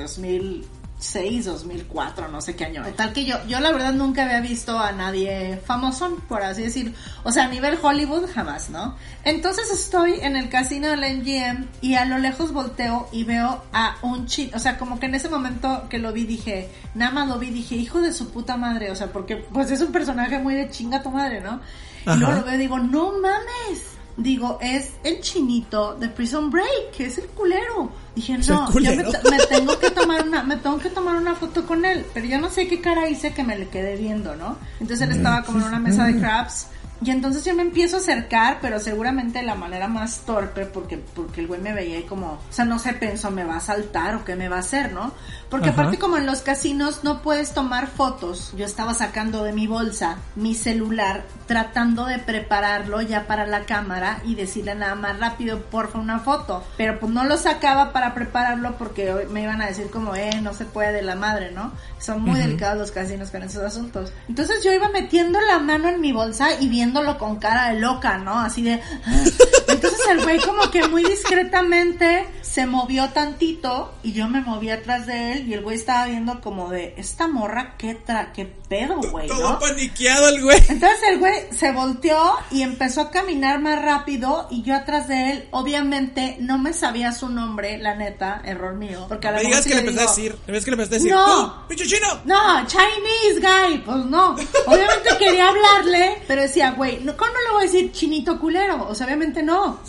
2006, 1.05 1.45
2004, 1.45 2.29
no 2.29 2.40
sé 2.40 2.57
qué 2.57 2.64
año. 2.64 2.83
Tal 2.97 3.12
que 3.12 3.25
yo, 3.25 3.37
yo 3.47 3.61
la 3.61 3.73
verdad 3.73 3.93
nunca 3.93 4.25
había 4.25 4.40
visto 4.40 4.79
a 4.79 4.93
nadie 4.93 5.61
famoso, 5.64 6.19
por 6.29 6.43
así 6.43 6.62
decir. 6.62 6.95
O 7.23 7.33
sea, 7.33 7.45
a 7.45 7.49
nivel 7.49 7.79
Hollywood, 7.81 8.29
jamás, 8.33 8.71
¿no? 8.71 8.97
Entonces 9.25 9.71
estoy 9.71 10.21
en 10.21 10.37
el 10.37 10.49
casino 10.49 10.88
del 10.88 11.19
MGM 11.19 11.67
y 11.83 11.95
a 11.95 12.05
lo 12.07 12.19
lejos 12.19 12.53
volteo 12.53 13.09
y 13.12 13.25
veo 13.25 13.62
a 13.73 13.97
un 14.03 14.27
chico, 14.27 14.57
o 14.57 14.59
sea, 14.59 14.79
como 14.79 14.99
que 14.99 15.07
en 15.07 15.14
ese 15.14 15.29
momento 15.29 15.87
que 15.88 15.99
lo 15.99 16.12
vi 16.12 16.25
dije, 16.25 16.71
nada 16.95 17.12
más 17.12 17.29
lo 17.29 17.38
vi, 17.38 17.51
dije, 17.51 17.77
hijo 17.77 18.01
de 18.01 18.12
su 18.12 18.31
puta 18.31 18.57
madre, 18.57 18.90
o 18.90 18.97
sea, 18.97 19.12
porque 19.12 19.37
pues 19.37 19.71
es 19.71 19.81
un 19.81 19.93
personaje 19.93 20.38
muy 20.38 20.55
de 20.55 20.71
chinga 20.71 21.03
tu 21.03 21.11
madre, 21.11 21.40
¿no? 21.40 21.61
Ajá. 22.07 22.17
Y 22.17 22.19
luego 22.19 22.33
lo 22.33 22.45
veo 22.45 22.55
y 22.55 22.59
digo, 22.59 22.79
no 22.79 23.12
mames. 23.21 23.93
Digo, 24.16 24.59
es 24.61 24.92
el 25.03 25.20
chinito 25.20 25.96
de 25.96 26.09
Prison 26.09 26.50
Break, 26.50 26.92
que 26.96 27.07
es 27.07 27.18
el 27.18 27.27
culero. 27.27 27.90
Dije, 28.14 28.38
no, 28.38 28.72
yo 28.72 28.90
me, 28.94 29.38
tengo 29.48 29.79
que 29.79 29.90
tomar 29.90 30.27
una, 30.27 30.44
me 30.44 30.57
tengo 30.57 30.79
que 30.79 30.90
tomar 30.90 31.16
una 31.16 31.35
foto 31.35 31.66
con 31.66 31.85
él, 31.85 32.07
pero 32.14 32.27
yo 32.27 32.40
no 32.40 32.48
sé 32.48 32.68
qué 32.68 32.81
cara 32.81 33.09
hice 33.09 33.33
que 33.33 33.42
me 33.42 33.59
le 33.59 33.68
quedé 33.68 33.96
viendo, 33.96 34.37
¿no? 34.37 34.57
Entonces 34.79 35.09
él 35.09 35.16
estaba 35.16 35.42
como 35.42 35.59
en 35.59 35.64
una 35.64 35.81
mesa 35.81 36.05
de 36.05 36.18
crabs 36.20 36.68
y 37.05 37.11
entonces 37.11 37.44
yo 37.44 37.55
me 37.55 37.62
empiezo 37.62 37.96
a 37.96 37.98
acercar, 37.98 38.59
pero 38.62 38.79
seguramente 38.79 39.40
de 39.40 39.44
la 39.44 39.57
manera 39.57 39.88
más 39.88 40.20
torpe, 40.20 40.64
porque, 40.64 40.96
porque 40.96 41.40
el 41.40 41.48
güey 41.48 41.61
me 41.61 41.74
veía 41.74 41.98
y 41.98 42.05
como, 42.05 42.33
o 42.33 42.40
sea, 42.53 42.64
no 42.64 42.79
sé, 42.79 42.94
pensó, 42.94 43.31
me 43.31 43.44
va 43.44 43.57
a 43.57 43.61
saltar 43.61 44.14
o 44.14 44.24
qué 44.24 44.37
me 44.37 44.48
va 44.48 44.57
a 44.57 44.61
hacer, 44.61 44.92
¿no? 44.92 45.12
Porque 45.55 45.69
Ajá. 45.69 45.83
aparte 45.83 45.99
como 46.01 46.17
en 46.17 46.27
los 46.27 46.40
casinos 46.40 47.05
no 47.05 47.23
puedes 47.23 47.55
tomar 47.55 47.87
fotos, 47.87 48.53
yo 48.57 48.64
estaba 48.67 48.93
sacando 48.93 49.45
de 49.45 49.53
mi 49.53 49.69
bolsa 49.69 50.17
mi 50.35 50.53
celular, 50.57 51.23
tratando 51.47 52.07
de 52.07 52.19
prepararlo 52.19 53.01
ya 53.03 53.29
para 53.29 53.47
la 53.47 53.61
cámara 53.61 54.19
y 54.25 54.35
decirle 54.35 54.75
nada 54.75 54.97
más 54.97 55.21
rápido, 55.21 55.61
porfa, 55.67 56.01
una 56.01 56.19
foto. 56.19 56.64
Pero 56.77 56.99
pues 56.99 57.12
no 57.12 57.23
lo 57.23 57.37
sacaba 57.37 57.93
para 57.93 58.14
prepararlo 58.14 58.77
porque 58.79 59.29
me 59.31 59.43
iban 59.43 59.62
a 59.62 59.67
decir 59.67 59.90
como, 59.90 60.17
eh, 60.17 60.40
no 60.43 60.55
se 60.55 60.64
puede 60.64 60.90
de 60.93 61.03
la 61.03 61.14
madre, 61.14 61.53
¿no? 61.53 61.71
Son 62.01 62.21
muy 62.21 62.40
delicados 62.40 62.77
los 62.77 62.90
casinos 62.90 63.31
con 63.31 63.45
esos 63.45 63.62
asuntos. 63.62 64.12
Entonces 64.29 64.64
yo 64.64 64.73
iba 64.73 64.88
metiendo 64.88 65.40
la 65.40 65.61
mano 65.61 65.88
en 65.88 66.01
mi 66.01 66.11
bolsa 66.11 66.49
y 66.61 66.69
viéndolo 66.69 67.17
con 67.17 67.37
cara 67.37 67.69
de 67.73 67.79
loca, 67.79 68.19
¿no? 68.19 68.40
Así 68.40 68.62
de... 68.62 68.83
"Ah". 69.07 69.23
Entonces 69.69 70.01
el 70.11 70.23
güey 70.25 70.40
como 70.40 70.69
que 70.73 70.88
muy 70.88 71.05
discretamente 71.05 72.27
se 72.43 72.67
movió 72.67 73.09
tantito 73.11 73.95
y 74.03 74.12
yo 74.12 74.29
me 74.29 74.40
moví 74.40 74.71
atrás 74.71 75.07
de 75.07 75.33
él 75.33 75.43
y 75.46 75.54
el 75.54 75.62
güey 75.62 75.76
estaba 75.76 76.07
viendo 76.07 76.40
como 76.40 76.70
de, 76.70 76.94
esta 76.96 77.28
morra, 77.28 77.74
¿qué, 77.76 77.94
tra 77.94 78.33
qué 78.33 78.46
pedo, 78.68 79.00
güey? 79.11 79.28
Todo 79.28 79.52
¿no? 79.52 79.59
paniqueado 79.59 80.28
el 80.28 80.42
güey. 80.42 80.59
Entonces 80.68 80.98
el 81.09 81.18
güey 81.18 81.35
se 81.50 81.72
volteó 81.72 82.35
y 82.50 82.62
empezó 82.62 83.02
a 83.02 83.11
caminar 83.11 83.61
más 83.61 83.83
rápido 83.83 84.48
y 84.50 84.62
yo 84.62 84.74
atrás 84.74 85.09
de 85.09 85.30
él, 85.30 85.48
obviamente 85.50 86.37
no 86.40 86.59
me 86.59 86.72
sabía 86.72 87.12
su 87.12 87.28
nombre, 87.28 87.78
la 87.78 87.94
neta, 87.94 88.42
error 88.44 88.74
mío. 88.74 89.07
Porque 89.09 89.28
a 89.28 89.33
lo 89.33 89.38
Me 89.38 89.44
digas 89.44 89.64
que 89.64 89.74
le 89.74 89.80
empezaste 89.80 90.04
a 90.04 90.14
decir, 90.14 90.37
me 90.46 90.61
que 90.61 90.70
le 90.70 90.83
empezaste 90.83 90.94
a 90.94 90.98
decir, 90.98 91.12
No. 91.12 91.26
¡tú, 91.26 91.68
pinche 91.68 91.87
chino! 91.87 92.09
No, 92.24 92.66
Chinese 92.66 93.40
guy, 93.40 93.78
pues 93.78 94.04
no. 94.07 94.33
Obviamente 94.66 95.11
quería 95.18 95.48
hablarle, 95.48 96.22
pero 96.26 96.42
decía, 96.42 96.72
güey, 96.72 96.98
¿cómo 96.98 97.33
no 97.33 97.40
le 97.46 97.52
voy 97.52 97.62
a 97.62 97.66
decir 97.66 97.92
chinito 97.92 98.38
culero? 98.40 98.87
O 98.88 98.94
sea, 98.94 99.07
obviamente 99.07 99.42
no. 99.42 99.80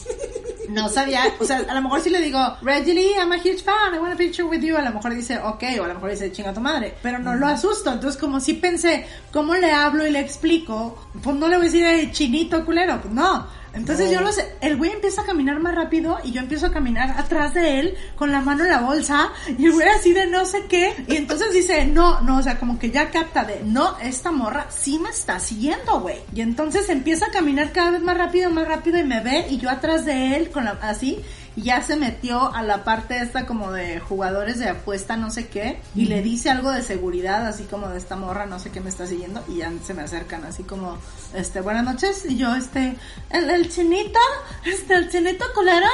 No 0.70 0.90
sabía, 0.90 1.24
o 1.40 1.46
sea, 1.46 1.58
a 1.68 1.74
lo 1.74 1.82
mejor 1.82 2.02
si 2.02 2.10
le 2.10 2.20
digo, 2.22 2.40
Reggie 2.62 2.94
Lee, 2.94 3.14
I'm 3.18 3.32
a 3.32 3.38
huge 3.38 3.64
fan, 3.64 3.94
I 3.94 4.00
want 4.00 4.14
a 4.14 4.18
picture 4.18 4.44
with 4.48 4.62
you, 4.62 4.76
a 4.78 4.82
lo 4.82 4.92
mejor 4.92 5.14
dice, 5.14 5.38
ok, 5.38 5.64
o 5.80 5.84
a 5.84 5.88
lo 5.88 5.94
mejor 5.96 6.12
dice, 6.12 6.32
chinga 6.32 6.54
tu 6.54 6.62
madre, 6.62 6.94
pero 7.02 7.20
no 7.20 7.36
lo 7.36 7.48
asusto, 7.48 7.92
entonces 7.92 8.20
como 8.20 8.40
si 8.40 8.54
pensé, 8.54 9.06
¿cómo 9.32 9.56
le 9.56 9.72
hablo 9.72 10.06
y 10.08 10.12
le 10.12 10.20
explico? 10.20 10.98
Pues 11.24 11.36
no 11.36 11.48
le 11.48 11.58
voy 11.58 11.68
a 11.68 11.70
decir, 11.70 11.86
"Eh, 11.86 12.10
chinito 12.12 12.64
culero, 12.66 13.00
pues 13.02 13.14
no. 13.14 13.48
Entonces 13.76 14.10
yo 14.10 14.22
lo 14.22 14.32
sé, 14.32 14.56
el 14.62 14.78
güey 14.78 14.92
empieza 14.92 15.22
a 15.22 15.26
caminar 15.26 15.60
más 15.60 15.76
rápido 15.76 16.18
y 16.24 16.32
yo 16.32 16.42
empiezo 16.42 16.68
a 16.68 16.72
caminar 16.72 17.12
atrás 17.20 17.54
de 17.54 17.80
él 17.80 17.96
con 18.16 18.32
la 18.32 18.42
mano 18.42 18.64
en 18.64 18.70
la 18.70 18.80
bolsa 18.80 19.32
y 19.58 19.66
el 19.66 19.74
güey 19.74 19.88
así 19.90 20.14
de 20.14 20.28
no 20.28 20.46
sé 20.46 20.66
qué. 20.68 20.96
Y 21.08 21.18
entonces 21.18 21.52
dice, 21.52 21.86
no, 21.86 22.22
no, 22.22 22.38
o 22.38 22.42
sea, 22.42 22.58
como 22.58 22.80
que 22.80 22.90
ya 22.90 23.12
capta 23.12 23.44
de, 23.44 23.62
no, 23.64 23.98
esta 24.00 24.32
morra 24.32 24.68
sí 24.70 24.98
me 25.00 25.10
está 25.10 25.40
siguiendo, 25.40 26.00
güey. 26.00 26.18
Y 26.34 26.42
entonces 26.42 26.90
empieza 26.90 27.26
a 27.28 27.32
caminar 27.32 27.72
cada 27.72 27.92
vez 27.92 28.02
más 28.02 28.18
rápido, 28.18 28.50
más 28.50 28.68
rápido 28.68 28.98
y 28.98 29.04
me 29.04 29.20
ve 29.22 29.46
y 29.50 29.58
yo 29.58 29.70
atrás 29.70 30.06
de 30.06 30.36
él 30.36 30.52
con 30.52 30.66
la, 30.66 30.80
así 30.82 31.22
ya 31.56 31.82
se 31.82 31.96
metió 31.96 32.54
a 32.54 32.64
la 32.64 32.84
parte 32.84 33.18
esta 33.20 33.46
como 33.46 33.72
de 33.72 34.00
jugadores 34.00 34.60
de 34.60 34.70
apuesta, 34.70 35.18
no 35.18 35.30
sé 35.32 35.48
qué, 35.48 35.80
y 35.96 36.06
le 36.06 36.22
dice 36.22 36.50
algo 36.50 36.72
de 36.72 36.82
seguridad, 36.82 37.48
así 37.48 37.64
como 37.64 37.88
de 37.90 37.98
esta 37.98 38.16
morra, 38.16 38.46
no 38.46 38.60
sé 38.60 38.72
qué 38.72 38.82
me 38.82 38.90
está 38.90 39.08
siguiendo, 39.08 39.44
y 39.48 39.58
ya 39.58 39.72
se 39.84 39.94
me 39.94 40.02
acercan 40.02 40.44
así 40.44 40.64
como, 40.64 40.98
este, 41.34 41.62
buenas 41.62 41.86
noches, 41.86 42.26
y 42.26 42.38
yo, 42.38 42.54
este, 42.56 42.98
el, 43.30 43.50
el 43.50 43.70
chinito, 43.70 44.20
este, 44.66 44.96
el 44.96 45.10
chinito 45.10 45.46
culero, 45.54 45.88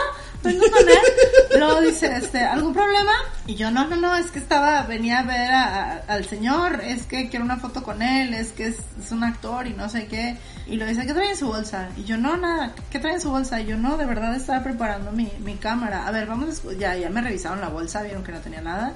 vengo 0.43 0.65
con 0.71 1.59
luego 1.59 1.81
dice, 1.81 2.15
este, 2.15 2.39
¿algún 2.39 2.73
problema? 2.73 3.11
Y 3.45 3.55
yo, 3.55 3.71
no, 3.71 3.87
no, 3.87 3.95
no, 3.95 4.15
es 4.15 4.31
que 4.31 4.39
estaba, 4.39 4.83
venía 4.83 5.19
a 5.19 5.23
ver 5.23 5.51
al 5.51 6.25
señor, 6.25 6.81
es 6.83 7.05
que 7.05 7.29
quiero 7.29 7.45
una 7.45 7.57
foto 7.57 7.83
con 7.83 8.01
él, 8.01 8.33
es 8.33 8.51
que 8.51 8.67
es, 8.67 8.77
un 9.11 9.23
actor 9.23 9.67
y 9.67 9.73
no 9.73 9.89
sé 9.89 10.07
qué, 10.07 10.37
y 10.67 10.77
lo 10.77 10.85
dice, 10.85 11.05
¿qué 11.05 11.13
trae 11.13 11.31
en 11.31 11.37
su 11.37 11.47
bolsa? 11.47 11.89
Y 11.97 12.03
yo, 12.03 12.17
no, 12.17 12.37
nada, 12.37 12.73
¿qué 12.89 12.99
trae 12.99 13.15
en 13.15 13.21
su 13.21 13.29
bolsa? 13.29 13.59
Y 13.61 13.65
yo, 13.65 13.77
no, 13.77 13.97
de 13.97 14.05
verdad 14.05 14.35
estaba 14.35 14.63
preparando 14.63 15.11
mi, 15.11 15.31
mi 15.39 15.55
cámara. 15.55 16.07
A 16.07 16.11
ver, 16.11 16.27
vamos, 16.27 16.61
a 16.65 16.73
ya, 16.73 16.95
ya 16.95 17.09
me 17.09 17.21
revisaron 17.21 17.59
la 17.61 17.69
bolsa, 17.69 18.03
vieron 18.03 18.23
que 18.23 18.31
no 18.31 18.39
tenía 18.39 18.61
nada. 18.61 18.95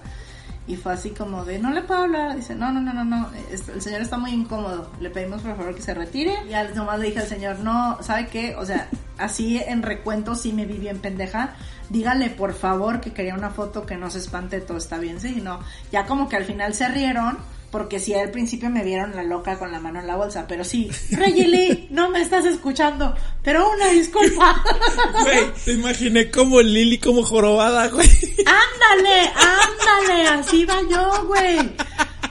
Y 0.67 0.78
fue 0.78 0.93
así 0.93 1.12
como 1.12 1.45
de, 1.45 1.60
no 1.60 1.71
le 1.71 1.82
puedo 1.84 2.01
hablar. 2.01 2.36
Dice, 2.36 2.56
no, 2.56 2.71
no, 2.71 2.82
no, 2.82 2.91
no, 2.91 3.06
no, 3.06 3.30
el 3.51 3.82
señor 3.82 4.01
está 4.01 4.17
muy 4.17 4.32
incómodo. 4.32 4.89
Le 4.99 5.10
pedimos 5.12 5.41
por 5.41 5.56
favor 5.56 5.75
que 5.75 5.82
se 5.82 5.93
retire. 5.93 6.34
Y 6.49 6.54
al 6.54 6.75
nomás 6.75 6.99
le 6.99 7.08
dije 7.08 7.19
al 7.19 7.28
señor, 7.28 7.60
no, 7.60 8.01
¿sabe 8.01 8.28
qué? 8.28 8.56
O 8.56 8.65
sea, 8.65 8.89
así 9.17 9.58
en 9.60 9.84
recuento 9.84 10.34
sí 10.36 10.54
me 10.54 10.65
vi 10.65 10.78
bien 10.78 10.99
pendeja. 10.99 11.56
Dígale 11.89 12.32
por 12.32 12.54
favor 12.54 12.99
que 12.99 13.13
quería 13.13 13.36
una 13.36 13.51
foto 13.51 13.86
que 13.86 13.95
no 13.95 14.10
se 14.10 14.17
espante, 14.17 14.60
todo 14.60 14.78
está 14.78 14.97
bien, 14.97 15.19
sí, 15.19 15.39
no. 15.41 15.60
Ya 15.91 16.08
como 16.08 16.28
que 16.28 16.36
al 16.36 16.45
final 16.45 16.73
se 16.73 16.88
rieron. 16.88 17.38
Porque 17.76 18.00
sí, 18.00 18.14
al 18.14 18.32
principio 18.32 18.70
me 18.70 18.86
vieron 18.86 19.18
la 19.18 19.24
loca 19.24 19.60
con 19.60 19.70
la 19.70 19.82
mano 19.82 20.00
en 20.00 20.08
la 20.08 20.16
bolsa, 20.16 20.46
pero 20.48 20.64
sí, 20.64 20.90
Reggie 21.12 21.46
Lee, 21.46 21.88
no 21.90 22.10
me 22.10 22.22
estás 22.22 22.46
escuchando, 22.46 23.14
pero 23.44 23.70
una 23.70 23.90
disculpa. 23.90 24.64
Güey, 25.24 25.52
te 25.66 25.74
imaginé 25.74 26.32
como 26.32 26.62
Lily, 26.62 27.00
como 27.00 27.22
jorobada, 27.24 27.90
güey. 27.90 28.08
Ándale, 28.46 29.30
ándale, 29.36 30.28
así 30.30 30.64
va 30.64 30.78
yo, 30.90 31.26
güey. 31.28 31.70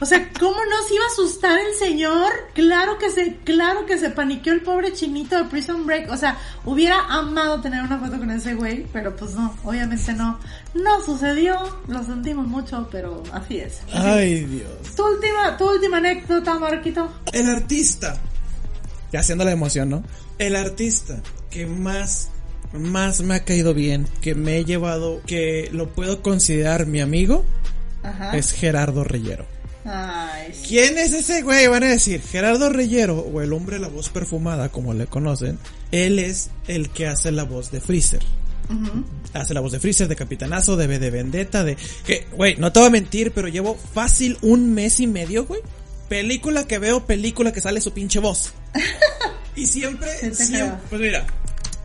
O 0.00 0.06
sea, 0.06 0.30
¿cómo 0.38 0.56
no 0.56 0.82
se 0.86 0.94
iba 0.94 1.04
a 1.04 1.08
asustar 1.08 1.58
el 1.58 1.74
señor? 1.74 2.32
Claro 2.52 2.98
que 2.98 3.10
se, 3.10 3.36
claro 3.44 3.86
que 3.86 3.98
se 3.98 4.10
paniqueó 4.10 4.52
el 4.52 4.62
pobre 4.62 4.92
chinito 4.92 5.36
de 5.36 5.44
Prison 5.44 5.86
Break. 5.86 6.10
O 6.10 6.16
sea, 6.16 6.38
hubiera 6.64 7.00
amado 7.08 7.60
tener 7.60 7.82
una 7.82 7.98
foto 7.98 8.18
con 8.18 8.30
ese 8.30 8.54
güey, 8.54 8.86
pero 8.92 9.14
pues 9.14 9.34
no, 9.34 9.56
obviamente 9.64 10.12
no. 10.12 10.38
No 10.74 11.02
sucedió, 11.04 11.56
lo 11.88 12.04
sentimos 12.04 12.46
mucho, 12.46 12.88
pero 12.90 13.22
así 13.32 13.58
es. 13.58 13.80
Ay, 13.92 14.44
Dios. 14.44 14.94
Tu 14.96 15.04
última, 15.04 15.56
tu 15.56 15.70
última 15.70 15.98
anécdota, 15.98 16.58
Marquito. 16.58 17.12
El 17.32 17.48
artista. 17.48 18.16
Ya 19.12 19.20
haciendo 19.20 19.44
la 19.44 19.52
emoción, 19.52 19.90
¿no? 19.90 20.02
El 20.38 20.56
artista 20.56 21.22
que 21.50 21.66
más 21.66 22.30
más 22.72 23.20
me 23.20 23.34
ha 23.36 23.44
caído 23.44 23.72
bien, 23.72 24.08
que 24.20 24.34
me 24.34 24.58
he 24.58 24.64
llevado, 24.64 25.22
que 25.26 25.68
lo 25.72 25.90
puedo 25.90 26.22
considerar 26.22 26.86
mi 26.86 27.00
amigo, 27.00 27.44
Ajá. 28.02 28.36
es 28.36 28.52
Gerardo 28.52 29.04
Reyero. 29.04 29.46
Ay, 29.84 30.52
sí. 30.54 30.68
¿Quién 30.68 30.98
es 30.98 31.12
ese 31.12 31.42
güey? 31.42 31.66
Van 31.66 31.82
a 31.82 31.88
decir, 31.88 32.22
Gerardo 32.22 32.70
Reyero, 32.70 33.18
o 33.18 33.40
el 33.40 33.52
hombre 33.52 33.76
de 33.76 33.82
la 33.82 33.88
voz 33.88 34.08
perfumada, 34.08 34.70
como 34.70 34.94
le 34.94 35.06
conocen, 35.06 35.58
él 35.92 36.18
es 36.18 36.50
el 36.66 36.90
que 36.90 37.06
hace 37.06 37.32
la 37.32 37.44
voz 37.44 37.70
de 37.70 37.80
Freezer. 37.80 38.22
Hace 39.34 39.52
la 39.52 39.60
voz 39.60 39.72
de 39.72 39.80
Freezer, 39.80 40.08
de 40.08 40.16
Capitanazo, 40.16 40.76
de 40.76 40.86
B 40.86 40.98
de 40.98 41.10
Vendetta, 41.10 41.64
de... 41.64 41.76
Que, 42.06 42.26
güey, 42.32 42.56
no 42.56 42.72
te 42.72 42.80
voy 42.80 42.88
a 42.88 42.92
mentir, 42.92 43.32
pero 43.32 43.48
llevo 43.48 43.76
fácil 43.92 44.38
un 44.40 44.72
mes 44.72 45.00
y 45.00 45.06
medio, 45.06 45.44
güey. 45.44 45.60
Película 46.08 46.66
que 46.66 46.78
veo, 46.78 47.04
película 47.04 47.52
que 47.52 47.60
sale 47.60 47.80
su 47.80 47.92
pinche 47.92 48.20
voz. 48.20 48.54
Y 49.56 49.66
siempre, 49.66 50.34
siempre, 50.34 50.78
pues 50.90 51.00
mira, 51.00 51.26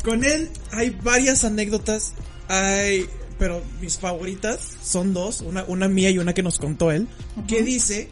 con 0.04 0.24
él 0.24 0.50
hay 0.72 0.89
varias 0.89 1.43
anécdotas, 1.43 2.14
hay, 2.47 3.08
pero 3.40 3.64
mis 3.82 3.98
favoritas 3.98 4.76
son 4.84 5.14
dos, 5.14 5.42
una, 5.42 5.64
una 5.64 5.88
mía 5.88 6.12
y 6.12 6.20
una 6.20 6.34
que 6.34 6.44
nos 6.44 6.60
contó 6.60 6.92
él, 6.92 7.08
que 7.48 7.64
dice 7.64 8.12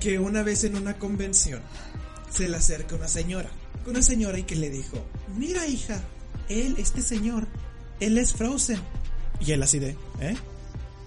que 0.00 0.18
una 0.18 0.42
vez 0.42 0.64
en 0.64 0.76
una 0.76 0.98
convención 0.98 1.62
se 2.30 2.48
le 2.48 2.56
acerca 2.56 2.96
una 2.96 3.08
señora, 3.08 3.48
una 3.86 4.02
señora 4.02 4.38
y 4.38 4.42
que 4.42 4.56
le 4.56 4.68
dijo, 4.68 4.98
mira 5.38 5.66
hija, 5.66 6.02
él, 6.48 6.74
este 6.78 7.00
señor, 7.00 7.46
él 8.00 8.18
es 8.18 8.32
Frozen. 8.34 8.80
Y 9.40 9.52
él 9.52 9.62
así 9.62 9.78
de, 9.78 9.96
¿eh? 10.20 10.36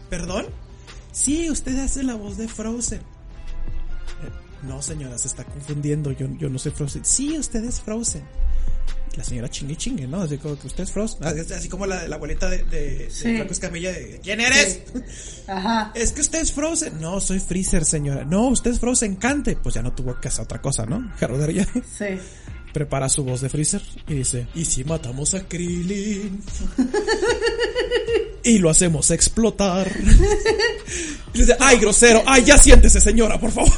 ¿Perdón? 0.09 0.45
Sí, 1.11 1.49
usted 1.49 1.77
hace 1.79 2.03
la 2.03 2.15
voz 2.15 2.37
de 2.37 2.47
Frozen. 2.47 2.99
Eh, 2.99 4.63
No, 4.67 4.81
señora, 4.81 5.17
se 5.17 5.27
está 5.27 5.43
confundiendo. 5.43 6.11
Yo, 6.11 6.27
yo 6.37 6.49
no 6.49 6.57
soy 6.59 6.71
Frozen. 6.71 7.03
Sí, 7.05 7.37
usted 7.37 7.63
es 7.65 7.81
Frozen. 7.81 8.23
La 9.15 9.23
señora 9.23 9.49
chingue 9.49 9.75
chingue, 9.75 10.05
¿no? 10.07 10.21
Así 10.21 10.37
como 10.37 10.59
que 10.59 10.67
usted 10.67 10.83
es 10.83 10.91
Frozen. 10.91 11.19
Ah, 11.23 11.33
Así 11.55 11.67
como 11.69 11.85
la, 11.85 12.07
la 12.07 12.15
abuelita 12.17 12.49
de, 12.49 12.63
de, 12.65 12.95
de 12.97 13.09
Sí. 13.09 13.35
Flaco 13.35 13.51
Escamilla 13.51 13.91
de 13.91 14.19
¿Quién 14.23 14.39
eres? 14.41 14.81
Ajá. 15.47 15.91
Es 15.95 16.11
que 16.11 16.21
usted 16.21 16.39
es 16.41 16.51
Frozen. 16.51 17.01
No, 17.01 17.19
soy 17.19 17.39
Freezer, 17.39 17.83
señora. 17.85 18.23
No, 18.25 18.47
usted 18.49 18.71
es 18.71 18.79
Frozen, 18.79 19.15
cante. 19.15 19.55
Pues 19.55 19.73
ya 19.75 19.81
no 19.81 19.93
tuvo 19.93 20.19
que 20.19 20.27
hacer 20.27 20.43
otra 20.43 20.61
cosa, 20.61 20.85
¿no? 20.85 21.11
Gerardo 21.19 21.49
ya 21.49 21.65
Sí. 21.65 22.19
prepara 22.73 23.09
su 23.09 23.23
voz 23.23 23.41
de 23.41 23.49
Freezer 23.49 23.81
y 24.07 24.13
dice, 24.15 24.47
¿y 24.53 24.65
si 24.65 24.83
matamos 24.83 25.33
a 25.33 25.47
Krillin? 25.47 26.43
y 28.43 28.59
lo 28.59 28.69
hacemos 28.69 29.09
explotar. 29.11 29.91
y 31.33 31.39
dice, 31.39 31.55
ay, 31.59 31.79
grosero, 31.79 32.21
ay, 32.27 32.43
ya 32.45 32.57
siéntese, 32.57 33.01
señora, 33.01 33.39
por 33.39 33.51
favor. 33.51 33.73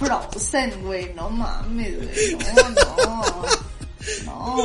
Frozen, 0.00 0.82
güey, 0.82 1.12
no 1.14 1.28
mames, 1.28 1.94
güey. 1.94 2.38
No, 2.56 2.68
no. 2.70 3.22
No. 4.24 4.56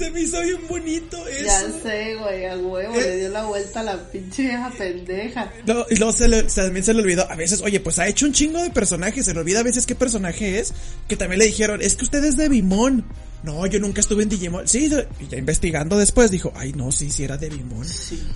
Se 0.00 0.10
me 0.10 0.22
hizo 0.22 0.40
bien 0.40 0.66
bonito 0.66 1.26
eso. 1.28 1.44
Ya 1.44 1.60
sé, 1.82 2.14
güey, 2.16 2.46
a 2.46 2.56
huevo, 2.56 2.94
Eh. 2.94 3.00
le 3.02 3.16
dio 3.18 3.28
la 3.28 3.44
vuelta 3.44 3.80
a 3.80 3.82
la 3.82 3.98
pinche 4.10 4.42
vieja 4.44 4.70
pendeja. 4.76 5.52
No, 5.66 5.84
y 5.90 5.96
luego 5.96 6.12
se 6.12 6.26
le, 6.26 6.42
también 6.44 6.84
se 6.84 6.94
le 6.94 7.02
olvidó. 7.02 7.30
A 7.30 7.36
veces, 7.36 7.60
oye, 7.60 7.80
pues 7.80 7.98
ha 7.98 8.08
hecho 8.08 8.24
un 8.24 8.32
chingo 8.32 8.62
de 8.62 8.70
personajes. 8.70 9.26
Se 9.26 9.34
le 9.34 9.40
olvida 9.40 9.60
a 9.60 9.64
veces 9.64 9.84
qué 9.84 9.94
personaje 9.94 10.58
es. 10.58 10.72
Que 11.06 11.16
también 11.16 11.38
le 11.38 11.46
dijeron, 11.46 11.82
es 11.82 11.96
que 11.96 12.04
usted 12.04 12.24
es 12.24 12.36
de 12.38 12.48
Bimón. 12.48 13.04
No, 13.42 13.64
yo 13.64 13.80
nunca 13.80 14.02
estuve 14.02 14.22
en 14.22 14.28
Digimon. 14.28 14.68
Sí, 14.68 14.90
y 15.18 15.26
ya 15.28 15.38
investigando 15.38 15.96
después 15.96 16.30
dijo, 16.30 16.52
ay, 16.54 16.74
no, 16.74 16.92
sí, 16.92 17.10
sí 17.10 17.24
era 17.24 17.38
de 17.38 17.48
Bimón. 17.48 17.86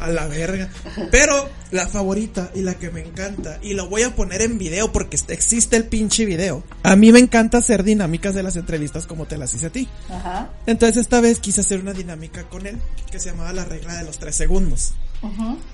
A 0.00 0.08
la 0.08 0.26
verga. 0.28 0.70
Pero 1.10 1.50
la 1.72 1.86
favorita 1.88 2.50
y 2.54 2.62
la 2.62 2.72
que 2.78 2.90
me 2.90 3.02
encanta, 3.02 3.58
y 3.62 3.74
lo 3.74 3.90
voy 3.90 4.00
a 4.02 4.14
poner 4.16 4.40
en 4.40 4.56
video 4.56 4.92
porque 4.92 5.18
existe 5.28 5.76
el 5.76 5.84
pinche 5.84 6.24
video. 6.24 6.64
A 6.84 6.96
mí 6.96 7.12
me 7.12 7.18
encanta 7.18 7.58
hacer 7.58 7.84
dinámicas 7.84 8.34
de 8.34 8.42
las 8.42 8.56
entrevistas 8.56 9.06
como 9.06 9.26
te 9.26 9.36
las 9.36 9.52
hice 9.52 9.66
a 9.66 9.70
ti. 9.70 9.88
Ajá. 10.08 10.50
Entonces 10.66 10.96
esta 11.02 11.20
vez 11.20 11.38
quise 11.38 11.53
hacer 11.60 11.80
una 11.80 11.92
dinámica 11.92 12.48
con 12.48 12.66
él 12.66 12.78
que 13.10 13.20
se 13.20 13.30
llamaba 13.30 13.52
la 13.52 13.64
regla 13.64 13.96
de 13.96 14.04
los 14.04 14.18
tres 14.18 14.36
segundos 14.36 14.94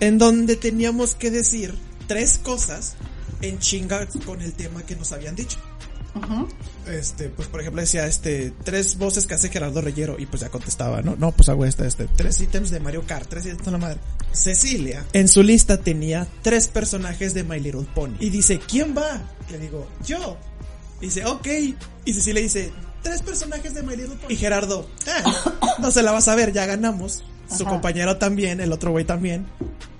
en 0.00 0.18
donde 0.18 0.56
teníamos 0.56 1.14
que 1.14 1.30
decir 1.30 1.74
tres 2.06 2.38
cosas 2.38 2.96
en 3.42 3.58
chinga 3.58 4.06
con 4.24 4.40
el 4.42 4.52
tema 4.52 4.82
que 4.82 4.96
nos 4.96 5.12
habían 5.12 5.34
dicho. 5.34 5.58
Este, 6.88 7.28
pues 7.28 7.46
por 7.48 7.60
ejemplo 7.60 7.80
decía, 7.80 8.06
este, 8.06 8.52
tres 8.64 8.98
voces 8.98 9.26
que 9.26 9.34
hace 9.34 9.48
Gerardo 9.48 9.80
Reyero 9.80 10.16
y 10.18 10.26
pues 10.26 10.42
ya 10.42 10.48
contestaba, 10.48 11.02
¿no? 11.02 11.14
No, 11.16 11.30
pues 11.32 11.48
hago 11.48 11.64
este, 11.64 11.86
este, 11.86 12.08
tres 12.08 12.40
ítems 12.40 12.70
de 12.70 12.80
Mario 12.80 13.04
Kart, 13.06 13.28
tres 13.28 13.46
ítems 13.46 13.64
de 13.64 13.70
la 13.70 13.78
madre. 13.78 14.00
Cecilia, 14.32 15.06
en 15.12 15.28
su 15.28 15.42
lista 15.42 15.78
tenía 15.80 16.26
tres 16.42 16.68
personajes 16.68 17.32
de 17.32 17.44
My 17.44 17.60
Little 17.60 17.86
Pony 17.94 18.16
y 18.18 18.30
dice, 18.30 18.58
¿quién 18.58 18.94
va? 18.96 19.22
Le 19.50 19.58
digo, 19.58 19.88
yo. 20.04 20.36
Y 21.00 21.06
dice, 21.06 21.24
ok. 21.24 21.46
Y 22.04 22.12
Cecilia 22.12 22.42
dice, 22.42 22.72
tres 23.02 23.22
personajes 23.22 23.74
de 23.74 23.82
My 23.82 23.96
Little 23.96 24.16
Pony. 24.16 24.32
Y 24.32 24.36
Gerardo, 24.36 24.88
"Ah, 25.06 25.76
no 25.78 25.90
se 25.90 26.02
la 26.02 26.12
vas 26.12 26.28
a 26.28 26.34
ver, 26.34 26.52
ya 26.52 26.66
ganamos. 26.66 27.22
Su 27.48 27.62
Ajá. 27.64 27.70
compañero 27.72 28.16
también, 28.16 28.60
el 28.60 28.72
otro 28.72 28.92
güey 28.92 29.04
también. 29.04 29.46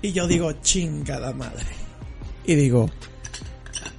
Y 0.01 0.13
yo 0.13 0.25
digo, 0.27 0.51
chingada 0.61 1.33
madre. 1.33 1.65
Y 2.45 2.55
digo, 2.55 2.89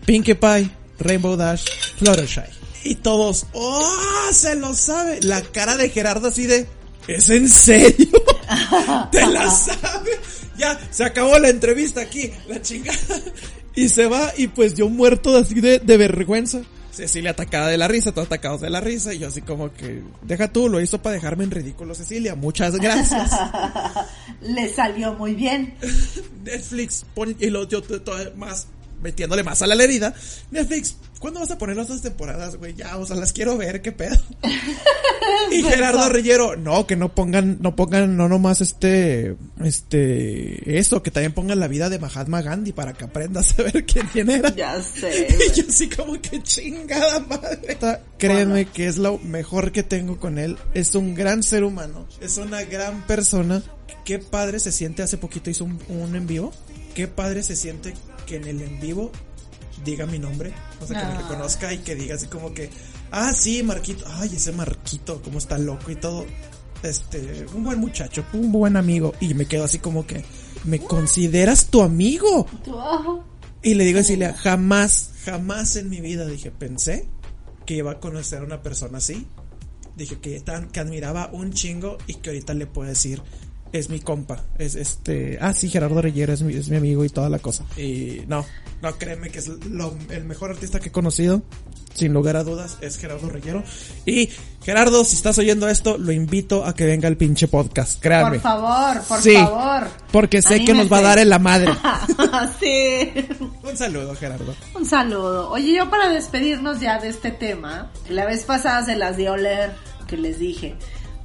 Pinkie 0.06 0.34
Pie, 0.34 0.70
Rainbow 0.98 1.36
Dash, 1.36 1.64
Fluttershy. 1.98 2.40
Y 2.84 2.96
todos, 2.96 3.46
¡oh! 3.52 4.28
Se 4.32 4.56
lo 4.56 4.74
sabe. 4.74 5.20
La 5.22 5.42
cara 5.42 5.76
de 5.76 5.88
Gerardo 5.90 6.28
así 6.28 6.46
de, 6.46 6.66
¿es 7.06 7.28
en 7.30 7.48
serio? 7.48 8.08
¿Te 9.12 9.26
la 9.26 9.48
sabe? 9.50 10.10
Ya, 10.58 10.78
se 10.90 11.04
acabó 11.04 11.38
la 11.38 11.48
entrevista 11.48 12.00
aquí, 12.00 12.30
la 12.48 12.60
chingada. 12.62 12.98
Y 13.74 13.88
se 13.88 14.06
va 14.06 14.32
y 14.36 14.48
pues 14.48 14.74
yo 14.74 14.88
muerto 14.88 15.36
así 15.36 15.60
de, 15.60 15.78
de 15.78 15.96
vergüenza. 15.96 16.60
Cecilia 16.92 17.30
atacada 17.30 17.68
de 17.68 17.78
la 17.78 17.88
risa, 17.88 18.12
todos 18.12 18.26
atacados 18.26 18.60
de 18.60 18.68
la 18.70 18.80
risa. 18.80 19.12
Y 19.14 19.18
yo 19.18 19.28
así 19.28 19.40
como 19.42 19.72
que, 19.72 20.02
deja 20.22 20.52
tú, 20.52 20.68
lo 20.68 20.80
hizo 20.80 21.00
para 21.00 21.14
dejarme 21.14 21.44
en 21.44 21.50
ridículo 21.50 21.94
Cecilia. 21.94 22.34
Muchas 22.34 22.76
gracias. 22.76 23.30
Le 24.42 24.68
salió 24.68 25.14
muy 25.14 25.34
bien. 25.34 25.74
Netflix, 26.44 27.04
pon, 27.14 27.34
y 27.38 27.46
lo, 27.50 27.66
yo 27.66 27.82
to- 27.82 28.02
to- 28.02 28.12
más, 28.36 28.66
metiéndole 29.02 29.42
más 29.42 29.60
a 29.62 29.66
la 29.66 29.82
herida. 29.82 30.14
Netflix, 30.50 30.96
¿cuándo 31.18 31.40
vas 31.40 31.50
a 31.50 31.58
poner 31.58 31.76
las 31.76 31.86
otras 31.86 32.02
temporadas, 32.02 32.56
güey? 32.56 32.74
Ya, 32.74 32.96
o 32.96 33.06
sea, 33.06 33.16
las 33.16 33.32
quiero 33.32 33.56
ver, 33.56 33.82
qué 33.82 33.92
pedo. 33.92 34.16
y 35.50 35.62
Gerardo 35.62 36.08
Reyero, 36.08 36.56
no, 36.56 36.86
que 36.86 36.96
no 36.96 37.14
pongan, 37.14 37.58
no 37.60 37.76
pongan, 37.76 38.16
no 38.16 38.28
nomás 38.28 38.60
este, 38.60 39.36
este, 39.62 40.78
eso, 40.78 41.02
que 41.02 41.10
también 41.10 41.32
pongan 41.32 41.60
la 41.60 41.68
vida 41.68 41.90
de 41.90 41.98
Mahatma 41.98 42.42
Gandhi 42.42 42.72
para 42.72 42.92
que 42.92 43.04
aprendas 43.04 43.58
a 43.58 43.62
ver 43.64 43.84
quién, 43.86 44.06
quién 44.12 44.30
era. 44.30 44.54
Ya 44.54 44.80
sé, 44.82 45.28
Y 45.48 45.52
yo 45.52 45.64
así 45.68 45.88
como 45.88 46.20
que 46.20 46.42
chingada 46.42 47.20
madre. 47.20 47.78
Créeme 48.18 48.66
que 48.66 48.86
es 48.86 48.98
lo 48.98 49.18
mejor 49.18 49.72
que 49.72 49.82
tengo 49.82 50.18
con 50.18 50.38
él. 50.38 50.56
Es 50.74 50.94
un 50.94 51.14
gran 51.14 51.42
ser 51.42 51.64
humano. 51.64 52.06
Es 52.20 52.38
una 52.38 52.62
gran 52.64 53.06
persona. 53.06 53.62
Qué 54.04 54.18
padre 54.18 54.58
se 54.58 54.72
siente. 54.72 55.02
Hace 55.02 55.18
poquito 55.18 55.50
hizo 55.50 55.64
un, 55.64 55.78
un 55.88 56.16
en 56.16 56.26
vivo. 56.26 56.52
Qué 56.94 57.08
padre 57.08 57.42
se 57.42 57.56
siente 57.56 57.94
que 58.26 58.36
en 58.36 58.44
el 58.46 58.60
en 58.62 58.80
vivo 58.80 59.10
diga 59.84 60.06
mi 60.06 60.18
nombre. 60.18 60.52
O 60.80 60.86
sea, 60.86 61.00
que 61.00 61.06
me 61.06 61.12
Ah. 61.14 61.20
reconozca 61.22 61.72
y 61.72 61.78
que 61.78 61.94
diga 61.94 62.14
así 62.14 62.26
como 62.26 62.52
que, 62.54 62.70
ah, 63.10 63.32
sí, 63.32 63.62
Marquito. 63.62 64.04
Ay, 64.08 64.30
ese 64.36 64.52
Marquito, 64.52 65.20
cómo 65.22 65.38
está 65.38 65.58
loco 65.58 65.90
y 65.90 65.96
todo. 65.96 66.24
Este, 66.82 67.46
un 67.54 67.62
buen 67.64 67.78
muchacho, 67.78 68.24
un 68.32 68.50
buen 68.52 68.76
amigo. 68.76 69.14
Y 69.20 69.34
me 69.34 69.46
quedo 69.46 69.64
así 69.64 69.78
como 69.78 70.06
que, 70.06 70.24
¿me 70.64 70.80
consideras 70.80 71.66
tu 71.66 71.82
amigo? 71.82 72.46
Y 73.62 73.74
le 73.74 73.84
digo 73.84 74.00
a 74.00 74.02
Cecilia, 74.02 74.34
jamás, 74.34 75.10
jamás 75.24 75.76
en 75.76 75.88
mi 75.88 76.00
vida 76.00 76.26
dije, 76.26 76.50
pensé 76.50 77.08
que 77.66 77.74
iba 77.74 77.92
a 77.92 78.00
conocer 78.00 78.40
a 78.40 78.44
una 78.44 78.62
persona 78.62 78.98
así. 78.98 79.26
Dije 79.96 80.18
que 80.18 80.40
tan, 80.40 80.68
que 80.70 80.80
admiraba 80.80 81.28
un 81.32 81.52
chingo 81.52 81.98
y 82.08 82.14
que 82.14 82.30
ahorita 82.30 82.54
le 82.54 82.66
puedo 82.66 82.88
decir, 82.88 83.22
es 83.72 83.88
mi 83.88 84.00
compa, 84.00 84.42
es 84.58 84.74
este, 84.74 85.38
ah 85.40 85.52
sí, 85.54 85.68
Gerardo 85.70 86.02
Reyero 86.02 86.32
es 86.32 86.42
mi, 86.42 86.54
es 86.54 86.68
mi 86.68 86.76
amigo 86.76 87.04
y 87.04 87.08
toda 87.08 87.28
la 87.30 87.38
cosa. 87.38 87.64
Y 87.76 88.22
no, 88.28 88.44
no 88.82 88.98
créeme 88.98 89.30
que 89.30 89.38
es 89.38 89.48
lo, 89.48 89.96
el 90.10 90.24
mejor 90.24 90.50
artista 90.50 90.78
que 90.80 90.88
he 90.90 90.92
conocido, 90.92 91.42
sin 91.94 92.12
lugar 92.12 92.36
a 92.36 92.44
dudas, 92.44 92.78
es 92.80 92.98
Gerardo 92.98 93.28
Reyero. 93.30 93.62
Y 94.06 94.28
Gerardo, 94.62 95.04
si 95.04 95.16
estás 95.16 95.38
oyendo 95.38 95.68
esto, 95.68 95.98
lo 95.98 96.12
invito 96.12 96.64
a 96.64 96.74
que 96.74 96.84
venga 96.84 97.08
al 97.08 97.16
pinche 97.16 97.48
podcast, 97.48 98.00
créanme. 98.00 98.38
Por 98.38 98.40
favor, 98.40 99.02
por 99.04 99.20
Sí, 99.22 99.34
favor. 99.34 99.88
Porque 100.10 100.42
sé 100.42 100.64
que 100.64 100.74
nos 100.74 100.90
va 100.92 100.98
a 100.98 101.02
dar 101.02 101.18
en 101.18 101.28
la 101.30 101.38
madre. 101.38 101.72
sí. 102.60 103.10
Un 103.62 103.76
saludo, 103.76 104.14
Gerardo. 104.16 104.54
Un 104.74 104.84
saludo. 104.86 105.50
Oye, 105.50 105.76
yo 105.76 105.88
para 105.90 106.08
despedirnos 106.10 106.80
ya 106.80 106.98
de 106.98 107.08
este 107.08 107.30
tema, 107.30 107.90
la 108.08 108.24
vez 108.26 108.44
pasada 108.44 108.84
se 108.84 108.96
las 108.96 109.16
di 109.16 109.26
a 109.26 109.32
oler, 109.32 109.72
que 110.06 110.16
les 110.16 110.38
dije, 110.38 110.76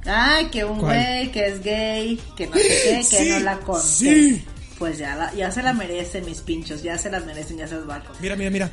ay, 0.08 0.46
que 0.46 0.64
un 0.64 0.80
güey 0.80 1.30
que 1.30 1.46
es 1.46 1.62
gay, 1.62 2.20
que 2.36 2.46
no 2.46 2.54
sé 2.56 2.62
qué, 2.62 2.96
que 3.10 3.24
Sí, 3.24 3.28
no 3.30 3.40
la 3.40 3.58
conté. 3.60 3.86
sí. 3.86 4.44
Pues 4.78 4.96
ya, 4.96 5.16
la- 5.16 5.34
ya 5.34 5.50
se 5.50 5.60
la 5.60 5.72
merecen 5.72 6.24
mis 6.24 6.40
pinchos, 6.40 6.84
ya 6.84 6.96
se 6.96 7.10
las 7.10 7.24
merecen, 7.26 7.56
ya 7.58 7.66
se 7.66 7.74
las 7.74 7.88
va 7.88 7.96
a. 7.96 8.02
Mira, 8.20 8.36
mira, 8.36 8.48
mira. 8.50 8.70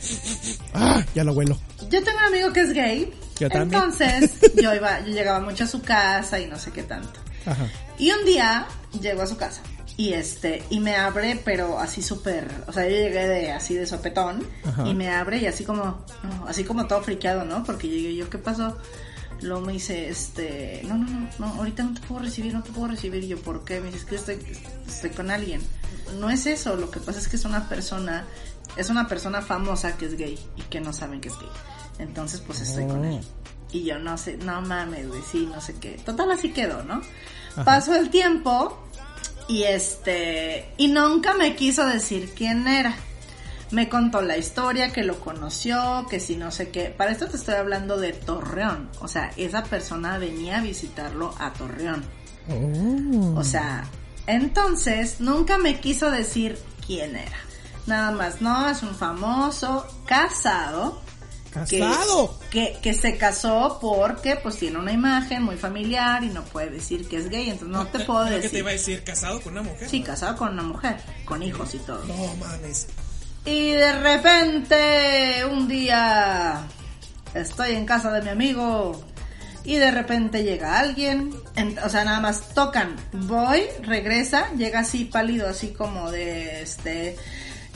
Ah, 0.74 1.04
ya 1.16 1.24
lo 1.24 1.34
huelo. 1.34 1.58
Yo 1.90 2.04
tengo 2.04 2.18
un 2.20 2.24
amigo 2.26 2.54
que 2.54 2.62
es 2.62 2.74
gay, 2.74 3.12
Yo 3.40 3.50
también. 3.50 3.82
entonces 3.82 4.32
yo 4.62 4.76
iba, 4.76 5.00
yo 5.00 5.08
llegaba 5.14 5.40
mucho 5.40 5.64
a 5.64 5.68
su 5.68 5.82
casa 5.82 6.40
y 6.40 6.46
no 6.46 6.60
sé 6.60 6.70
qué 6.72 6.84
tanto. 6.84 7.20
Ajá. 7.48 7.68
Y 7.98 8.12
un 8.12 8.24
día 8.24 8.68
llego 9.02 9.24
a 9.24 9.28
su 9.28 9.36
casa 9.36 9.62
y 9.98 10.14
este 10.14 10.62
y 10.70 10.80
me 10.80 10.96
abre, 10.96 11.42
pero 11.44 11.80
así 11.80 12.04
súper, 12.04 12.52
o 12.68 12.72
sea, 12.74 12.84
yo 12.84 12.90
llegué 12.92 13.28
de 13.28 13.52
así 13.52 13.74
de 13.74 13.88
sopetón 13.88 14.46
Ajá. 14.64 14.88
y 14.88 14.94
me 14.94 15.10
abre 15.10 15.38
y 15.40 15.48
así 15.48 15.64
como 15.64 16.06
no, 16.22 16.46
así 16.48 16.64
como 16.66 16.86
todo 16.86 17.02
friqueado, 17.02 17.46
¿no? 17.46 17.64
Porque 17.64 17.88
llegué 17.88 18.16
yo, 18.16 18.30
¿qué 18.30 18.38
pasó? 18.38 18.78
Luego 19.42 19.62
me 19.62 19.74
dice, 19.74 20.10
este, 20.10 20.82
no, 20.86 20.98
no, 20.98 21.06
no, 21.10 21.30
no, 21.40 21.46
ahorita 21.56 21.84
no 21.84 21.94
te 21.94 22.02
puedo 22.02 22.22
recibir, 22.22 22.54
no 22.54 22.64
te 22.64 22.72
puedo 22.72 22.88
recibir. 22.88 23.24
Y 23.24 23.28
yo, 23.28 23.40
¿por 23.40 23.64
qué? 23.66 23.80
Me 23.80 23.88
dice, 23.88 23.98
es 23.98 24.06
que 24.06 24.16
estoy, 24.16 24.40
estoy 24.88 25.10
con 25.12 25.30
alguien. 25.30 25.62
No 26.20 26.30
es 26.30 26.46
eso, 26.46 26.76
lo 26.76 26.92
que 26.92 27.00
pasa 27.00 27.20
es 27.20 27.28
que 27.28 27.36
es 27.36 27.46
una 27.46 27.68
persona, 27.68 28.26
es 28.78 28.90
una 28.90 29.08
persona 29.08 29.42
famosa 29.42 29.98
que 29.98 30.06
es 30.06 30.18
gay 30.18 30.40
y 30.56 30.62
que 30.64 30.80
no 30.80 30.94
saben 30.94 31.22
que 31.22 31.30
es 31.30 31.38
gay. 31.38 31.50
Entonces, 32.00 32.42
pues 32.42 32.62
estoy 32.62 32.86
con 32.88 33.04
él. 33.06 33.22
Y 33.72 33.84
yo 33.84 34.00
no 34.00 34.18
sé, 34.18 34.38
no 34.38 34.62
mames, 34.62 35.08
güey, 35.08 35.22
sí, 35.30 35.50
no 35.52 35.60
sé 35.60 35.76
qué. 35.76 36.00
Total, 36.06 36.32
así 36.32 36.52
quedó, 36.52 36.84
¿no? 36.84 37.02
Pasó 37.64 37.96
el 37.96 38.10
tiempo 38.10 38.78
y 39.48 39.64
este, 39.64 40.70
y 40.78 40.88
nunca 40.88 41.34
me 41.34 41.56
quiso 41.56 41.86
decir 41.86 42.34
quién 42.36 42.68
era. 42.68 42.96
Me 43.72 43.90
contó 43.90 44.22
la 44.22 44.38
historia, 44.38 44.94
que 44.94 45.04
lo 45.04 45.20
conoció, 45.20 46.06
que 46.10 46.20
si 46.20 46.36
no 46.36 46.52
sé 46.52 46.70
qué. 46.70 46.86
Para 46.96 47.12
esto 47.12 47.28
te 47.28 47.38
estoy 47.38 47.56
hablando 47.56 47.98
de 47.98 48.14
Torreón. 48.14 48.90
O 49.02 49.08
sea, 49.08 49.32
esa 49.38 49.64
persona 49.64 50.18
venía 50.18 50.60
a 50.60 50.62
visitarlo 50.62 51.34
a 51.40 51.52
Torreón. 51.54 52.04
O 53.36 53.44
sea, 53.44 53.86
entonces 54.28 55.20
nunca 55.20 55.58
me 55.58 55.80
quiso 55.80 56.12
decir 56.12 56.58
quién 56.86 57.16
era. 57.16 57.38
Nada 57.88 58.12
más, 58.12 58.42
no, 58.42 58.70
es 58.70 58.84
un 58.84 58.94
famoso 58.96 59.86
casado. 60.06 61.02
que- 61.70 61.80
¡Casado! 61.80 62.38
Que, 62.52 62.78
que 62.84 62.94
se 62.94 63.18
casó 63.18 63.80
porque 63.82 64.36
pues 64.36 64.58
tiene 64.58 64.78
una 64.78 64.92
imagen 64.92 65.42
muy 65.44 65.56
familiar 65.58 66.24
y 66.24 66.28
no 66.30 66.44
puede 66.44 66.70
decir 66.70 67.08
que 67.08 67.18
es 67.18 67.30
gay. 67.30 67.50
Entonces 67.50 67.70
no 67.76 67.88
te 67.88 68.00
puedo 68.06 68.26
Creo 68.26 68.36
que 68.36 68.42
te 68.42 68.44
decir. 68.44 68.60
iba 68.60 68.70
a 68.70 68.74
decir 68.74 69.04
casado 69.04 69.42
con 69.42 69.54
una 69.54 69.62
mujer. 69.64 69.90
Sí, 69.90 70.02
casado 70.04 70.36
con 70.36 70.50
una 70.54 70.64
mujer, 70.64 70.98
con 71.26 71.42
hijos 71.42 71.74
y 71.76 71.80
todo. 71.80 72.04
No 72.06 72.36
mames. 72.36 72.88
Y 73.46 73.72
de 73.74 73.92
repente, 74.00 75.46
un 75.46 75.68
día, 75.68 76.62
estoy 77.34 77.74
en 77.74 77.86
casa 77.86 78.12
de 78.12 78.22
mi 78.24 78.30
amigo 78.30 79.04
y 79.64 79.76
de 79.76 79.92
repente 79.92 80.44
llega 80.44 80.80
alguien, 80.80 81.32
en- 81.56 81.78
o 81.80 81.90
sea, 81.90 82.06
nada 82.06 82.20
más 82.20 82.50
tocan, 82.54 82.96
voy, 83.14 83.62
regresa, 83.84 84.52
llega 84.58 84.80
así 84.80 85.06
pálido, 85.06 85.48
así 85.48 85.70
como 85.74 86.10
de, 86.12 86.62
este, 86.64 87.16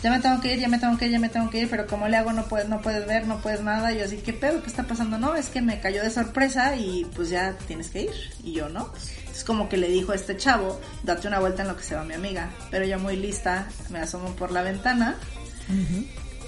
ya 0.02 0.10
me 0.12 0.20
tengo 0.20 0.40
que 0.42 0.54
ir, 0.54 0.60
ya 0.60 0.68
me 0.70 0.80
tengo 0.80 0.98
que 0.98 1.06
ir, 1.06 1.12
ya 1.12 1.20
me 1.20 1.30
tengo 1.30 1.50
que 1.52 1.60
ir, 1.60 1.70
pero 1.70 1.86
como 1.88 2.08
le 2.08 2.18
hago 2.18 2.32
no 2.34 2.46
puedes, 2.46 2.68
no 2.68 2.82
puedes 2.82 3.06
ver, 3.08 3.28
no 3.28 3.38
puedes 3.40 3.62
nada, 3.62 3.92
y 3.92 4.00
yo 4.00 4.06
así, 4.06 4.18
¿qué 4.18 4.34
pedo? 4.34 4.62
¿Qué 4.64 4.70
está 4.70 4.84
pasando? 4.84 5.18
No, 5.20 5.36
es 5.36 5.50
que 5.50 5.62
me 5.62 5.80
cayó 5.80 6.02
de 6.04 6.10
sorpresa 6.10 6.76
y 6.76 7.06
pues 7.16 7.30
ya 7.30 7.54
tienes 7.68 7.90
que 7.90 8.04
ir, 8.04 8.12
y 8.44 8.54
yo 8.54 8.70
no. 8.70 8.92
Es 9.32 9.44
como 9.44 9.70
que 9.70 9.78
le 9.78 9.88
dijo 9.88 10.12
a 10.12 10.16
este 10.16 10.36
chavo, 10.36 10.80
date 11.04 11.28
una 11.28 11.40
vuelta 11.40 11.62
en 11.62 11.70
lo 11.70 11.78
que 11.78 11.84
se 11.84 11.96
va 11.96 12.04
mi 12.04 12.14
amiga, 12.16 12.50
pero 12.72 12.86
yo 12.86 13.00
muy 13.00 13.16
lista, 13.16 13.68
me 13.90 14.00
asomo 14.00 14.36
por 14.36 14.52
la 14.52 14.62
ventana, 14.64 15.16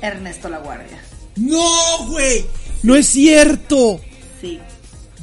Ernesto 0.01 0.49
La 0.49 0.57
Guardia. 0.59 0.99
¡No, 1.35 2.05
güey! 2.07 2.45
¡No 2.83 2.95
es 2.95 3.07
cierto! 3.07 3.99
Sí. 4.39 4.59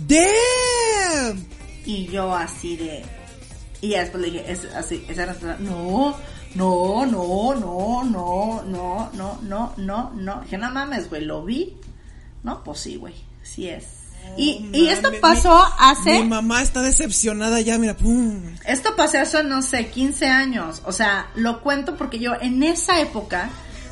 ¡Damn! 0.06 1.44
Y 1.84 2.06
yo 2.06 2.34
así 2.34 2.76
de... 2.76 3.04
Y 3.80 3.90
ya 3.90 4.00
después 4.00 4.22
le 4.22 4.30
dije, 4.30 4.50
es 4.52 4.64
así, 4.74 5.04
es 5.08 5.16
Ernesto 5.18 5.46
La- 5.46 5.56
No, 5.58 6.16
no, 6.54 7.06
no, 7.06 7.54
no, 7.54 8.04
no, 8.04 8.62
no, 8.64 9.10
no, 9.12 9.38
no, 9.42 9.72
no, 9.76 10.10
no. 10.14 10.40
Dije, 10.42 10.58
no 10.58 10.70
mames, 10.70 11.08
güey, 11.08 11.24
¿lo 11.24 11.44
vi? 11.44 11.76
No, 12.42 12.62
pues 12.64 12.80
sí, 12.80 12.96
güey, 12.96 13.14
sí 13.42 13.68
es. 13.68 13.84
Y, 14.36 14.68
y 14.72 14.88
esto 14.88 15.10
pasó 15.20 15.54
mi- 15.56 15.72
hace... 15.78 16.22
Mi 16.22 16.28
mamá 16.28 16.60
está 16.62 16.82
decepcionada 16.82 17.60
ya, 17.60 17.78
mira, 17.78 17.96
pum. 17.96 18.42
Esto 18.66 18.94
pasó 18.96 19.18
hace, 19.20 19.42
no 19.44 19.62
sé, 19.62 19.88
15 19.90 20.26
años. 20.26 20.82
O 20.84 20.92
sea, 20.92 21.28
lo 21.36 21.62
cuento 21.62 21.96
porque 21.96 22.18
yo 22.18 22.32
en 22.40 22.62
esa 22.62 23.00
época, 23.00 23.48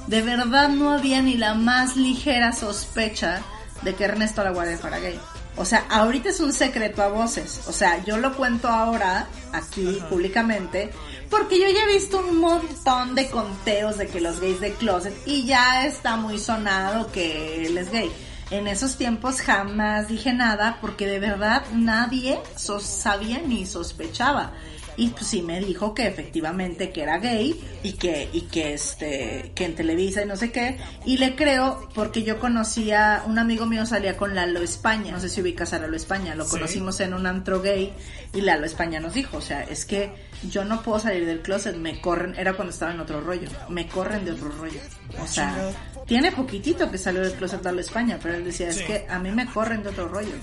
de 0.06 0.22
verdad 0.22 0.68
no 0.68 0.92
había 0.92 1.22
ni 1.22 1.36
la 1.36 1.54
más 1.54 1.96
ligera 1.96 2.52
sospecha 2.52 3.42
de 3.82 3.94
que 3.94 4.04
Ernesto 4.04 4.42
La 4.42 4.50
Guardia 4.50 4.78
fuera 4.78 4.98
gay. 4.98 5.18
O 5.56 5.64
sea, 5.64 5.86
ahorita 5.88 6.28
es 6.28 6.40
un 6.40 6.52
secreto 6.52 7.02
a 7.02 7.08
voces. 7.08 7.62
O 7.66 7.72
sea, 7.72 8.04
yo 8.04 8.18
lo 8.18 8.36
cuento 8.36 8.68
ahora, 8.68 9.26
aquí, 9.52 9.98
públicamente, 10.10 10.90
porque 11.30 11.58
yo 11.58 11.66
ya 11.68 11.84
he 11.84 11.94
visto 11.94 12.18
un 12.18 12.38
montón 12.38 13.14
de 13.14 13.28
conteos 13.30 13.96
de 13.96 14.06
que 14.06 14.20
los 14.20 14.38
gays 14.40 14.60
de 14.60 14.72
closet 14.74 15.14
y 15.26 15.44
ya 15.44 15.86
está 15.86 16.16
muy 16.16 16.38
sonado 16.38 17.10
que 17.10 17.66
él 17.66 17.78
es 17.78 17.90
gay. 17.90 18.12
En 18.50 18.68
esos 18.68 18.96
tiempos 18.96 19.40
jamás 19.40 20.06
dije 20.06 20.32
nada 20.32 20.78
porque 20.80 21.06
de 21.06 21.18
verdad 21.18 21.64
nadie 21.72 22.38
sabía 22.56 23.38
ni 23.38 23.66
sospechaba. 23.66 24.52
Y 24.96 25.08
pues 25.08 25.26
sí 25.26 25.42
me 25.42 25.60
dijo 25.60 25.92
que 25.94 26.06
efectivamente 26.06 26.90
que 26.90 27.02
era 27.02 27.18
gay 27.18 27.54
y 27.82 27.92
que, 27.94 28.28
y 28.32 28.42
que 28.42 28.72
este, 28.74 29.52
que 29.54 29.64
en 29.66 29.74
Televisa 29.74 30.22
y 30.22 30.26
no 30.26 30.36
sé 30.36 30.50
qué. 30.52 30.78
Y 31.04 31.18
le 31.18 31.36
creo 31.36 31.88
porque 31.94 32.22
yo 32.22 32.38
conocía, 32.38 33.22
un 33.26 33.38
amigo 33.38 33.66
mío 33.66 33.84
salía 33.84 34.16
con 34.16 34.34
Lalo 34.34 34.60
España. 34.62 35.12
No 35.12 35.20
sé 35.20 35.28
si 35.28 35.40
ubicas 35.42 35.72
a 35.74 35.78
Lalo 35.78 35.96
España. 35.96 36.34
Lo 36.34 36.44
Sí. 36.44 36.50
conocimos 36.52 36.98
en 37.00 37.12
un 37.14 37.26
antro 37.26 37.60
gay 37.60 37.92
y 38.32 38.40
Lalo 38.40 38.64
España 38.66 38.98
nos 39.00 39.14
dijo, 39.14 39.36
o 39.36 39.42
sea, 39.42 39.62
es 39.64 39.84
que 39.84 40.10
yo 40.50 40.64
no 40.64 40.82
puedo 40.82 40.98
salir 40.98 41.26
del 41.26 41.42
closet, 41.42 41.76
me 41.76 42.00
corren, 42.00 42.34
era 42.36 42.54
cuando 42.54 42.72
estaba 42.72 42.92
en 42.92 43.00
otro 43.00 43.20
rollo, 43.20 43.48
me 43.68 43.86
corren 43.88 44.24
de 44.24 44.32
otro 44.32 44.48
rollo. 44.50 44.80
O 45.22 45.26
sea. 45.26 45.70
Tiene 46.06 46.30
poquitito 46.32 46.90
que 46.90 46.98
salió 46.98 47.20
del 47.22 47.32
closet 47.34 47.64
Lalo 47.64 47.80
España, 47.80 48.18
pero 48.22 48.36
él 48.36 48.44
decía, 48.44 48.68
es 48.68 48.76
Sí. 48.76 48.84
que 48.84 49.06
a 49.08 49.18
mí 49.18 49.32
me 49.32 49.46
corren 49.46 49.82
de 49.82 49.88
otro 49.90 50.08
rollo. 50.08 50.34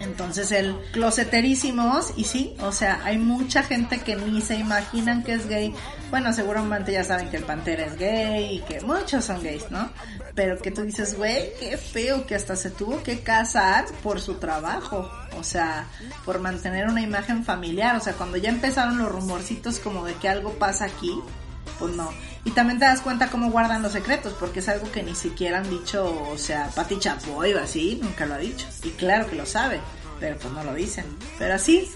Entonces 0.00 0.50
el 0.52 0.76
closeterísimos, 0.92 2.12
y 2.16 2.24
sí, 2.24 2.54
o 2.60 2.72
sea, 2.72 3.00
hay 3.04 3.18
mucha 3.18 3.62
gente 3.62 4.00
que 4.00 4.16
ni 4.16 4.40
se 4.42 4.56
imaginan 4.56 5.22
que 5.22 5.34
es 5.34 5.48
gay. 5.48 5.72
Bueno, 6.10 6.32
seguramente 6.32 6.92
ya 6.92 7.04
saben 7.04 7.30
que 7.30 7.36
el 7.38 7.44
Pantera 7.44 7.86
es 7.86 7.96
gay 7.96 8.56
y 8.56 8.60
que 8.62 8.80
muchos 8.80 9.24
son 9.24 9.42
gays, 9.42 9.70
¿no? 9.70 9.90
Pero 10.34 10.58
que 10.58 10.70
tú 10.70 10.82
dices, 10.82 11.16
güey, 11.16 11.50
qué 11.60 11.76
feo 11.78 12.26
que 12.26 12.34
hasta 12.34 12.56
se 12.56 12.70
tuvo 12.70 13.02
que 13.02 13.20
casar 13.20 13.84
por 14.02 14.20
su 14.20 14.34
trabajo. 14.34 15.10
O 15.38 15.44
sea, 15.44 15.86
por 16.24 16.40
mantener 16.40 16.86
una 16.88 17.00
imagen 17.00 17.44
familiar. 17.44 17.96
O 17.96 18.00
sea, 18.00 18.12
cuando 18.14 18.36
ya 18.36 18.50
empezaron 18.50 18.98
los 18.98 19.10
rumorcitos 19.10 19.78
como 19.78 20.04
de 20.04 20.14
que 20.14 20.28
algo 20.28 20.52
pasa 20.54 20.84
aquí, 20.86 21.12
pues 21.78 21.94
no. 21.94 22.10
Y 22.44 22.50
también 22.50 22.78
te 22.78 22.84
das 22.84 23.00
cuenta 23.00 23.30
cómo 23.30 23.50
guardan 23.50 23.82
los 23.82 23.92
secretos, 23.92 24.34
porque 24.38 24.60
es 24.60 24.68
algo 24.68 24.90
que 24.90 25.02
ni 25.02 25.14
siquiera 25.14 25.58
han 25.58 25.70
dicho, 25.70 26.04
o 26.30 26.36
sea, 26.38 26.68
Pati 26.74 26.98
Chapoy 26.98 27.52
o 27.54 27.60
así, 27.62 27.98
nunca 28.02 28.26
lo 28.26 28.34
ha 28.34 28.38
dicho. 28.38 28.66
Y 28.82 28.90
claro 28.90 29.28
que 29.28 29.36
lo 29.36 29.46
sabe, 29.46 29.80
pero 30.20 30.36
pues 30.38 30.52
no 30.52 30.64
lo 30.64 30.74
dicen. 30.74 31.04
Pero 31.38 31.54
así, 31.54 31.88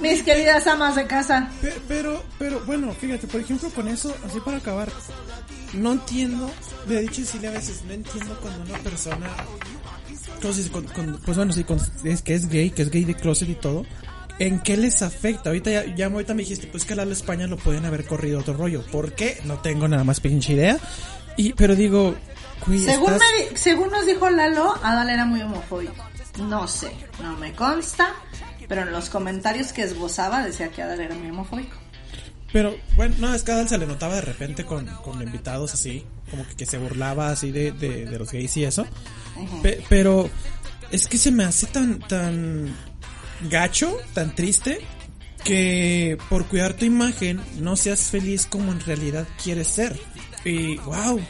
mis 0.00 0.22
queridas 0.22 0.66
amas 0.68 0.94
de 0.96 1.06
casa. 1.06 1.50
Pe- 1.60 1.80
Pero, 1.88 2.22
pero, 2.38 2.60
bueno, 2.66 2.92
fíjate, 2.92 3.26
por 3.26 3.40
ejemplo, 3.40 3.68
con 3.70 3.88
eso, 3.88 4.14
así 4.26 4.38
para 4.40 4.58
acabar, 4.58 4.88
no 5.72 5.92
entiendo, 5.92 6.48
de 6.86 7.00
dicho 7.00 7.22
sí 7.24 7.44
a 7.44 7.50
veces, 7.50 7.82
no 7.84 7.92
entiendo 7.94 8.38
cuando 8.40 8.62
una 8.72 8.78
persona, 8.78 9.26
entonces, 10.34 10.68
con- 10.70 10.84
con- 10.84 11.18
pues 11.24 11.36
bueno, 11.36 11.52
sí, 11.52 11.64
es 12.04 12.22
que 12.22 12.34
es 12.34 12.48
gay, 12.48 12.70
que 12.70 12.82
es 12.82 12.90
gay 12.90 13.04
de 13.04 13.14
closet 13.14 13.48
y 13.48 13.54
todo, 13.54 13.84
¿en 14.38 14.60
qué 14.60 14.76
les 14.76 15.02
afecta? 15.02 15.50
Ahorita 15.50 15.70
ya, 15.70 15.94
ya 15.94 16.06
ahorita 16.06 16.34
me 16.34 16.42
dijiste, 16.42 16.66
pues 16.66 16.84
que 16.84 16.94
Lalo 16.94 17.12
España 17.12 17.46
lo 17.46 17.56
pueden 17.56 17.84
haber 17.84 18.04
corrido 18.06 18.40
otro 18.40 18.54
rollo, 18.54 18.82
¿por 18.86 19.12
qué? 19.12 19.38
No 19.44 19.58
tengo 19.58 19.88
nada 19.88 20.04
más 20.04 20.20
pinche 20.20 20.52
idea, 20.54 20.78
y, 21.36 21.52
pero 21.54 21.74
digo, 21.76 22.14
güey, 22.66 22.80
Según, 22.80 23.12
estás- 23.12 23.28
me 23.50 23.56
según 23.58 23.90
nos 23.90 24.06
dijo 24.06 24.28
Lalo, 24.30 24.74
Adal 24.82 25.10
era 25.10 25.24
muy 25.24 25.40
homofóbico. 25.42 26.04
No 26.38 26.66
sé, 26.66 26.90
no 27.22 27.36
me 27.38 27.52
consta, 27.52 28.08
pero 28.68 28.82
en 28.82 28.90
los 28.92 29.08
comentarios 29.10 29.72
que 29.72 29.82
esbozaba 29.82 30.44
decía 30.44 30.68
que 30.70 30.82
Adal 30.82 31.00
era 31.00 31.14
muy 31.14 31.30
homofóbico. 31.30 31.76
Pero 32.52 32.76
bueno, 32.96 33.14
no, 33.18 33.34
es 33.34 33.42
que 33.42 33.50
Adal 33.52 33.68
se 33.68 33.78
le 33.78 33.86
notaba 33.86 34.14
de 34.16 34.20
repente 34.20 34.64
con, 34.64 34.86
con 34.86 35.20
invitados 35.22 35.74
así, 35.74 36.04
como 36.30 36.46
que, 36.46 36.54
que 36.54 36.66
se 36.66 36.78
burlaba 36.78 37.30
así 37.30 37.50
de, 37.50 37.72
de, 37.72 38.04
de 38.06 38.18
los 38.18 38.30
gays 38.30 38.56
y 38.56 38.64
eso. 38.64 38.86
Pe- 39.62 39.84
pero 39.88 40.30
es 40.92 41.08
que 41.08 41.18
se 41.18 41.32
me 41.32 41.42
hace 41.44 41.66
tan, 41.66 41.98
tan 42.00 42.72
gacho, 43.42 43.96
tan 44.14 44.34
triste, 44.34 44.80
que 45.44 46.16
por 46.28 46.46
cuidar 46.46 46.74
tu 46.74 46.84
imagen 46.84 47.40
no 47.60 47.76
seas 47.76 48.02
feliz 48.10 48.46
como 48.46 48.72
en 48.72 48.80
realidad 48.80 49.26
quieres 49.42 49.68
ser. 49.68 49.98
Y 50.44 50.76
wow. 50.78 51.20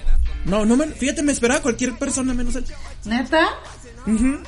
No, 0.44 0.64
no 0.64 0.76
me, 0.76 0.86
fíjate, 0.88 1.22
me 1.22 1.32
esperaba 1.32 1.60
cualquier 1.62 1.96
persona 1.98 2.34
menos 2.34 2.54
él. 2.56 2.64
¿Neta? 3.04 3.48
Ujú. 4.06 4.38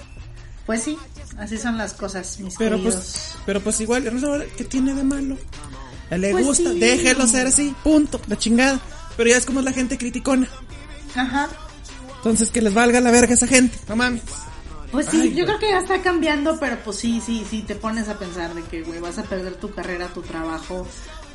Pues 0.67 0.83
sí, 0.83 0.99
así 1.39 1.57
son 1.59 1.79
las 1.79 1.95
cosas, 1.95 2.39
mis 2.41 2.55
Pero 2.57 2.77
queridos. 2.77 2.95
pues, 2.95 3.35
pero 3.47 3.61
pues 3.61 3.81
igual, 3.81 4.05
¿qué 4.57 4.65
tiene 4.65 4.95
de 4.95 5.05
malo? 5.05 5.39
Le 6.11 6.31
Pues 6.33 6.45
gusta, 6.47 6.73
sí. 6.73 6.79
déjelo 6.79 7.27
ser 7.27 7.47
así, 7.49 7.75
punto, 7.83 8.21
la 8.29 8.37
chingada. 8.37 8.81
Pero 9.17 9.31
ya 9.31 9.37
es 9.39 9.47
como 9.47 9.61
es 9.61 9.65
la 9.65 9.73
gente 9.73 9.97
criticona. 9.97 10.49
Ajá. 11.15 11.49
Entonces 12.19 12.51
que 12.51 12.61
les 12.61 12.75
valga 12.75 13.01
la 13.01 13.11
verga 13.11 13.35
esa 13.35 13.47
gente, 13.47 13.79
no 13.89 13.97
mames. 13.97 14.23
Pues 14.93 15.07
sí, 15.07 15.21
Ay, 15.23 15.35
yo 15.35 15.45
creo 15.47 15.59
que 15.59 15.69
ya 15.71 15.79
está 15.79 16.01
cambiando, 16.03 16.59
pero 16.61 16.77
pues 16.85 16.97
sí, 16.99 17.21
sí, 17.25 17.45
sí, 17.49 17.63
te 17.63 17.75
pones 17.75 18.09
a 18.09 18.19
pensar 18.19 18.55
de 18.55 18.63
que, 18.63 18.83
güey, 18.83 19.01
vas 19.01 19.19
a 19.19 19.23
perder 19.25 19.55
tu 19.55 19.71
carrera, 19.73 20.09
tu 20.09 20.23
trabajo 20.23 20.87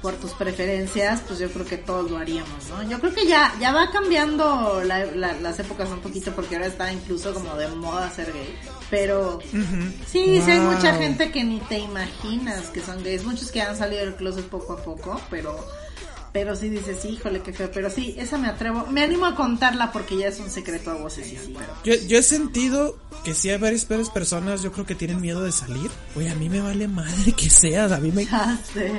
por 0.02 0.14
tus 0.16 0.32
preferencias, 0.32 1.22
pues 1.28 1.38
yo 1.38 1.52
creo 1.52 1.64
que 1.66 1.78
todos 1.78 2.10
lo 2.10 2.18
haríamos, 2.18 2.70
¿no? 2.70 2.82
Yo 2.90 3.00
creo 3.00 3.14
que 3.14 3.28
ya, 3.28 3.54
ya 3.60 3.72
va 3.72 3.92
cambiando 3.92 4.82
la- 4.84 5.06
la- 5.06 5.34
las 5.40 5.60
épocas 5.60 5.90
un 5.90 6.00
poquito 6.00 6.32
porque 6.34 6.56
ahora 6.56 6.68
está 6.68 6.92
incluso 6.92 7.34
como 7.36 7.56
de 7.56 7.68
moda 7.68 8.10
ser 8.10 8.34
gay. 8.34 8.58
Pero 8.90 9.40
sí, 10.08 10.42
sí 10.44 10.52
hay 10.52 10.60
mucha 10.60 10.96
gente 10.96 11.32
que 11.32 11.44
ni 11.44 11.60
te 11.60 11.78
imaginas 11.78 12.68
que 12.70 12.82
son 12.82 13.04
gays, 13.04 13.24
muchos 13.26 13.52
que 13.52 13.62
han 13.62 13.78
salido 13.78 14.02
del 14.04 14.16
closet 14.16 14.46
poco 14.48 14.74
a 14.74 14.78
poco, 14.84 15.22
pero 15.30 15.64
pero 16.34 16.56
sí 16.56 16.70
dices, 16.70 17.04
híjole, 17.06 17.42
qué 17.42 17.52
feo. 17.54 17.70
Pero 17.74 17.90
sí, 17.90 18.16
esa 18.18 18.38
me 18.38 18.48
atrevo, 18.48 18.86
me 18.88 19.04
animo 19.04 19.26
a 19.26 19.36
contarla 19.36 19.92
porque 19.92 20.18
ya 20.18 20.28
es 20.28 20.40
un 20.40 20.50
secreto 20.50 20.92
a 20.92 20.96
voces. 20.96 21.28
Sí, 21.28 21.38
sí, 21.44 21.54
pero- 21.58 21.74
Yo, 21.84 22.08
yo 22.08 22.18
he 22.18 22.24
sentido 22.24 22.98
que 23.24 23.34
sí 23.34 23.50
hay 23.50 23.58
varias, 23.58 23.88
varias 23.88 24.10
personas, 24.10 24.62
yo 24.64 24.72
creo 24.72 24.86
que 24.86 24.96
tienen 24.96 25.20
miedo 25.22 25.44
de 25.44 25.52
salir. 25.52 25.92
Oye, 26.16 26.30
a 26.30 26.36
mí 26.36 26.50
me 26.50 26.62
vale 26.62 26.88
madre 26.88 27.32
que 27.34 27.50
seas, 27.50 27.92
a 27.92 27.98
mí 28.00 28.12
me... 28.12 28.26
Ya 28.26 28.58
sé. 28.74 28.94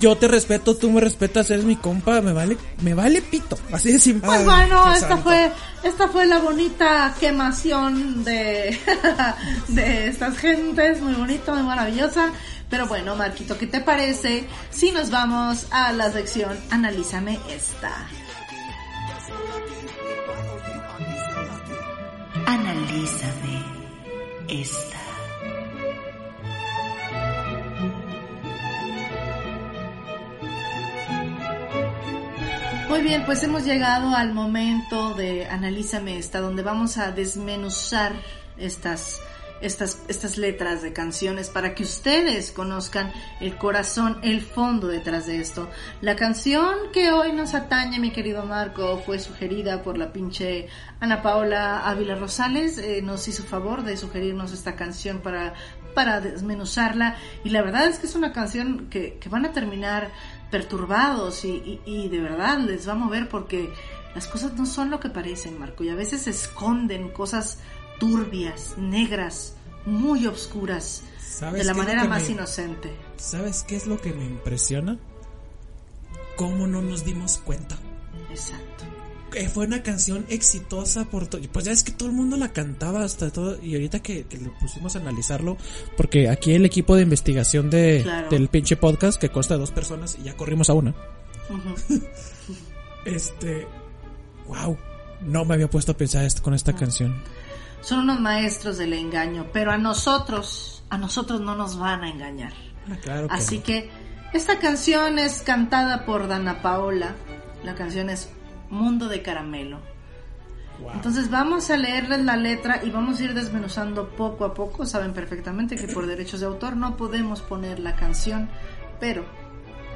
Yo 0.00 0.16
te 0.16 0.26
respeto, 0.26 0.76
tú 0.76 0.90
me 0.90 1.00
respetas, 1.00 1.48
eres 1.50 1.64
mi 1.64 1.76
compa, 1.76 2.20
me 2.20 2.32
vale, 2.32 2.58
me 2.82 2.94
vale 2.94 3.22
pito. 3.22 3.56
Así 3.72 3.92
de 3.92 4.00
simple. 4.00 4.26
Pues 4.26 4.44
bueno, 4.44 4.92
esta 4.92 5.08
santo. 5.10 5.22
fue, 5.22 5.52
esta 5.84 6.08
fue 6.08 6.26
la 6.26 6.40
bonita 6.40 7.14
quemación 7.20 8.24
de, 8.24 8.76
de 9.68 10.08
estas 10.08 10.36
gentes, 10.36 11.00
muy 11.00 11.14
bonita, 11.14 11.54
muy 11.54 11.62
maravillosa. 11.62 12.32
Pero 12.74 12.88
bueno, 12.88 13.14
Marquito, 13.14 13.56
¿qué 13.56 13.68
te 13.68 13.80
parece 13.80 14.48
si 14.70 14.90
nos 14.90 15.08
vamos 15.08 15.68
a 15.70 15.92
la 15.92 16.10
sección 16.10 16.58
Analízame 16.72 17.38
esta? 17.48 17.92
Analízame 22.46 23.62
esta. 24.48 24.98
Muy 32.88 33.02
bien, 33.02 33.24
pues 33.24 33.40
hemos 33.44 33.64
llegado 33.64 34.16
al 34.16 34.34
momento 34.34 35.14
de 35.14 35.46
Analízame 35.46 36.18
esta, 36.18 36.40
donde 36.40 36.64
vamos 36.64 36.98
a 36.98 37.12
desmenuzar 37.12 38.14
estas, 38.58 39.20
estas, 39.64 39.98
estas 40.08 40.36
letras 40.36 40.82
de 40.82 40.92
canciones 40.92 41.48
para 41.48 41.74
que 41.74 41.82
ustedes 41.82 42.52
conozcan 42.52 43.12
el 43.40 43.56
corazón, 43.56 44.18
el 44.22 44.42
fondo 44.42 44.86
detrás 44.88 45.26
de 45.26 45.40
esto. 45.40 45.68
La 46.00 46.16
canción 46.16 46.74
que 46.92 47.10
hoy 47.12 47.32
nos 47.32 47.54
atañe, 47.54 47.98
mi 47.98 48.10
querido 48.12 48.44
Marco, 48.44 48.98
fue 48.98 49.18
sugerida 49.18 49.82
por 49.82 49.96
la 49.98 50.12
pinche 50.12 50.68
Ana 51.00 51.22
Paola 51.22 51.88
Ávila 51.88 52.14
Rosales. 52.14 52.78
Eh, 52.78 53.00
nos 53.02 53.26
hizo 53.28 53.42
favor 53.44 53.82
de 53.82 53.96
sugerirnos 53.96 54.52
esta 54.52 54.76
canción 54.76 55.20
para, 55.20 55.54
para 55.94 56.20
desmenuzarla. 56.20 57.16
Y 57.44 57.50
la 57.50 57.62
verdad 57.62 57.86
es 57.86 57.98
que 57.98 58.06
es 58.06 58.14
una 58.14 58.32
canción 58.32 58.88
que, 58.90 59.18
que 59.18 59.28
van 59.28 59.44
a 59.46 59.52
terminar 59.52 60.10
perturbados 60.50 61.44
y, 61.44 61.48
y- 61.50 61.80
y 61.84 62.08
de 62.08 62.20
verdad 62.20 62.58
les 62.58 62.86
va 62.88 62.92
a 62.92 62.96
mover 62.96 63.28
porque 63.28 63.70
las 64.14 64.26
cosas 64.28 64.52
no 64.54 64.66
son 64.66 64.90
lo 64.90 65.00
que 65.00 65.08
parecen, 65.08 65.58
Marco, 65.58 65.82
y 65.82 65.88
a 65.88 65.96
veces 65.96 66.28
esconden 66.28 67.08
cosas 67.08 67.58
turbias, 67.98 68.74
negras, 68.78 69.54
muy 69.86 70.26
obscuras, 70.26 71.02
¿Sabes 71.20 71.60
de 71.60 71.64
la 71.64 71.74
manera 71.74 72.04
más 72.04 72.24
me- 72.24 72.32
inocente. 72.32 72.92
¿Sabes 73.16 73.64
qué 73.66 73.76
es 73.76 73.86
lo 73.86 74.00
que 74.00 74.12
me 74.12 74.24
impresiona? 74.24 74.98
¿Cómo 76.36 76.66
no 76.66 76.82
nos 76.82 77.04
dimos 77.04 77.38
cuenta? 77.38 77.76
Exacto. 78.30 78.84
Que 79.30 79.48
fue 79.48 79.66
una 79.66 79.82
canción 79.82 80.24
exitosa 80.28 81.04
por 81.06 81.26
todo. 81.26 81.40
Pues 81.52 81.64
ya 81.64 81.72
es 81.72 81.82
que 81.82 81.90
todo 81.90 82.08
el 82.08 82.14
mundo 82.14 82.36
la 82.36 82.52
cantaba 82.52 83.02
hasta 83.04 83.30
todo. 83.32 83.60
Y 83.60 83.74
ahorita 83.74 84.00
que, 84.00 84.24
que 84.26 84.38
lo 84.38 84.52
pusimos 84.60 84.94
a 84.94 85.00
analizarlo, 85.00 85.56
porque 85.96 86.28
aquí 86.28 86.52
el 86.54 86.64
equipo 86.64 86.94
de 86.94 87.02
investigación 87.02 87.68
de, 87.68 88.00
Claro. 88.04 88.28
del 88.30 88.48
pinche 88.48 88.76
podcast, 88.76 89.20
que 89.20 89.30
consta 89.30 89.54
de 89.54 89.60
dos 89.60 89.72
personas, 89.72 90.16
y 90.20 90.24
ya 90.24 90.36
corrimos 90.36 90.70
a 90.70 90.74
una. 90.74 90.94
Este. 93.04 93.66
¡Wow! 94.48 94.76
No 95.22 95.44
me 95.44 95.54
había 95.54 95.68
puesto 95.68 95.92
a 95.92 95.96
pensar 95.96 96.24
esto 96.24 96.42
con 96.42 96.54
esta 96.54 96.74
canción. 96.74 97.14
Son 97.84 97.98
unos 98.00 98.18
maestros 98.18 98.78
del 98.78 98.94
engaño, 98.94 99.48
pero 99.52 99.70
a 99.70 99.76
nosotros, 99.76 100.82
a 100.88 100.96
nosotros 100.96 101.42
no 101.42 101.54
nos 101.54 101.78
van 101.78 102.02
a 102.02 102.08
engañar. 102.08 102.54
Ah, 102.90 102.96
claro 103.02 103.28
que 103.28 103.34
Así 103.34 103.58
no. 103.58 103.64
que 103.64 103.90
esta 104.32 104.58
canción 104.58 105.18
es 105.18 105.42
cantada 105.42 106.06
por 106.06 106.26
Dana 106.26 106.62
Paola. 106.62 107.14
La 107.62 107.74
canción 107.74 108.08
es 108.08 108.30
Mundo 108.70 109.08
de 109.08 109.20
Caramelo. 109.20 109.80
Wow. 110.80 110.92
Entonces 110.94 111.30
vamos 111.30 111.68
a 111.70 111.76
leerles 111.76 112.24
la 112.24 112.36
letra 112.36 112.80
y 112.82 112.88
vamos 112.88 113.20
a 113.20 113.24
ir 113.24 113.34
desmenuzando 113.34 114.08
poco 114.08 114.46
a 114.46 114.54
poco. 114.54 114.86
Saben 114.86 115.12
perfectamente 115.12 115.76
que 115.76 115.86
por 115.86 116.06
derechos 116.06 116.40
de 116.40 116.46
autor 116.46 116.76
no 116.76 116.96
podemos 116.96 117.42
poner 117.42 117.80
la 117.80 117.96
canción, 117.96 118.48
pero 118.98 119.26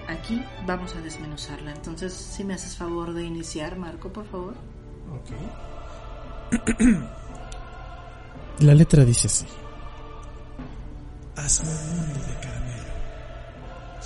aquí 0.08 0.44
vamos 0.66 0.94
a 0.94 1.00
desmenuzarla. 1.00 1.72
Entonces, 1.72 2.12
si 2.12 2.44
me 2.44 2.52
haces 2.52 2.76
favor 2.76 3.14
de 3.14 3.24
iniciar, 3.24 3.78
Marco, 3.78 4.10
por 4.10 4.26
favor. 4.26 4.54
Ok. 5.10 5.30
La 8.60 8.74
letra 8.74 9.04
dice 9.04 9.28
así. 9.28 9.46
Hazme 11.36 11.68
un 11.68 11.96
mundo 11.96 12.20
de 12.26 12.34
caramelo. 12.40 12.92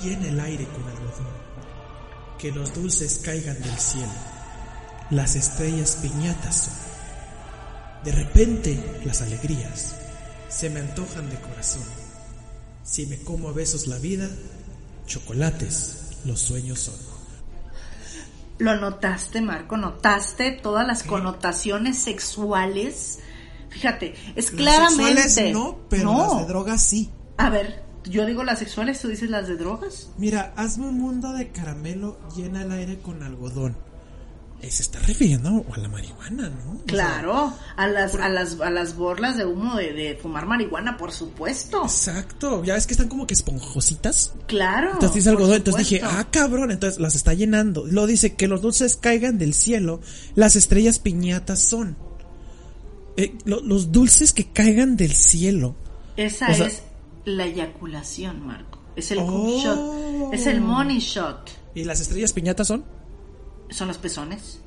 Llena 0.02 0.28
el 0.28 0.40
aire 0.40 0.66
con 0.66 0.84
algodón. 0.84 1.42
Que 2.38 2.52
los 2.52 2.74
dulces 2.74 3.22
caigan 3.24 3.58
del 3.62 3.78
cielo. 3.78 4.12
Las 5.10 5.36
estrellas 5.36 5.98
piñatas 6.02 6.56
son. 6.56 6.74
De 8.04 8.12
repente 8.12 9.00
las 9.06 9.22
alegrías 9.22 9.94
se 10.48 10.68
me 10.68 10.80
antojan 10.80 11.30
de 11.30 11.40
corazón. 11.40 11.84
Si 12.82 13.06
me 13.06 13.18
como 13.22 13.48
a 13.48 13.52
besos 13.52 13.86
la 13.86 13.98
vida, 13.98 14.28
chocolates 15.06 16.18
los 16.26 16.40
sueños 16.40 16.78
son. 16.80 17.12
¿Lo 18.58 18.76
notaste, 18.76 19.40
Marco? 19.40 19.78
¿Notaste 19.78 20.52
todas 20.52 20.86
las 20.86 21.04
connotaciones 21.04 21.98
sexuales? 21.98 23.20
Fíjate, 23.72 24.14
es 24.36 24.50
claramente... 24.50 25.14
Las 25.14 25.24
sexuales 25.34 25.52
no, 25.54 25.78
pero 25.88 26.04
No. 26.04 26.18
las 26.34 26.38
de 26.46 26.52
drogas 26.52 26.82
sí. 26.82 27.10
A 27.38 27.50
ver, 27.50 27.82
yo 28.04 28.26
digo 28.26 28.44
las 28.44 28.58
sexuales, 28.58 29.00
tú 29.00 29.08
dices 29.08 29.30
las 29.30 29.48
de 29.48 29.56
drogas. 29.56 30.08
Mira, 30.18 30.52
hazme 30.56 30.86
un 30.88 30.98
mundo 31.00 31.32
de 31.32 31.48
caramelo, 31.50 32.18
llena 32.36 32.62
el 32.62 32.72
aire 32.72 32.98
con 33.00 33.22
algodón. 33.22 33.76
Se 34.62 34.82
está 34.84 35.00
refiriendo 35.00 35.64
a 35.74 35.78
la 35.78 35.88
marihuana, 35.88 36.48
¿no? 36.48 36.74
O 36.74 36.76
sea, 36.76 36.84
Claro, 36.86 37.52
a 37.76 37.86
las, 37.88 38.14
a 38.14 38.28
las, 38.28 38.60
a 38.60 38.70
las 38.70 38.94
borlas 38.94 39.36
de 39.36 39.44
humo 39.44 39.74
de, 39.74 39.92
de 39.92 40.14
fumar 40.14 40.46
marihuana, 40.46 40.96
por 40.96 41.10
supuesto. 41.10 41.82
exacto, 41.82 42.62
ya 42.62 42.74
ves 42.74 42.86
que 42.86 42.92
están 42.94 43.08
como 43.08 43.26
que 43.26 43.34
esponjositas. 43.34 44.34
Claro. 44.46 44.92
Entonces 44.92 45.16
dice 45.16 45.30
algodón, 45.30 45.56
entonces 45.56 45.88
dije, 45.88 46.00
ah, 46.04 46.28
cabrón, 46.30 46.70
entonces 46.70 47.00
las 47.00 47.16
está 47.16 47.34
llenando. 47.34 47.84
Lo 47.88 48.06
dice 48.06 48.36
que 48.36 48.46
los 48.46 48.62
dulces 48.62 48.94
caigan 48.96 49.36
del 49.36 49.52
cielo, 49.54 50.00
las 50.36 50.54
estrellas 50.54 51.00
piñatas 51.00 51.58
son. 51.58 51.96
Eh, 53.16 53.36
lo- 53.44 53.60
los 53.60 53.92
dulces 53.92 54.32
que 54.32 54.46
caigan 54.52 54.96
del 54.96 55.12
cielo. 55.12 55.74
Esa 56.16 56.50
o 56.50 56.54
sea- 56.54 56.66
es 56.66 56.82
la 57.24 57.44
eyaculación, 57.46 58.46
Marco. 58.46 58.78
Es 58.96 59.10
el 59.10 59.18
Oh. 59.20 59.60
shot. 59.62 60.34
Es 60.34 60.46
el 60.46 60.60
money 60.60 60.98
shot. 60.98 61.50
¿Y 61.74 61.84
las 61.84 62.00
estrellas 62.00 62.32
piñatas 62.32 62.68
son? 62.68 62.84
Son 63.70 63.88
los 63.88 63.98
pezones. 63.98 64.60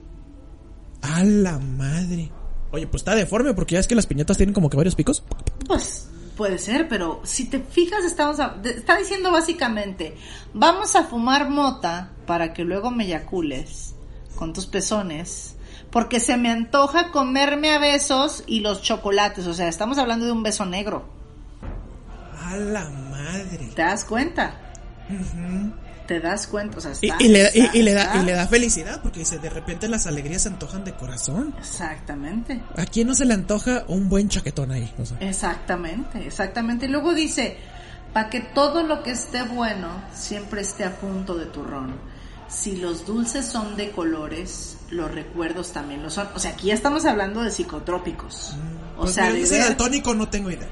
A 1.01 1.23
la 1.23 1.59
madre. 1.59 2.31
Oye, 2.71 2.87
pues 2.87 3.01
está 3.01 3.15
deforme 3.15 3.53
porque 3.53 3.73
ya 3.75 3.79
es 3.79 3.87
que 3.87 3.95
las 3.95 4.07
piñatas 4.07 4.37
tienen 4.37 4.53
como 4.53 4.69
que 4.69 4.77
varios 4.77 4.95
picos. 4.95 5.23
Pues 5.67 6.07
puede 6.35 6.57
ser, 6.57 6.87
pero 6.89 7.21
si 7.23 7.45
te 7.45 7.59
fijas, 7.59 8.03
estamos 8.03 8.39
a- 8.39 8.59
está 8.63 8.97
diciendo 8.97 9.31
básicamente, 9.31 10.15
vamos 10.53 10.95
a 10.95 11.03
fumar 11.03 11.49
mota 11.49 12.11
para 12.25 12.53
que 12.53 12.63
luego 12.63 12.89
me 12.91 13.05
eyacules 13.05 13.93
con 14.35 14.51
tus 14.53 14.65
pezones, 14.65 15.54
porque 15.95 16.19
se 16.19 16.35
me 16.35 16.49
antoja 16.51 17.09
comerme 17.11 17.71
a 17.73 17.79
besos 17.79 18.43
y 18.47 18.59
los 18.59 18.81
chocolates, 18.81 19.47
o 19.47 19.53
sea, 19.53 19.69
estamos 19.69 19.97
hablando 19.97 20.25
de 20.25 20.33
un 20.33 20.43
beso 20.43 20.65
negro, 20.65 21.05
A 22.43 22.57
la 22.57 22.89
madre. 22.89 23.71
¿te 23.73 23.81
das 23.81 24.03
cuenta? 24.03 24.55
¿Te 26.05 26.19
das 26.19 26.47
cuenta? 26.47 26.77
O 26.79 26.81
sea, 26.81 26.91
Y, 27.01 27.07
está- 27.09 27.23
y 27.23 27.27
le, 27.29 27.43
da- 27.43 27.49
y- 27.73 27.81
le 27.81 27.93
da, 27.93 28.15
y 28.21 28.25
le 28.25 28.33
da 28.33 28.45
felicidad 28.47 29.01
porque 29.01 29.19
dice, 29.19 29.39
de 29.39 29.49
repente 29.49 29.87
las 29.87 30.05
alegrías 30.05 30.41
se 30.43 30.49
antojan 30.49 30.83
de 30.83 30.91
corazón. 30.93 31.55
Exactamente. 31.57 32.61
¿A 32.75 32.85
quién 32.85 33.07
no 33.07 33.15
se 33.15 33.23
le 33.23 33.33
antoja 33.33 33.85
un 33.87 34.09
buen 34.09 34.27
chaquetón 34.27 34.71
ahí? 34.71 34.93
O 34.99 35.05
sea, 35.05 35.17
Exactamente, 35.21 36.27
exactamente. 36.27 36.87
Y 36.87 36.89
luego 36.89 37.13
dice, 37.15 37.57
para 38.13 38.29
que 38.29 38.41
todo 38.41 38.83
lo 38.83 39.01
que 39.01 39.11
esté 39.11 39.43
bueno 39.43 39.87
siempre 40.13 40.59
esté 40.61 40.83
a 40.83 40.97
punto 40.97 41.35
de 41.35 41.45
turrón. 41.45 41.95
Si 42.47 42.75
los 42.77 43.05
dulces 43.05 43.45
son 43.45 43.75
de 43.75 43.91
colores, 43.91 44.77
los 44.91 45.11
recuerdos 45.11 45.71
también 45.71 46.03
lo 46.03 46.09
son. 46.09 46.27
O 46.35 46.39
sea, 46.39 46.51
aquí 46.51 46.67
ya 46.67 46.73
estamos 46.75 47.05
hablando 47.05 47.41
de 47.41 47.51
psicotrópicos. 47.51 48.55
O 48.97 49.01
pues 49.01 49.13
sea, 49.15 49.31
de 49.31 49.41
ver, 49.43 49.61
daltónico, 49.61 50.13
no 50.13 50.29
tengo 50.29 50.51
idea. 50.51 50.67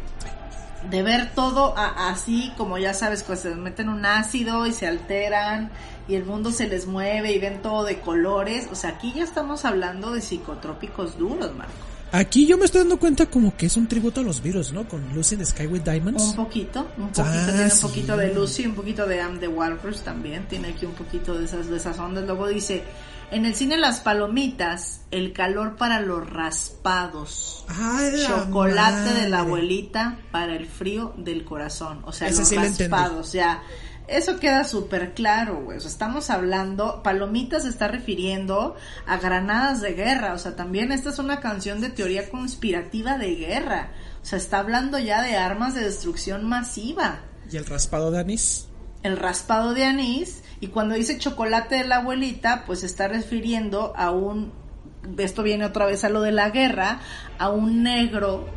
de 0.89 1.01
ver 1.01 1.33
todo 1.33 1.77
a- 1.77 2.09
así, 2.09 2.51
como 2.57 2.77
ya 2.77 2.93
sabes, 2.93 3.23
pues 3.23 3.39
se 3.39 3.55
meten 3.55 3.89
un 3.89 4.05
ácido 4.05 4.65
y 4.67 4.73
se 4.73 4.85
alteran 4.85 5.71
y 6.07 6.15
el 6.15 6.25
mundo 6.25 6.51
se 6.51 6.67
les 6.67 6.85
mueve 6.87 7.31
y 7.31 7.39
ven 7.39 7.61
todo 7.61 7.85
de 7.85 7.99
colores. 8.01 8.67
O 8.71 8.75
sea, 8.75 8.91
aquí 8.91 9.13
ya 9.15 9.23
estamos 9.23 9.65
hablando 9.65 10.11
de 10.11 10.21
psicotrópicos 10.21 11.17
duros, 11.17 11.55
Marco. 11.55 11.73
Aquí 12.15 12.45
yo 12.45 12.59
me 12.59 12.65
estoy 12.65 12.81
dando 12.81 12.99
cuenta 12.99 13.25
como 13.25 13.57
que 13.57 13.65
es 13.65 13.75
un 13.75 13.87
tributo 13.87 14.21
a 14.21 14.23
los 14.23 14.43
virus, 14.43 14.71
¿no? 14.71 14.87
Con 14.87 15.01
Lucy 15.15 15.33
in 15.33 15.39
the 15.39 15.47
Sky 15.47 15.65
with 15.65 15.81
Diamonds. 15.81 16.21
Un 16.23 16.35
poquito, 16.35 16.87
un 16.95 17.07
poquito, 17.07 17.23
Ah, 17.25 17.45
tiene 17.47 17.73
un 17.73 17.81
poquito 17.81 18.15
de 18.17 18.33
Lucy, 18.35 18.67
un 18.67 18.75
poquito 18.75 19.07
de 19.07 19.19
Am 19.19 19.39
the 19.39 19.47
Walrus 19.47 20.01
también, 20.01 20.47
tiene 20.47 20.67
aquí 20.67 20.85
un 20.85 20.93
poquito 20.93 21.33
de 21.33 21.45
esas, 21.45 21.69
de 21.69 21.77
esas 21.77 21.97
ondas. 21.97 22.23
Luego 22.25 22.47
dice, 22.49 22.83
en 23.31 23.45
el 23.45 23.55
cine 23.55 23.77
Las 23.77 24.01
Palomitas, 24.01 25.01
el 25.09 25.33
calor 25.33 25.75
para 25.75 26.01
los 26.01 26.29
raspados. 26.29 27.65
Ay, 27.67 28.11
Chocolate 28.27 29.13
de 29.21 29.29
la 29.29 29.39
abuelita 29.39 30.19
para 30.31 30.55
el 30.55 30.67
frío 30.67 31.15
del 31.17 31.43
corazón. 31.43 32.01
O 32.05 32.11
sea, 32.11 32.27
Ese 32.27 32.41
los 32.41 32.47
sí 32.47 32.55
raspados, 32.57 33.33
ya. 33.33 33.63
Eso 34.07 34.37
queda 34.39 34.65
súper 34.65 35.13
claro, 35.13 35.61
güey. 35.63 35.77
O 35.77 35.79
sea, 35.79 35.89
estamos 35.89 36.29
hablando, 36.29 37.01
Palomitas 37.03 37.63
se 37.63 37.69
está 37.69 37.87
refiriendo 37.87 38.75
a 39.07 39.17
granadas 39.17 39.81
de 39.81 39.93
guerra. 39.93 40.33
O 40.33 40.37
sea, 40.37 40.55
también 40.55 40.91
esta 40.91 41.09
es 41.09 41.19
una 41.19 41.39
canción 41.39 41.79
de 41.79 41.89
teoría 41.89 42.29
conspirativa 42.29 43.17
de 43.17 43.35
guerra. 43.35 43.91
O 44.21 44.25
sea, 44.25 44.37
está 44.37 44.59
hablando 44.59 44.99
ya 44.99 45.21
de 45.21 45.37
armas 45.37 45.73
de 45.73 45.85
destrucción 45.85 46.45
masiva. 46.47 47.21
¿Y 47.49 47.55
el 47.55 47.65
raspado 47.65 48.11
de 48.11 48.19
anís? 48.19 48.67
El 49.03 49.17
raspado 49.17 49.73
de 49.73 49.85
anís. 49.85 50.43
Y 50.59 50.67
cuando 50.67 50.95
dice 50.95 51.17
chocolate 51.17 51.75
de 51.75 51.83
la 51.85 51.97
abuelita, 51.97 52.65
pues 52.65 52.83
está 52.83 53.07
refiriendo 53.07 53.93
a 53.95 54.11
un. 54.11 54.51
Esto 55.17 55.43
viene 55.43 55.65
otra 55.65 55.85
vez 55.85 56.03
a 56.03 56.09
lo 56.09 56.21
de 56.21 56.31
la 56.33 56.49
guerra. 56.49 56.99
A 57.39 57.49
un 57.49 57.83
negro 57.83 58.49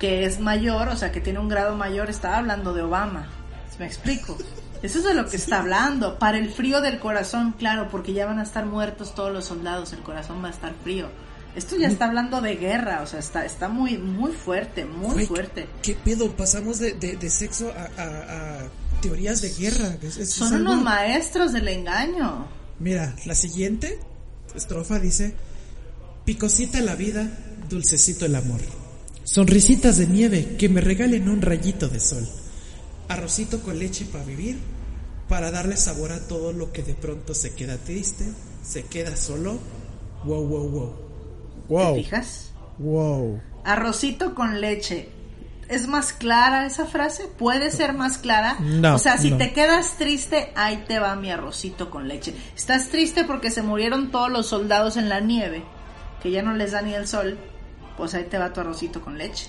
que 0.00 0.24
es 0.24 0.40
mayor, 0.40 0.88
o 0.88 0.96
sea, 0.96 1.12
que 1.12 1.20
tiene 1.20 1.38
un 1.38 1.48
grado 1.48 1.76
mayor. 1.76 2.10
Estaba 2.10 2.38
hablando 2.38 2.74
de 2.74 2.82
Obama. 2.82 3.28
¿Me 3.78 3.86
explico? 3.86 4.36
Eso 4.84 4.98
es 4.98 5.04
de 5.04 5.14
lo 5.14 5.28
que 5.28 5.36
está 5.36 5.60
hablando. 5.60 6.18
Para 6.18 6.38
el 6.38 6.50
frío 6.52 6.80
del 6.80 6.98
corazón, 7.00 7.54
claro, 7.58 7.88
porque 7.90 8.12
ya 8.12 8.26
van 8.26 8.38
a 8.38 8.42
estar 8.42 8.66
muertos 8.66 9.14
todos 9.14 9.32
los 9.32 9.46
soldados, 9.46 9.92
el 9.94 10.00
corazón 10.00 10.42
va 10.44 10.48
a 10.48 10.50
estar 10.50 10.74
frío. 10.82 11.08
Esto 11.56 11.76
ya 11.76 11.88
está 11.88 12.06
hablando 12.06 12.40
de 12.40 12.56
guerra, 12.56 13.00
o 13.02 13.06
sea, 13.06 13.20
está, 13.20 13.44
está 13.46 13.68
muy, 13.68 13.96
muy 13.96 14.32
fuerte, 14.32 14.84
muy 14.84 15.24
fuerte. 15.26 15.68
¿Qué 15.82 15.94
pedo? 15.94 16.30
Pasamos 16.32 16.80
de, 16.80 16.92
de, 16.94 17.16
de 17.16 17.30
sexo 17.30 17.72
a, 17.76 18.02
a- 18.02 18.58
a 18.58 18.68
teorías 19.00 19.40
de 19.40 19.50
guerra. 19.54 19.96
Es- 20.02 20.16
es- 20.18 20.30
Son 20.32 20.48
es 20.48 20.52
algo- 20.54 20.72
unos 20.72 20.84
maestros 20.84 21.52
del 21.52 21.68
engaño. 21.68 22.46
Mira, 22.80 23.14
la 23.24 23.34
siguiente 23.36 23.98
estrofa 24.54 24.98
dice: 24.98 25.34
Picosita 26.24 26.80
la 26.80 26.94
vida, 26.96 27.28
dulcecito 27.68 28.26
el 28.26 28.34
amor. 28.34 28.60
Sonrisitas 29.22 29.96
de 29.96 30.06
nieve 30.08 30.56
que 30.58 30.68
me 30.68 30.80
regalen 30.80 31.28
un 31.28 31.40
rayito 31.40 31.88
de 31.88 32.00
sol. 32.00 32.28
Arrocito 33.08 33.60
con 33.62 33.78
leche 33.78 34.06
para 34.06 34.24
vivir, 34.24 34.58
para 35.28 35.50
darle 35.50 35.76
sabor 35.76 36.12
a 36.12 36.20
todo 36.26 36.52
lo 36.52 36.72
que 36.72 36.82
de 36.82 36.94
pronto 36.94 37.34
se 37.34 37.54
queda 37.54 37.76
triste, 37.78 38.24
se 38.62 38.84
queda 38.84 39.16
solo. 39.16 39.58
Wow, 40.24 40.46
wow, 40.46 40.68
wow. 40.70 40.94
Wow. 41.68 41.94
¿Te 41.96 42.02
fijas? 42.04 42.50
Wow. 42.78 43.40
Arrocito 43.64 44.34
con 44.34 44.60
leche. 44.60 45.08
¿Es 45.68 45.88
más 45.88 46.12
clara 46.12 46.66
esa 46.66 46.84
frase? 46.84 47.26
¿Puede 47.38 47.70
ser 47.70 47.94
más 47.94 48.18
clara? 48.18 48.58
No, 48.60 48.96
O 48.96 48.98
sea, 48.98 49.16
si 49.16 49.30
no. 49.30 49.38
te 49.38 49.54
quedas 49.54 49.96
triste, 49.96 50.52
ahí 50.56 50.84
te 50.86 50.98
va 50.98 51.16
mi 51.16 51.30
arrocito 51.30 51.90
con 51.90 52.06
leche. 52.06 52.34
Estás 52.54 52.88
triste 52.88 53.24
porque 53.24 53.50
se 53.50 53.62
murieron 53.62 54.10
todos 54.10 54.30
los 54.30 54.46
soldados 54.46 54.98
en 54.98 55.08
la 55.08 55.20
nieve, 55.20 55.64
que 56.22 56.30
ya 56.30 56.42
no 56.42 56.52
les 56.54 56.72
da 56.72 56.82
ni 56.82 56.92
el 56.92 57.08
sol, 57.08 57.38
pues 57.96 58.12
ahí 58.12 58.24
te 58.24 58.36
va 58.36 58.52
tu 58.52 58.60
arrocito 58.60 59.00
con 59.00 59.16
leche. 59.16 59.46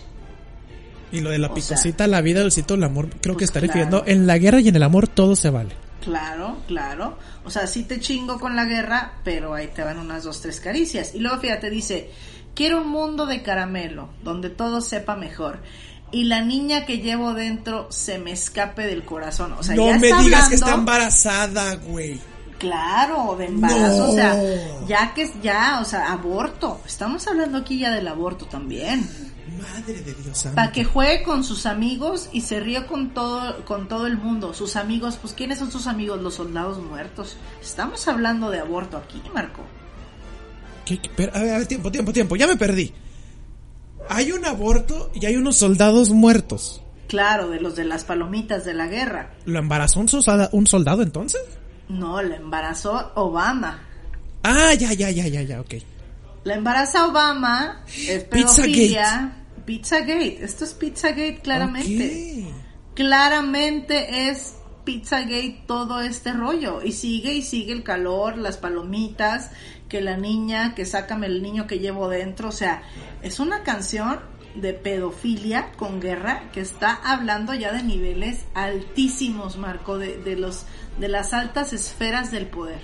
Y 1.16 1.22
lo 1.22 1.30
de 1.32 1.38
la 1.40 1.48
O 1.48 1.54
picosita, 1.54 2.08
la 2.08 2.22
vida, 2.22 2.42
dulcito 2.42 2.74
el 2.76 2.84
amor, 2.84 3.10
creo 3.22 3.36
que 3.36 3.46
Pues 3.46 3.50
está 3.50 3.60
claro. 3.60 3.68
refiriendo 3.68 4.04
en 4.06 4.28
la 4.28 4.38
guerra 4.38 4.60
y 4.62 4.68
en 4.70 4.76
el 4.76 4.84
amor 4.84 5.08
todo 5.08 5.36
se 5.36 5.50
vale. 5.50 5.76
Claro, 6.02 6.58
claro. 6.68 7.18
O 7.46 7.50
sea, 7.50 7.66
sí 7.68 7.84
te 7.84 8.00
chingo 8.00 8.40
con 8.40 8.56
la 8.56 8.66
guerra, 8.66 9.14
pero 9.24 9.54
ahí 9.56 9.68
te 9.74 9.84
van 9.84 9.98
unas 9.98 10.24
dos, 10.24 10.42
tres 10.42 10.60
caricias. 10.60 11.16
Y 11.16 11.20
luego 11.20 11.40
fíjate, 11.40 11.70
dice, 11.72 12.12
quiero 12.54 12.82
un 12.82 12.90
mundo 12.90 13.26
de 13.26 13.42
caramelo, 13.42 14.10
donde 14.24 14.50
todo 14.52 14.82
sepa 14.82 15.16
mejor. 15.16 15.60
Y 16.12 16.26
la 16.26 16.42
niña 16.42 16.86
que 16.86 17.00
llevo 17.00 17.34
dentro 17.34 17.88
se 17.90 18.20
me 18.20 18.32
escape 18.32 18.84
del 18.86 19.04
corazón. 19.04 19.54
O 19.54 19.64
sea, 19.64 19.76
no 19.76 19.88
ya 19.88 19.98
me 19.98 20.10
está 20.10 20.22
digas 20.22 20.50
que 20.50 20.56
está 20.56 20.74
embarazada, 20.76 21.76
güey. 21.76 22.20
Claro, 22.60 23.36
de 23.38 23.46
embarazo, 23.48 23.98
No. 23.98 24.10
o 24.12 24.16
sea, 24.16 24.40
ya 24.88 25.14
que 25.14 25.30
ya, 25.44 25.80
o 25.82 25.86
sea, 25.86 26.12
aborto. 26.14 26.80
Estamos 26.86 27.28
hablando 27.28 27.58
aquí 27.58 27.80
ya 27.80 27.92
del 27.92 28.08
aborto 28.08 28.46
también. 28.46 29.10
Madre 29.62 30.02
de 30.02 30.14
Dios. 30.14 30.48
Para 30.56 30.72
que 30.72 30.84
juegue 30.84 31.24
con 31.24 31.44
sus 31.44 31.66
amigos 31.66 32.30
y 32.32 32.42
se 32.42 32.60
ríe 32.60 32.86
con 32.86 33.14
todo, 33.14 33.64
con 33.66 33.88
todo 33.88 34.08
el 34.08 34.18
mundo. 34.18 34.54
Sus 34.54 34.76
amigos, 34.76 35.18
pues 35.22 35.34
¿quiénes 35.34 35.60
son 35.60 35.72
sus 35.72 35.88
amigos? 35.88 36.22
Los 36.22 36.36
soldados 36.36 36.80
muertos. 36.80 37.38
Estamos 37.62 38.08
hablando 38.08 38.50
de 38.50 38.60
aborto 38.60 38.98
aquí, 38.98 39.22
Marco. 39.34 39.62
¿Qué- 40.86 41.00
qué- 41.00 41.10
pero, 41.16 41.36
a 41.36 41.40
ver, 41.40 41.54
a 41.56 41.58
ver, 41.60 41.68
tiempo, 41.68 41.92
tiempo, 41.92 42.14
tiempo, 42.14 42.36
ya 42.36 42.48
me 42.48 42.56
perdí. 42.58 42.94
Hay 44.10 44.32
un 44.32 44.46
aborto 44.46 45.10
y 45.16 45.26
hay 45.26 45.36
unos 45.36 45.56
soldados 45.58 46.12
muertos. 46.12 46.82
Claro, 47.08 47.50
de 47.50 47.60
los 47.60 47.76
de 47.76 47.86
las 47.86 48.04
palomitas 48.04 48.66
de 48.66 48.74
la 48.74 48.88
guerra. 48.88 49.32
¿Lo 49.46 49.60
embarazó 49.60 50.00
un, 50.00 50.08
soldado- 50.10 50.50
un 50.52 50.68
soldado 50.68 51.02
entonces? 51.02 51.42
No, 51.90 52.22
la 52.22 52.36
embarazó 52.36 53.12
Obama. 53.16 53.80
Ah, 54.44 54.74
ya, 54.74 54.94
ya, 54.94 55.10
ya, 55.10 55.28
ya, 55.28 55.42
ya, 55.42 55.62
ok. 55.62 55.76
La 56.44 56.54
embaraza 56.56 57.08
Obama, 57.08 57.84
es 57.88 58.24
pedofilia. 58.26 59.45
Pizzagate. 59.66 60.44
Esto 60.44 60.64
es 60.66 60.74
Pizzagate 60.74 61.40
claramente. 61.42 62.48
Claramente 62.94 64.30
es 64.30 64.56
Pizzagate 64.84 65.64
todo 65.68 66.02
este 66.02 66.34
rollo 66.34 66.82
y 66.84 66.92
sigue 66.92 67.34
y 67.34 67.42
sigue 67.42 67.74
el 67.74 67.84
calor, 67.84 68.38
las 68.38 68.58
palomitas, 68.58 69.52
que 69.90 70.02
la 70.02 70.16
niña, 70.18 70.76
que 70.76 70.86
sácame 70.86 71.28
el 71.28 71.42
niño 71.42 71.68
que 71.68 71.80
llevo 71.80 72.08
dentro, 72.08 72.50
o 72.50 72.52
sea, 72.52 72.84
es 73.22 73.40
una 73.40 73.64
canción 73.64 74.20
de 74.56 74.74
pedofilia 74.74 75.72
con 75.78 76.00
guerra 76.00 76.50
que 76.54 76.62
está 76.62 76.94
hablando 77.04 77.54
ya 77.54 77.74
de 77.74 77.84
niveles 77.84 78.46
altísimos, 78.54 79.58
Marco, 79.58 79.98
de, 79.98 80.18
de 80.18 80.36
los 80.38 80.66
de 81.00 81.10
las 81.10 81.34
altas 81.34 81.74
esferas 81.74 82.32
del 82.32 82.46
poder. 82.48 82.80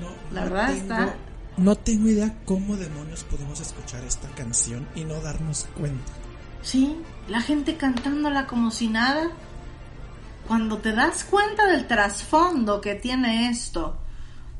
No, 0.00 0.08
La 0.34 0.44
no 0.46 0.50
verdad 0.50 0.66
tengo- 0.68 0.80
está- 0.80 1.16
No 1.56 1.76
tengo 1.76 2.08
idea 2.08 2.36
cómo 2.44 2.76
demonios 2.76 3.22
podemos 3.24 3.60
escuchar 3.60 4.02
esta 4.04 4.28
canción 4.30 4.88
y 4.96 5.04
no 5.04 5.20
darnos 5.20 5.68
cuenta. 5.78 6.12
Sí, 6.62 6.96
la 7.28 7.40
gente 7.40 7.76
cantándola 7.76 8.46
como 8.46 8.70
si 8.70 8.88
nada. 8.88 9.30
Cuando 10.48 10.78
te 10.78 10.92
das 10.92 11.24
cuenta 11.24 11.66
del 11.66 11.86
trasfondo 11.86 12.80
que 12.80 12.96
tiene 12.96 13.50
esto, 13.50 13.98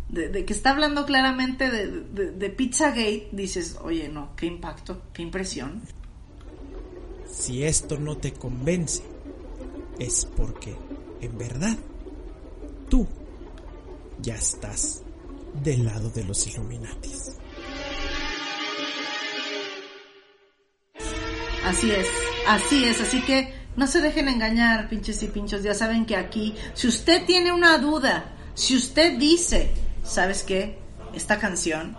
de, 0.09 0.28
de 0.28 0.45
que 0.45 0.53
está 0.53 0.70
hablando 0.70 1.05
claramente 1.05 1.70
de, 1.70 1.88
de, 1.88 2.30
de 2.30 2.51
Pizzagate, 2.51 3.28
dices, 3.32 3.76
oye, 3.82 4.09
no, 4.09 4.36
qué 4.36 4.47
impacto, 4.47 5.03
qué 5.12 5.22
impresión. 5.22 5.82
Si 7.28 7.64
esto 7.64 7.99
no 7.99 8.16
te 8.16 8.32
convence, 8.32 9.03
es 9.99 10.26
porque, 10.36 10.76
en 11.20 11.36
verdad, 11.36 11.76
tú 12.88 13.07
ya 14.22 14.36
estás 14.36 15.03
del 15.62 15.84
lado 15.84 16.11
de 16.11 16.24
los 16.24 16.46
Illuminatis. 16.46 17.36
Así 21.64 21.90
es, 21.90 22.07
así 22.46 22.84
es, 22.84 23.00
así 23.00 23.22
que 23.22 23.55
no 23.76 23.86
se 23.86 24.00
dejen 24.00 24.28
engañar, 24.28 24.88
pinches 24.88 25.22
y 25.22 25.28
pinchos, 25.28 25.62
ya 25.62 25.74
saben 25.74 26.05
que 26.05 26.16
aquí, 26.16 26.55
si 26.74 26.88
usted 26.88 27.24
tiene 27.24 27.52
una 27.52 27.78
duda, 27.78 28.32
si 28.55 28.76
usted 28.76 29.18
dice, 29.18 29.72
¿sabes 30.05 30.42
qué? 30.42 30.78
Esta 31.14 31.38
canción, 31.38 31.96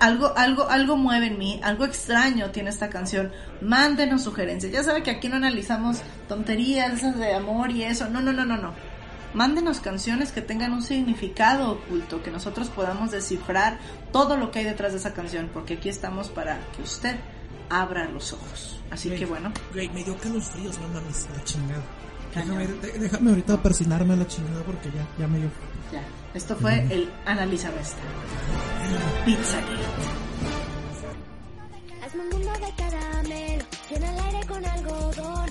algo, 0.00 0.36
algo, 0.36 0.68
algo 0.68 0.96
mueve 0.96 1.28
en 1.28 1.38
mí, 1.38 1.60
algo 1.62 1.84
extraño 1.84 2.50
tiene 2.50 2.70
esta 2.70 2.90
canción, 2.90 3.32
mándenos 3.60 4.24
sugerencias. 4.24 4.72
Ya 4.72 4.82
sabe 4.82 5.02
que 5.02 5.10
aquí 5.10 5.28
no 5.28 5.36
analizamos 5.36 5.98
tonterías 6.28 7.18
de 7.18 7.34
amor 7.34 7.70
y 7.70 7.84
eso, 7.84 8.08
no, 8.08 8.20
no, 8.20 8.32
no, 8.32 8.44
no, 8.44 8.56
no. 8.56 8.74
Mándenos 9.34 9.80
canciones 9.80 10.32
que 10.32 10.42
tengan 10.42 10.72
un 10.72 10.82
significado 10.82 11.70
oculto, 11.72 12.22
que 12.22 12.30
nosotros 12.30 12.68
podamos 12.68 13.10
descifrar 13.12 13.78
todo 14.12 14.36
lo 14.36 14.50
que 14.50 14.60
hay 14.60 14.64
detrás 14.64 14.92
de 14.92 14.98
esa 14.98 15.14
canción, 15.14 15.50
porque 15.52 15.74
aquí 15.74 15.88
estamos 15.88 16.28
para 16.28 16.58
que 16.76 16.82
usted 16.82 17.16
abra 17.68 18.08
los 18.08 18.32
ojos. 18.32 18.80
Así 18.90 19.10
que 19.10 19.26
bueno, 19.26 19.52
Güey, 19.72 19.88
me 19.90 20.02
dio 20.02 20.16
calofríos, 20.18 20.78
no 20.80 20.88
mames, 20.88 21.28
la 21.36 21.44
chingada. 21.44 21.82
Déjame, 22.34 22.66
déjame 22.98 23.30
ahorita 23.30 23.62
persinarme 23.62 24.14
a 24.14 24.16
la 24.16 24.26
chingada 24.26 24.62
porque 24.62 24.88
ya, 24.90 25.06
ya 25.18 25.26
me 25.28 25.38
dio. 25.38 25.48
ya. 25.92 26.02
Esto 26.34 26.54
fue 26.56 26.78
el 26.90 27.10
Analízame 27.26 27.80
esta. 27.80 27.98
Pizzagate. 29.24 29.72
Hazme 32.04 32.22
un 32.22 32.28
mundo 32.30 32.50
de 32.52 32.72
caramelo, 32.76 33.64
llena 33.90 34.12
el 34.12 34.20
aire 34.20 34.46
con 34.46 34.64
algodón, 34.64 35.50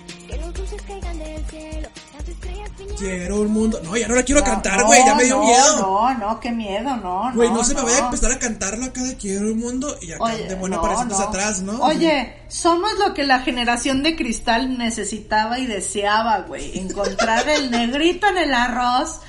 Quiero 2.98 3.42
un 3.42 3.52
mundo. 3.52 3.80
No, 3.84 3.96
ya 3.96 4.08
no 4.08 4.16
la 4.16 4.24
quiero 4.24 4.44
cantar, 4.44 4.84
güey, 4.84 5.02
ya 5.06 5.16
me 5.16 5.24
dio 5.24 5.38
no, 5.38 5.44
miedo. 5.44 5.78
No, 5.80 6.14
no, 6.18 6.40
qué 6.40 6.52
miedo, 6.52 6.98
no. 6.98 7.32
Güey, 7.34 7.50
no, 7.50 7.64
se 7.64 7.74
me 7.74 7.82
vaya 7.82 7.98
a 7.98 8.02
no. 8.02 8.06
empezar 8.08 8.32
a 8.32 8.40
cantarlo 8.40 8.86
acá 8.86 9.04
de 9.04 9.16
Quiero 9.16 9.48
un 9.48 9.60
mundo 9.60 9.96
y 10.02 10.12
acá 10.12 10.24
Oye, 10.26 10.48
de 10.48 10.56
buena 10.56 10.76
no, 10.76 10.82
apareciendo 10.82 11.18
no. 11.18 11.24
atrás, 11.24 11.62
¿no? 11.62 11.80
Oye, 11.82 12.44
somos 12.50 12.92
lo 13.00 13.14
que 13.14 13.24
la 13.24 13.40
generación 13.40 14.04
de 14.04 14.16
cristal 14.16 14.78
necesitaba 14.78 15.60
y 15.60 15.66
deseaba, 15.66 16.42
güey. 16.42 16.78
Encontrar 16.78 17.48
el 17.48 17.72
negrito 17.72 18.28
en 18.28 18.38
el 18.38 18.54
arroz, 18.54 19.22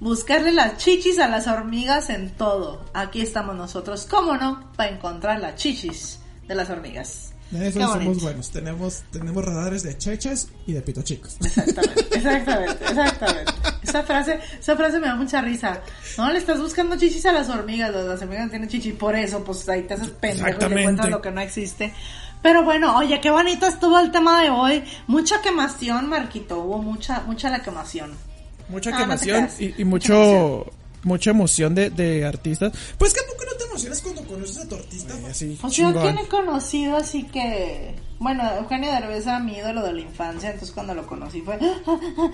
buscarle 0.00 0.52
las 0.52 0.78
chichis 0.78 1.18
a 1.18 1.28
las 1.28 1.46
hormigas 1.46 2.08
en 2.10 2.30
todo. 2.30 2.84
Aquí 2.94 3.20
estamos 3.20 3.54
nosotros, 3.56 4.06
¿cómo 4.08 4.36
no? 4.36 4.72
Para 4.74 4.90
encontrar 4.90 5.38
las 5.40 5.56
chichis 5.56 6.18
de 6.48 6.54
las 6.54 6.68
hormigas. 6.70 7.32
De 7.50 7.68
eso 7.68 7.80
somos 7.80 8.20
buenos. 8.20 8.50
Tenemos, 8.50 9.02
tenemos 9.10 9.42
radares 9.44 9.82
de 9.82 9.96
cheches 9.96 10.48
y 10.66 10.72
de 10.74 10.82
pito 10.82 11.00
chicos. 11.02 11.36
Exactamente, 11.42 12.06
exactamente, 12.16 12.84
exactamente. 12.84 13.52
Esa 13.82 14.02
frase, 14.02 14.38
esa 14.60 14.76
frase 14.76 15.00
me 15.00 15.06
da 15.06 15.14
mucha 15.16 15.40
risa. 15.40 15.80
No 16.18 16.30
le 16.30 16.38
estás 16.38 16.60
buscando 16.60 16.96
chichis 16.98 17.24
a 17.24 17.32
las 17.32 17.48
hormigas, 17.48 17.90
las 17.94 18.20
hormigas 18.20 18.50
tienen 18.50 18.68
chichis, 18.68 18.92
por 18.94 19.16
eso, 19.16 19.42
pues 19.44 19.66
ahí 19.68 19.82
te 19.84 19.94
haces 19.94 20.08
pendejo 20.10 20.46
y 20.46 20.50
Exactamente. 20.50 20.80
encuentras 20.82 21.10
lo 21.10 21.22
que 21.22 21.30
no 21.30 21.40
existe. 21.40 21.94
Pero 22.42 22.62
bueno, 22.64 22.96
oye, 22.98 23.18
qué 23.20 23.30
bonito 23.30 23.66
estuvo 23.66 23.98
el 23.98 24.10
tema 24.12 24.42
de 24.42 24.50
hoy. 24.50 24.84
Mucha 25.06 25.40
quemación, 25.40 26.08
Marquito, 26.08 26.58
hubo 26.60 26.82
mucha, 26.82 27.20
mucha 27.22 27.48
la 27.48 27.62
quemación. 27.62 28.12
Mucha 28.68 28.90
No, 28.90 28.96
no 28.96 29.00
te 29.00 29.04
quemación 29.04 29.36
creas. 29.46 29.60
y, 29.60 29.74
y 29.78 29.84
Mucha 29.86 30.12
mucho, 30.12 30.66
mucha 31.02 31.30
emoción 31.30 31.74
de, 31.74 31.88
de 31.90 32.26
artistas. 32.26 32.72
Pues 32.98 33.14
que 33.14 33.20
a 33.20 33.26
poco 33.26 33.44
no 33.50 33.56
te 33.56 33.64
emocionas 33.64 34.02
cuando 34.02 34.17
conoces 34.38 34.64
a 34.64 34.68
tu 34.68 34.74
artista, 34.74 35.14
güey? 35.14 35.30
Así, 35.30 35.58
O 35.62 35.68
sea, 35.68 35.70
chingón. 35.70 36.02
¿quién 36.02 36.18
he 36.18 36.28
conocido 36.28 36.96
así 36.96 37.24
que... 37.24 37.96
Bueno, 38.18 38.42
Eugenio 38.58 38.90
Derbez 38.90 39.26
era 39.26 39.38
mi 39.38 39.56
ídolo 39.56 39.82
de 39.82 39.92
la 39.92 40.00
infancia, 40.00 40.50
entonces 40.50 40.74
cuando 40.74 40.94
lo 40.94 41.06
conocí 41.06 41.40
fue... 41.42 41.58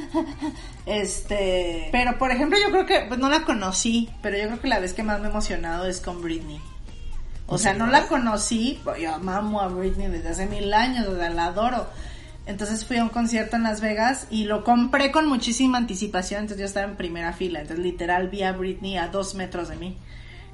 Este... 0.87 1.89
Pero, 1.93 2.19
por 2.19 2.31
ejemplo, 2.31 2.59
yo 2.59 2.71
creo 2.71 2.87
que... 2.87 3.07
Pues 3.09 3.21
no 3.21 3.29
la 3.29 3.45
conocí, 3.45 4.09
pero 4.23 4.37
yo 4.39 4.47
creo 4.47 4.61
que 4.61 4.69
la 4.69 4.79
vez 4.79 4.95
que 4.95 5.03
más 5.03 5.21
me 5.21 5.27
he 5.27 5.31
emocionado 5.31 5.87
es 5.87 6.01
con 6.01 6.23
Britney. 6.23 6.61
O 7.47 7.59
sea, 7.59 7.75
no 7.75 7.87
la 7.87 8.07
conocí, 8.07 8.81
pues, 8.85 9.03
yo 9.03 9.15
amo 9.15 9.61
a 9.61 9.69
Britney 9.69 10.09
desde 10.09 10.31
hace 10.31 10.47
mil 10.47 10.73
años, 10.73 11.07
o 11.07 11.17
sea, 11.17 11.29
la 11.31 11.47
adoro. 11.47 11.87
Entonces 12.47 12.85
fui 12.85 12.99
a 12.99 13.03
un 13.03 13.09
concierto 13.09 13.57
en 13.57 13.63
Las 13.63 13.81
Vegas 13.81 14.27
y 14.31 14.45
lo 14.45 14.65
compré 14.65 15.11
con 15.11 15.27
muchísima 15.27 15.79
anticipación, 15.79 16.41
entonces 16.41 16.61
yo 16.61 16.67
estaba 16.67 16.87
en 16.87 16.97
primera 16.97 17.33
fila, 17.33 17.61
entonces 17.61 17.85
literal 17.85 18.29
vi 18.29 18.43
a 18.43 18.53
Britney 18.53 18.99
a 18.99 19.09
dos 19.09 19.35
metros 19.35 19.69
de 19.69 19.77
mí. 19.77 19.97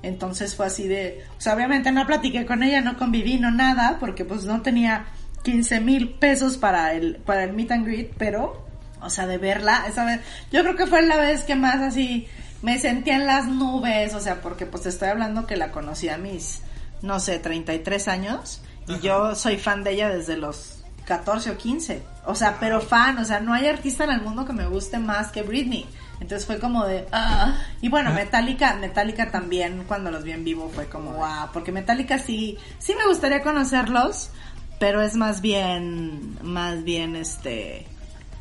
Entonces 0.02 0.54
fue 0.54 0.66
así 0.66 0.88
de, 0.88 1.24
o 1.36 1.40
sea, 1.40 1.54
obviamente 1.54 1.92
no 1.92 2.06
platiqué 2.06 2.46
con 2.46 2.62
ella, 2.62 2.80
no 2.80 2.96
conviví, 2.96 3.38
no 3.38 3.50
nada, 3.50 3.98
porque 4.00 4.24
pues 4.24 4.44
no 4.44 4.62
tenía 4.62 5.06
15 5.42 5.80
mil 5.80 6.10
pesos 6.14 6.56
para 6.56 6.94
el, 6.94 7.16
para 7.16 7.44
el 7.44 7.52
meet 7.52 7.70
and 7.72 7.86
greet, 7.86 8.12
pero, 8.16 8.66
o 9.02 9.10
sea, 9.10 9.26
de 9.26 9.38
verla, 9.38 9.84
esa 9.88 10.04
vez, 10.04 10.20
yo 10.50 10.62
creo 10.62 10.76
que 10.76 10.86
fue 10.86 11.02
la 11.02 11.16
vez 11.16 11.44
que 11.44 11.54
más 11.54 11.80
así 11.80 12.26
me 12.62 12.78
sentía 12.78 13.16
en 13.16 13.26
las 13.26 13.46
nubes, 13.46 14.14
o 14.14 14.20
sea, 14.20 14.40
porque 14.40 14.66
pues 14.66 14.84
te 14.84 14.88
estoy 14.88 15.08
hablando 15.08 15.46
que 15.46 15.56
la 15.56 15.70
conocí 15.70 16.08
a 16.08 16.16
mis, 16.16 16.62
no 17.02 17.20
sé, 17.20 17.38
33 17.38 18.08
años, 18.08 18.62
y 18.88 18.98
yo 19.00 19.34
soy 19.34 19.56
fan 19.56 19.84
de 19.84 19.92
ella 19.92 20.08
desde 20.08 20.36
los 20.36 20.80
14 21.06 21.50
o 21.50 21.56
15. 21.56 22.02
O 22.26 22.34
sea, 22.34 22.58
pero 22.60 22.80
fan, 22.80 23.18
o 23.18 23.24
sea, 23.24 23.40
no 23.40 23.52
hay 23.52 23.66
artista 23.66 24.04
en 24.04 24.10
el 24.10 24.20
mundo 24.20 24.44
que 24.44 24.52
me 24.52 24.66
guste 24.66 24.98
más 24.98 25.32
que 25.32 25.42
Britney. 25.42 25.86
Entonces 26.20 26.46
fue 26.46 26.58
como 26.58 26.84
de, 26.86 27.06
ah. 27.12 27.56
Y 27.80 27.88
bueno, 27.88 28.12
Metallica, 28.12 28.74
Metallica 28.74 29.30
también 29.30 29.84
cuando 29.88 30.10
los 30.10 30.22
vi 30.22 30.32
en 30.32 30.44
vivo 30.44 30.70
fue 30.74 30.86
como, 30.86 31.12
wow, 31.14 31.48
porque 31.52 31.72
Metallica 31.72 32.18
sí, 32.18 32.58
sí 32.78 32.94
me 32.94 33.06
gustaría 33.06 33.42
conocerlos, 33.42 34.30
pero 34.78 35.00
es 35.00 35.16
más 35.16 35.40
bien, 35.40 36.38
más 36.42 36.84
bien 36.84 37.16
este, 37.16 37.86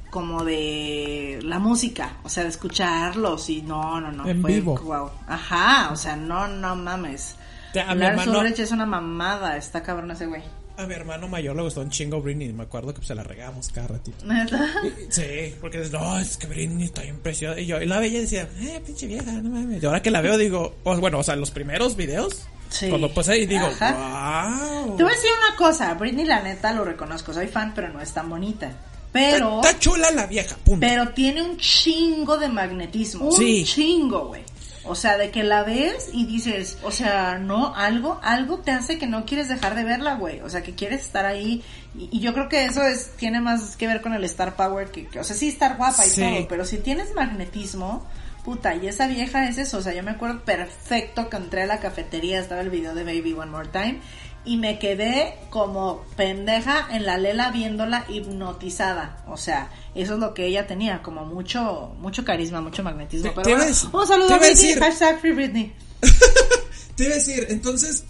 como 0.09 0.43
de 0.43 1.39
la 1.43 1.59
música, 1.59 2.17
o 2.23 2.29
sea, 2.29 2.43
de 2.43 2.49
escucharlos 2.49 3.49
y 3.49 3.61
no, 3.61 4.01
no, 4.01 4.11
no. 4.11 4.27
En 4.27 4.41
fue, 4.41 4.55
vivo. 4.55 4.77
Wow. 4.77 5.11
Ajá, 5.27 5.89
o 5.91 5.95
sea, 5.95 6.15
no, 6.17 6.47
no 6.47 6.75
mames. 6.75 7.35
Te- 7.71 7.81
a 7.81 7.93
mi 7.95 8.03
hermano- 8.05 8.31
es 8.43 8.71
una 8.71 8.85
mamada, 8.85 9.55
está 9.57 9.83
cabrón 9.83 10.11
ese 10.11 10.25
güey. 10.25 10.43
A 10.79 10.87
mi 10.87 10.93
hermano 10.93 11.27
mayor 11.27 11.55
le 11.57 11.63
gustó 11.63 11.81
un 11.81 11.89
chingo 11.89 12.21
Britney. 12.21 12.53
Me 12.53 12.63
acuerdo 12.63 12.89
que 12.93 12.99
pues, 12.99 13.07
se 13.09 13.15
la 13.15 13.23
regamos 13.23 13.67
cada 13.67 13.87
ratito. 13.87 14.25
¿Neta? 14.25 14.65
Sí, 15.09 15.53
porque 15.59 15.79
no, 15.91 16.17
es 16.17 16.37
que 16.37 16.47
Britney 16.47 16.85
está 16.85 17.01
bien 17.01 17.19
preciosa. 17.19 17.59
Y 17.59 17.65
yo 17.65 17.81
y 17.81 17.85
la 17.85 17.99
veía 17.99 18.19
y 18.19 18.21
decía, 18.21 18.47
eh, 18.61 18.81
pinche 18.85 19.05
vieja, 19.07 19.29
no 19.33 19.49
mames. 19.49 19.83
Y 19.83 19.85
ahora 19.85 20.01
que 20.01 20.09
la 20.09 20.21
veo 20.21 20.37
digo, 20.37 20.75
bueno, 20.83 21.19
o 21.19 21.23
sea, 21.23 21.35
los 21.35 21.51
primeros 21.51 21.97
videos, 21.97 22.47
Sí. 22.69 22.87
cuando 22.87 23.11
puse 23.13 23.33
ahí 23.33 23.45
digo, 23.45 23.65
Ajá. 23.65 24.83
wow. 24.85 24.95
Te 24.95 25.03
voy 25.03 25.11
a 25.11 25.15
decir 25.15 25.31
una 25.47 25.55
cosa, 25.57 25.93
Britney 25.95 26.23
la 26.25 26.41
neta 26.43 26.71
lo 26.71 26.85
reconozco, 26.85 27.33
soy 27.33 27.47
fan, 27.47 27.73
pero 27.75 27.89
no 27.91 27.99
es 27.99 28.13
tan 28.13 28.29
bonita. 28.29 28.71
Pero, 29.11 29.55
Está, 29.57 29.69
está 29.71 29.79
chula 29.79 30.11
la 30.11 30.27
vieja, 30.27 30.55
punto. 30.63 30.79
pero 30.87 31.09
tiene 31.09 31.41
un 31.41 31.57
chingo 31.57 32.37
de 32.37 32.47
magnetismo, 32.47 33.25
un 33.29 33.35
Sí. 33.37 33.63
chingo, 33.65 34.27
güey. 34.27 34.43
O 34.85 34.95
sea, 34.95 35.17
de 35.17 35.29
que 35.29 35.43
la 35.43 35.63
ves 35.63 36.09
y 36.13 36.25
dices, 36.25 36.77
o 36.83 36.91
sea, 36.91 37.37
no, 37.37 37.75
algo, 37.75 38.19
algo 38.23 38.59
te 38.59 38.71
hace 38.71 38.97
que 38.97 39.07
no 39.07 39.25
quieres 39.25 39.49
dejar 39.49 39.75
de 39.75 39.83
verla, 39.83 40.15
güey. 40.15 40.39
O 40.41 40.49
sea, 40.49 40.63
que 40.63 40.73
quieres 40.73 41.01
estar 41.01 41.25
ahí. 41.25 41.63
Y, 41.97 42.07
y 42.11 42.19
yo 42.21 42.33
creo 42.33 42.47
que 42.49 42.65
eso 42.65 42.81
es, 42.83 43.11
tiene 43.17 43.41
más 43.41 43.75
que 43.75 43.87
ver 43.87 44.01
con 44.01 44.13
el 44.13 44.23
star 44.23 44.55
power 44.55 44.89
que, 44.89 45.07
que- 45.07 45.19
o 45.19 45.23
sea, 45.23 45.35
sí 45.35 45.49
estar 45.49 45.75
guapa 45.77 46.05
y 46.05 46.09
Sí. 46.09 46.21
todo, 46.21 46.47
pero 46.47 46.65
si 46.65 46.77
tienes 46.77 47.13
magnetismo, 47.13 48.05
puta, 48.45 48.73
y 48.75 48.87
esa 48.87 49.05
vieja 49.07 49.47
es 49.49 49.57
eso. 49.57 49.77
O 49.79 49.81
sea, 49.81 49.93
yo 49.93 50.01
me 50.01 50.11
acuerdo 50.11 50.41
perfecto 50.45 51.29
que 51.29 51.37
entré 51.37 51.63
a 51.63 51.65
la 51.67 51.79
cafetería, 51.79 52.39
estaba 52.39 52.61
el 52.61 52.69
video 52.69 52.95
de 52.95 53.03
Baby 53.03 53.33
One 53.33 53.51
More 53.51 53.67
Time. 53.67 53.99
Y 54.45 54.57
me 54.57 54.79
quedé 54.79 55.35
como 55.49 56.01
pendeja 56.15 56.87
en 56.91 57.05
la 57.05 57.17
lela 57.17 57.51
viéndola 57.51 58.05
hipnotizada. 58.07 59.23
O 59.27 59.37
sea, 59.37 59.69
eso 59.95 60.13
es 60.13 60.19
lo 60.19 60.33
que 60.33 60.45
ella 60.45 60.65
tenía, 60.65 61.01
como 61.03 61.25
mucho, 61.25 61.93
mucho 61.99 62.23
carisma, 62.25 62.61
mucho 62.61 62.81
magnetismo. 62.83 63.31
Pero 63.35 63.57
bueno, 63.57 63.65
un 63.93 64.07
saludo 64.07 64.33
a 64.33 64.37
Britney, 64.37 64.55
decir- 64.55 64.79
hashtag 64.79 65.19
Free 65.19 65.33
Britney. 65.33 65.73
Te 66.95 67.03
iba 67.05 67.13
a 67.13 67.17
decir, 67.17 67.47
entonces, 67.49 68.05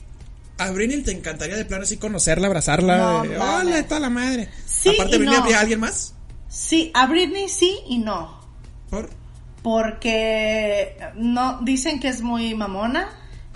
a 0.57 0.71
Britney 0.71 1.01
te 1.03 1.11
encantaría 1.11 1.55
de 1.55 1.65
plano 1.65 1.83
así 1.83 1.97
conocerla, 1.97 2.47
abrazarla. 2.47 2.97
No, 2.97 3.23
de. 3.23 3.37
Hola, 3.37 3.79
está 3.79 3.99
la 3.99 4.09
madre. 4.09 4.49
Sí 4.65 4.89
Aparte, 4.89 5.17
Britney, 5.17 5.35
no. 5.35 5.41
¿habría 5.43 5.59
alguien 5.59 5.79
más? 5.79 6.13
Sí, 6.47 6.91
a 6.93 7.05
Britney 7.07 7.49
sí 7.49 7.77
y 7.87 7.99
no. 7.99 8.39
¿Por? 8.89 9.09
Porque 9.61 10.97
no, 11.15 11.59
dicen 11.61 11.99
que 11.99 12.07
es 12.07 12.21
muy 12.21 12.55
mamona 12.55 13.09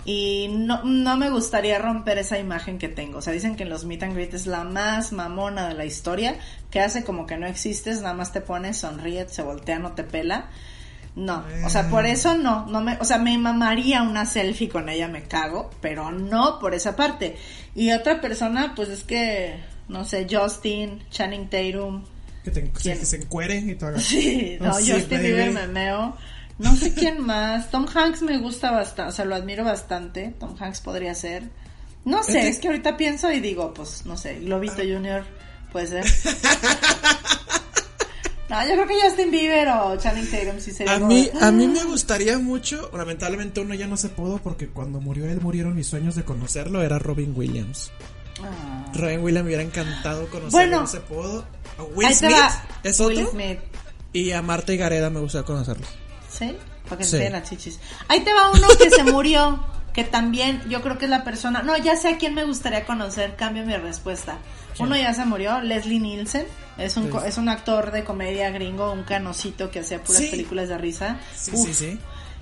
y 0.04 0.48
no, 0.50 0.84
no 0.84 1.16
me 1.16 1.30
gustaría 1.30 1.78
romper 1.78 2.18
esa 2.18 2.38
imagen 2.38 2.78
que 2.78 2.88
tengo. 2.88 3.18
O 3.18 3.22
sea, 3.22 3.32
dicen 3.32 3.56
que 3.56 3.62
en 3.62 3.70
los 3.70 3.84
meet 3.84 4.02
and 4.02 4.14
greet 4.14 4.34
es 4.34 4.46
la 4.46 4.64
más 4.64 5.12
mamona 5.12 5.68
de 5.68 5.74
la 5.74 5.86
historia, 5.86 6.36
que 6.70 6.80
hace 6.80 7.04
como 7.04 7.26
que 7.26 7.38
no 7.38 7.46
existes, 7.46 8.02
nada 8.02 8.14
más 8.14 8.32
te 8.32 8.40
pones, 8.40 8.78
sonríe, 8.78 9.28
se 9.28 9.42
voltea, 9.42 9.78
no 9.78 9.92
te 9.92 10.04
pela. 10.04 10.50
No, 11.16 11.44
o 11.64 11.70
sea, 11.70 11.88
por 11.90 12.06
eso 12.06 12.36
no, 12.36 12.66
no 12.66 12.80
me, 12.80 12.98
o 13.00 13.04
sea, 13.04 13.18
me 13.18 13.38
mamaría 13.38 14.02
una 14.02 14.26
selfie 14.26 14.68
con 14.68 14.88
ella, 14.88 15.06
me 15.06 15.22
cago, 15.22 15.70
pero 15.80 16.10
no 16.10 16.58
por 16.58 16.74
esa 16.74 16.96
parte. 16.96 17.36
Y 17.76 17.92
otra 17.92 18.20
persona, 18.20 18.72
pues 18.74 18.88
es 18.88 19.04
que, 19.04 19.60
no 19.88 20.04
sé, 20.04 20.26
Justin, 20.28 21.04
Channing 21.10 21.48
Tatum, 21.48 22.04
Que, 22.42 22.50
te, 22.50 22.68
que 22.68 22.96
se 22.96 23.16
encueren 23.16 23.70
y 23.70 23.76
todo. 23.76 23.96
Sí, 24.00 24.58
no, 24.60 24.74
sí, 24.74 24.90
Justin 24.90 25.18
baby. 25.18 25.28
Bieber 25.28 25.50
me 25.52 25.66
meo. 25.68 26.16
No 26.58 26.74
sé 26.76 26.94
quién 26.94 27.20
más. 27.24 27.70
Tom 27.70 27.86
Hanks 27.92 28.22
me 28.22 28.38
gusta 28.38 28.70
bastante, 28.70 29.10
o 29.10 29.12
sea, 29.12 29.24
lo 29.24 29.34
admiro 29.34 29.64
bastante. 29.64 30.34
Tom 30.38 30.54
Hanks 30.58 30.80
podría 30.80 31.14
ser. 31.14 31.50
No 32.04 32.22
sé, 32.22 32.48
es 32.48 32.58
que 32.58 32.68
ahorita 32.68 32.96
pienso 32.96 33.30
y 33.32 33.40
digo, 33.40 33.72
pues, 33.74 34.04
no 34.06 34.16
sé, 34.16 34.38
Globito 34.40 34.82
Junior 34.82 35.24
puede 35.72 35.86
ser. 35.86 36.04
No, 38.50 38.60
yo 38.68 38.74
creo 38.74 38.86
que 38.86 38.94
Justin 39.02 39.30
Bieber 39.30 39.68
o 39.68 39.96
Channing 39.96 40.30
Tatum 40.30 40.60
sí 40.60 40.70
sería 40.70 40.92
A 40.92 40.96
como- 40.96 41.08
mí, 41.08 41.30
a 41.40 41.50
mí 41.50 41.66
me 41.66 41.82
gustaría 41.84 42.38
mucho, 42.38 42.90
lamentablemente 42.94 43.60
uno 43.60 43.74
ya 43.74 43.86
no 43.86 43.96
se 43.96 44.10
pudo 44.10 44.36
porque 44.38 44.68
cuando 44.68 45.00
murió 45.00 45.24
él 45.26 45.40
murieron 45.40 45.74
mis 45.74 45.86
sueños 45.86 46.14
de 46.14 46.24
conocerlo, 46.24 46.82
era 46.82 46.98
Robin 46.98 47.32
Williams. 47.34 47.90
Ah. 48.42 48.92
Robin 48.94 49.20
Williams 49.24 49.44
me 49.44 49.48
hubiera 49.48 49.62
encantado 49.62 50.26
conocerlo, 50.28 50.50
Bueno. 50.50 50.80
no 50.82 50.86
se 50.86 51.00
pudo. 51.00 51.44
A 51.78 51.82
Will 51.84 52.14
Smith 52.14 52.32
es 52.84 53.00
Will 53.00 53.18
otro. 53.18 53.30
Smith. 53.30 53.58
Y 54.12 54.30
a 54.32 54.42
Marta 54.42 54.72
y 54.74 54.76
Gareda 54.76 55.08
me 55.08 55.20
gustaría 55.20 55.46
conocerlos. 55.46 55.88
¿Sí? 56.36 56.56
Para 56.88 56.98
que 56.98 57.04
Sí. 57.04 57.18
las 57.30 57.48
chichis. 57.48 57.78
Ahí 58.08 58.20
te 58.20 58.32
va 58.32 58.50
uno 58.50 58.66
que 58.78 58.90
se 58.90 59.04
murió, 59.04 59.64
que 59.92 60.04
también 60.04 60.60
yo 60.68 60.82
creo 60.82 60.98
que 60.98 61.04
es 61.06 61.10
la 61.10 61.22
persona... 61.24 61.62
No, 61.62 61.76
ya 61.76 61.96
sé 61.96 62.08
a 62.08 62.18
quién 62.18 62.34
me 62.34 62.44
gustaría 62.44 62.84
conocer, 62.84 63.36
cambio 63.36 63.64
mi 63.64 63.76
respuesta. 63.76 64.38
Uno 64.78 64.96
ya 64.96 65.14
se 65.14 65.24
murió, 65.24 65.60
Leslie 65.60 66.00
Nielsen. 66.00 66.46
Es 66.76 66.96
un, 66.96 67.10
es 67.24 67.38
un 67.38 67.48
actor 67.48 67.92
de 67.92 68.02
comedia 68.02 68.50
gringo, 68.50 68.90
un 68.92 69.04
canocito 69.04 69.70
que 69.70 69.80
hacía 69.80 70.02
puras 70.02 70.20
Sí. 70.22 70.28
películas 70.28 70.68
de 70.68 70.78
risa. 70.78 71.16
Sí, 71.36 71.52
Uf. 71.54 71.66
sí, 71.68 71.74
sí. 71.74 71.98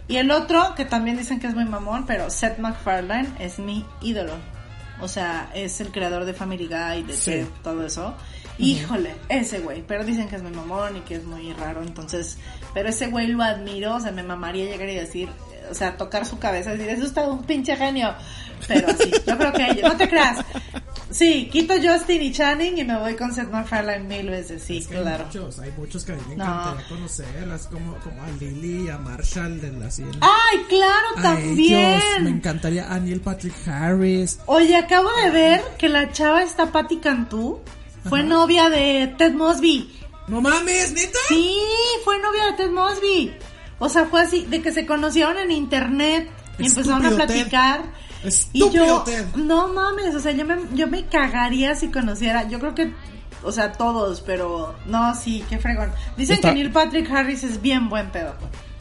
Y 0.09 0.17
el 0.17 0.31
otro, 0.31 0.75
que 0.75 0.85
también 0.87 1.17
dicen 1.19 1.39
que 1.39 1.47
es 1.47 1.55
muy 1.55 1.65
mamón, 1.67 2.07
pero 2.07 2.31
Seth 2.31 2.59
MacFarlane 2.59 3.29
es 3.39 3.59
mi 3.59 3.85
ídolo. 4.01 4.33
O 5.01 5.09
sea, 5.09 5.51
es 5.55 5.81
el 5.81 5.91
creador 5.93 6.25
de 6.25 6.33
Family 6.33 6.67
Guy, 6.69 7.03
de 7.03 7.17
Sí. 7.17 7.47
Todo 7.63 7.85
eso. 7.85 8.15
Híjole, 8.63 9.15
ese 9.29 9.61
güey. 9.61 9.83
Pero 9.87 10.05
dicen 10.05 10.29
que 10.29 10.37
es 10.37 10.43
muy 10.43 10.53
mamón 10.53 10.97
y 10.97 11.01
que 11.01 11.17
es 11.17 11.25
muy 11.25 11.53
raro. 11.53 11.83
Entonces, 11.83 12.39
pero 12.75 12.89
ese 12.89 13.09
güey 13.09 13.27
lo 13.29 13.43
admiro. 13.43 13.97
O 13.97 14.01
sea, 14.01 14.13
me 14.13 14.23
mamaría 14.23 14.65
llegar 14.65 14.89
y 14.89 14.95
decir, 14.95 15.29
o 15.71 15.75
sea, 15.75 15.97
tocar 15.97 16.25
su 16.27 16.39
cabeza 16.39 16.73
y 16.75 16.79
decir, 16.79 16.95
es 16.95 17.03
usted 17.05 17.27
un 17.27 17.43
pinche 17.45 17.77
genio. 17.77 18.15
Pero 18.69 18.89
sí, 18.97 19.11
yo 19.27 19.37
creo 19.37 19.53
que, 19.53 19.83
no 19.83 19.97
te 19.97 20.09
creas. 20.09 20.39
Sí, 21.11 21.49
quito 21.53 21.75
Justin 21.83 22.23
y 22.23 22.33
Channing 22.33 22.79
y 22.79 22.85
me 22.85 22.97
voy 22.99 23.17
con 23.17 23.35
Seth 23.35 23.51
MacFarlane 23.51 24.05
mil 24.05 24.31
veces. 24.31 24.63
Sí, 24.63 24.79
Es 24.79 24.87
que 24.87 24.95
claro. 24.95 25.25
Hay 25.31 25.39
muchos, 25.39 25.59
hay 25.59 25.71
muchos 25.77 26.05
que 26.05 26.13
a 26.13 26.15
mí 26.15 26.23
me 26.29 26.37
No. 26.37 26.45
encantaría 26.45 26.89
conocerlas, 26.89 27.67
como, 27.67 27.95
como 27.99 28.23
a 28.23 28.29
Lily, 28.41 28.89
a 28.89 28.97
Marshall 28.99 29.61
de 29.61 29.73
la 29.73 29.91
cien. 29.91 30.09
¡Ay, 30.21 30.59
claro, 30.71 31.07
a 31.19 31.23
también! 31.23 31.81
ellos, 32.01 32.03
me 32.23 32.31
encantaría 32.31 32.91
a 32.91 32.99
Neil 32.99 33.21
Patrick 33.21 33.53
Harris. 33.67 34.39
Oye, 34.47 34.75
acabo 34.77 35.11
de 35.25 35.31
ver 35.31 35.63
que 35.77 35.89
la 35.91 36.11
chava 36.13 36.43
esta 36.43 36.73
Patty 36.73 36.97
Cantú 36.99 37.61
fue 38.09 38.21
Ajá. 38.21 38.29
novia 38.29 38.69
de 38.71 39.15
Ted 39.19 39.33
Mosby. 39.33 39.99
No 40.29 40.41
mames, 40.41 40.93
neta. 40.93 41.19
Sí, 41.29 41.59
fue 42.05 42.19
novia 42.21 42.47
de 42.47 42.53
Ted 42.55 42.71
Mosby. 42.71 43.33
O 43.79 43.89
sea, 43.89 44.05
fue 44.07 44.23
así, 44.23 44.47
de 44.47 44.63
que 44.63 44.73
se 44.73 44.87
conocieron 44.87 45.37
en 45.39 45.51
internet 45.51 46.31
y 46.59 46.67
empezaron 46.67 47.05
a 47.05 47.09
Estúpido 47.09 47.27
Ted. 47.27 47.35
platicar. 47.35 47.83
Y 48.53 48.71
yo, 48.71 49.03
Ted. 49.03 49.25
no 49.35 49.67
mames, 49.69 50.15
o 50.15 50.21
sea, 50.21 50.31
yo 50.33 50.45
me, 50.45 50.57
yo 50.75 50.87
me 50.87 51.07
cagaría 51.07 51.75
si 51.75 51.89
conociera, 51.89 52.47
yo 52.49 52.61
creo 52.61 52.73
que, 52.75 52.93
o 53.43 53.51
sea, 53.51 53.73
todos, 53.73 54.21
pero 54.21 54.77
no, 54.87 55.13
sí, 55.17 55.45
qué 55.51 55.59
fregón. 55.59 55.91
Dicen 56.17 56.37
Está- 56.37 56.51
que 56.51 56.55
Neil 56.55 56.71
Patrick 56.71 57.11
Harris 57.11 57.43
es 57.43 57.61
bien 57.61 57.89
buen 57.89 58.11
pedo. 58.13 58.35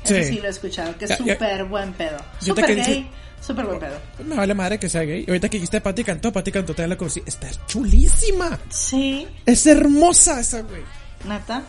Eso 0.04 0.14
sí, 0.16 0.24
Sí. 0.26 0.40
lo 0.40 0.46
he 0.46 0.50
escuchado, 0.52 0.96
que 0.98 1.06
es 1.06 1.18
súper 1.18 1.66
buen 1.66 1.94
pedo. 1.94 2.18
Súper 2.40 2.76
gay, 2.76 3.10
súper 3.42 3.66
buen 3.66 3.80
pedo. 3.80 4.00
Me 4.26 4.36
vale 4.36 4.54
madre 4.54 4.80
que 4.80 4.88
sea 4.90 5.02
gay. 5.02 5.26
Ahorita 5.28 5.50
que 5.50 5.58
dijiste 5.58 5.82
Pati 5.82 6.04
Cantó, 6.04 6.32
Pati 6.32 6.52
Cantó 6.52 6.74
también 6.74 6.92
la 6.92 6.98
conocí. 6.98 7.22
Está 7.26 7.48
chulísima. 7.68 8.60
Sí, 8.70 9.28
Es 9.46 9.66
hermosa 9.66 10.40
esa 10.40 10.62
güey. 10.62 10.82
neta. 11.28 11.64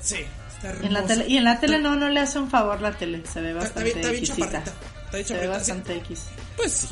Sí, 0.00 0.16
Está 0.56 0.70
En 0.84 0.92
la 0.92 1.00
hermosa. 1.00 1.06
tele, 1.14 1.28
y 1.28 1.36
en 1.36 1.44
la 1.44 1.60
tele 1.60 1.78
no, 1.78 1.94
no 1.96 2.08
le 2.08 2.20
hace 2.20 2.38
un 2.38 2.50
favor 2.50 2.80
la 2.80 2.92
tele. 2.92 3.22
Se 3.32 3.40
ve 3.40 3.50
está 3.50 3.60
bastante 3.64 3.88
está 3.90 4.10
bien 4.10 4.24
Xita. 4.26 4.36
chaparrita. 4.36 4.72
Está 5.12 5.28
Se 5.34 5.40
ve 5.40 5.46
bastante 5.48 5.96
X. 5.98 6.22
Pues 6.56 6.72
sí. 6.72 6.88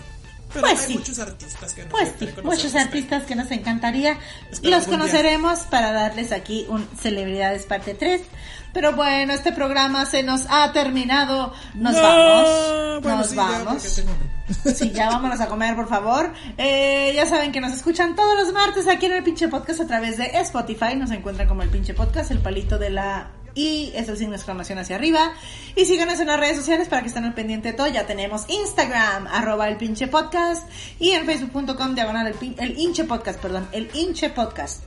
Pero 0.53 0.61
Pues 0.69 0.81
hay 0.81 0.87
sí. 0.87 0.95
muchos 0.99 1.19
artistas 1.19 1.73
que 1.75 1.83
no 1.83 1.89
Pues 1.91 2.09
sí, 2.19 2.29
muchos 2.45 2.75
artistas 2.77 3.25
que 3.25 3.35
nos 3.35 3.51
encantaría. 3.51 4.17
Espero 4.51 4.71
Los 4.77 4.85
algún 4.85 4.91
día. 4.91 4.99
conoceremos 4.99 5.59
para 5.71 5.93
darles 5.93 6.31
aquí 6.33 6.65
un 6.69 6.87
Celebridades 7.03 7.65
parte 7.65 7.95
3. 7.95 8.23
Pero 8.77 8.93
bueno, 8.93 9.33
este 9.33 9.53
programa 9.53 10.05
se 10.05 10.23
nos 10.23 10.43
ha 10.51 10.71
terminado. 10.71 11.55
Nos 11.73 11.95
No, 11.95 12.03
vamos. 12.03 13.03
bueno, 13.03 13.17
nos 13.17 13.29
sí, 13.31 13.37
ya, 13.37 13.43
vamos. 13.43 13.99
hambre. 14.01 14.75
Sí, 14.75 14.91
ya 14.91 15.09
vámonos 15.09 15.41
a 15.41 15.47
comer, 15.49 15.75
por 15.75 15.89
favor. 15.89 16.31
Eh, 16.59 17.11
ya 17.17 17.25
saben 17.25 17.53
que 17.53 17.61
nos 17.63 17.73
escuchan 17.73 18.15
todos 18.15 18.37
los 18.39 18.53
martes 18.53 18.87
aquí 18.87 19.07
en 19.07 19.13
el 19.13 19.23
pinche 19.23 19.49
podcast 19.49 19.81
a 19.81 19.87
través 19.87 20.19
de 20.19 20.27
Spotify. 20.41 20.95
Nos 20.95 21.11
encuentran 21.11 21.49
como 21.49 21.63
el 21.63 21.71
pinche 21.71 21.95
podcast, 21.95 22.31
el 22.33 22.41
palito 22.41 22.77
de 22.77 22.91
la 22.91 23.31
y 23.55 23.93
es 23.95 24.07
el 24.11 24.19
signo 24.19 24.33
de 24.33 24.37
exclamación 24.37 24.79
hacia 24.79 24.97
arriba. 24.97 25.33
Y 25.75 25.87
síganos 25.87 26.21
en 26.21 26.27
las 26.27 26.39
redes 26.39 26.59
sociales 26.59 26.87
para 26.89 27.01
que 27.01 27.09
estén 27.09 27.25
al 27.25 27.33
pendiente 27.33 27.71
de 27.71 27.75
todo. 27.79 27.87
Ya 27.87 28.07
tenemos 28.07 28.45
Instagram, 28.51 29.27
arroba 29.27 29.69
el 29.71 29.79
pinche 29.79 30.07
podcast. 30.07 30.69
Y 31.01 31.13
en 31.13 31.25
facebook.com, 31.25 31.95
diagonal 31.95 32.27
el, 32.27 32.55
el 32.59 32.79
hinche 32.79 33.05
podcast, 33.05 33.41
perdón, 33.41 33.67
el 33.73 33.89
hinche 33.95 34.29
podcast. 34.29 34.83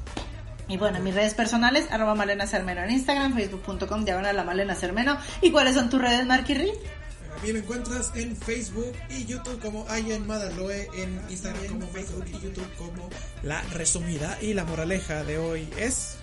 Y 0.69 0.77
bueno, 0.77 0.99
mis 0.99 1.15
redes 1.15 1.33
personales, 1.33 1.87
arroba 1.91 2.13
Malena 2.13 2.45
Cermeno 2.45 2.83
en 2.83 2.91
Instagram, 2.91 3.33
facebook.com, 3.33 4.05
diagonal 4.05 4.35
la 4.35 4.43
Malena 4.43 4.75
Cermeno. 4.75 5.17
¿Y 5.41 5.49
cuáles 5.51 5.73
son 5.73 5.89
tus 5.89 5.99
redes, 5.99 6.25
Marky 6.27 6.53
Reed? 6.53 6.75
A 7.35 7.43
mí 7.43 7.53
me 7.53 7.59
encuentras 7.59 8.11
en 8.13 8.35
Facebook 8.37 8.93
y 9.09 9.25
YouTube 9.25 9.59
como 9.61 9.87
Ayan 9.89 10.27
Madaloe, 10.27 10.87
en 10.93 11.19
Instagram 11.27 11.67
como 11.67 11.87
Facebook 11.87 12.25
y 12.27 12.33
YouTube 12.33 12.69
como 12.77 13.09
La 13.41 13.61
Resumida. 13.73 14.37
Y 14.41 14.53
la 14.53 14.63
moraleja 14.63 15.23
de 15.23 15.39
hoy 15.39 15.67
es... 15.75 16.17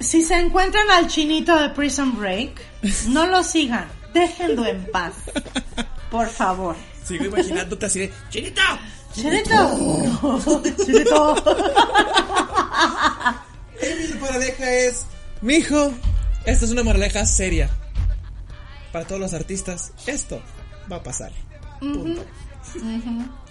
Si 0.00 0.22
se 0.22 0.38
encuentran 0.38 0.90
al 0.90 1.08
chinito 1.08 1.58
de 1.60 1.68
Prison 1.68 2.16
Break, 2.16 2.62
no 3.08 3.26
lo 3.26 3.44
sigan, 3.44 3.88
déjenlo 4.14 4.64
en 4.64 4.90
paz. 4.90 5.12
Por 6.10 6.28
favor. 6.28 6.76
Sigo 7.04 7.26
imaginándote 7.26 7.86
así 7.86 7.98
de... 8.00 8.12
¡Chinito! 8.30 8.62
Chinito. 9.14 9.76
Y 13.82 14.12
mi 14.12 14.20
moraleja 14.20 14.70
es... 14.70 15.06
Mijo, 15.40 15.92
esta 16.44 16.64
es 16.64 16.70
una 16.70 16.82
moraleja 16.82 17.24
seria. 17.26 17.68
Para 18.92 19.06
todos 19.06 19.20
los 19.20 19.34
artistas, 19.34 19.92
esto 20.06 20.40
va 20.90 20.96
a 20.96 21.02
pasar. 21.02 21.32
Punto. 21.80 22.24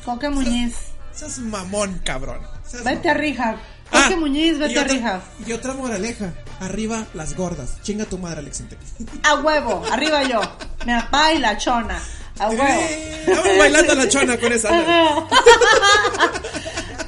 Coque 0.05 0.29
Muñiz. 0.29 0.75
Seas 1.11 1.39
mamón, 1.39 1.99
cabrón. 2.05 2.39
Seas 2.65 2.83
Vete 2.83 3.09
a 3.09 3.13
mamón. 3.13 3.27
Rehab. 3.27 3.55
Ah, 3.91 4.03
Coque 4.03 4.15
Muñiz, 4.15 4.57
vete 4.57 4.79
a 4.79 4.83
Rehab. 4.85 5.21
Y 5.45 5.51
otra 5.51 5.73
moraleja. 5.73 6.33
Arriba 6.59 7.05
las 7.13 7.35
gordas. 7.35 7.81
Chinga 7.81 8.05
tu 8.05 8.17
madre, 8.17 8.39
Alex 8.39 8.61
Intec. 8.61 8.79
A 9.23 9.35
huevo, 9.35 9.83
arriba 9.91 10.23
yo. 10.23 10.41
Me 10.85 10.93
apa 10.93 11.33
y 11.33 11.39
la 11.39 11.57
chona. 11.57 11.99
Vamos 12.47 13.57
bailando 13.57 13.95
la 13.95 14.07
chona 14.07 14.37
con 14.37 14.51
esa. 14.51 14.69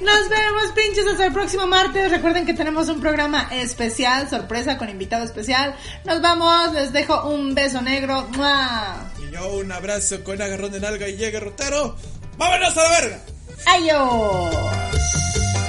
Nos 0.03 0.29
vemos, 0.29 0.71
pinches, 0.75 1.07
hasta 1.07 1.25
el 1.25 1.33
próximo 1.33 1.65
martes. 1.65 2.11
Recuerden 2.11 2.45
que 2.45 2.53
tenemos 2.53 2.89
un 2.89 2.99
programa 2.99 3.47
especial, 3.51 4.29
sorpresa 4.29 4.77
con 4.77 4.89
invitado 4.89 5.23
especial. 5.23 5.75
Nos 6.05 6.21
vamos, 6.21 6.73
les 6.73 6.91
dejo 6.91 7.29
un 7.29 7.55
beso 7.55 7.81
negro. 7.81 8.27
¡Mua! 8.31 8.97
Y 9.19 9.31
yo 9.33 9.47
un 9.53 9.71
abrazo 9.71 10.23
con 10.23 10.41
agarrón 10.41 10.71
de 10.73 10.81
nalga 10.81 11.07
y 11.07 11.15
llegue 11.15 11.39
rotero. 11.39 11.95
¡Vámonos 12.37 12.77
a 12.77 12.83
la 12.83 12.89
verga! 12.89 13.19
¡Adiós! 13.65 14.53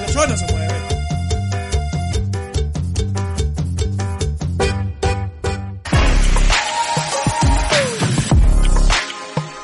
La 0.00 0.06
chona 0.12 0.36
se 0.36 0.46
mueve. 0.46 0.63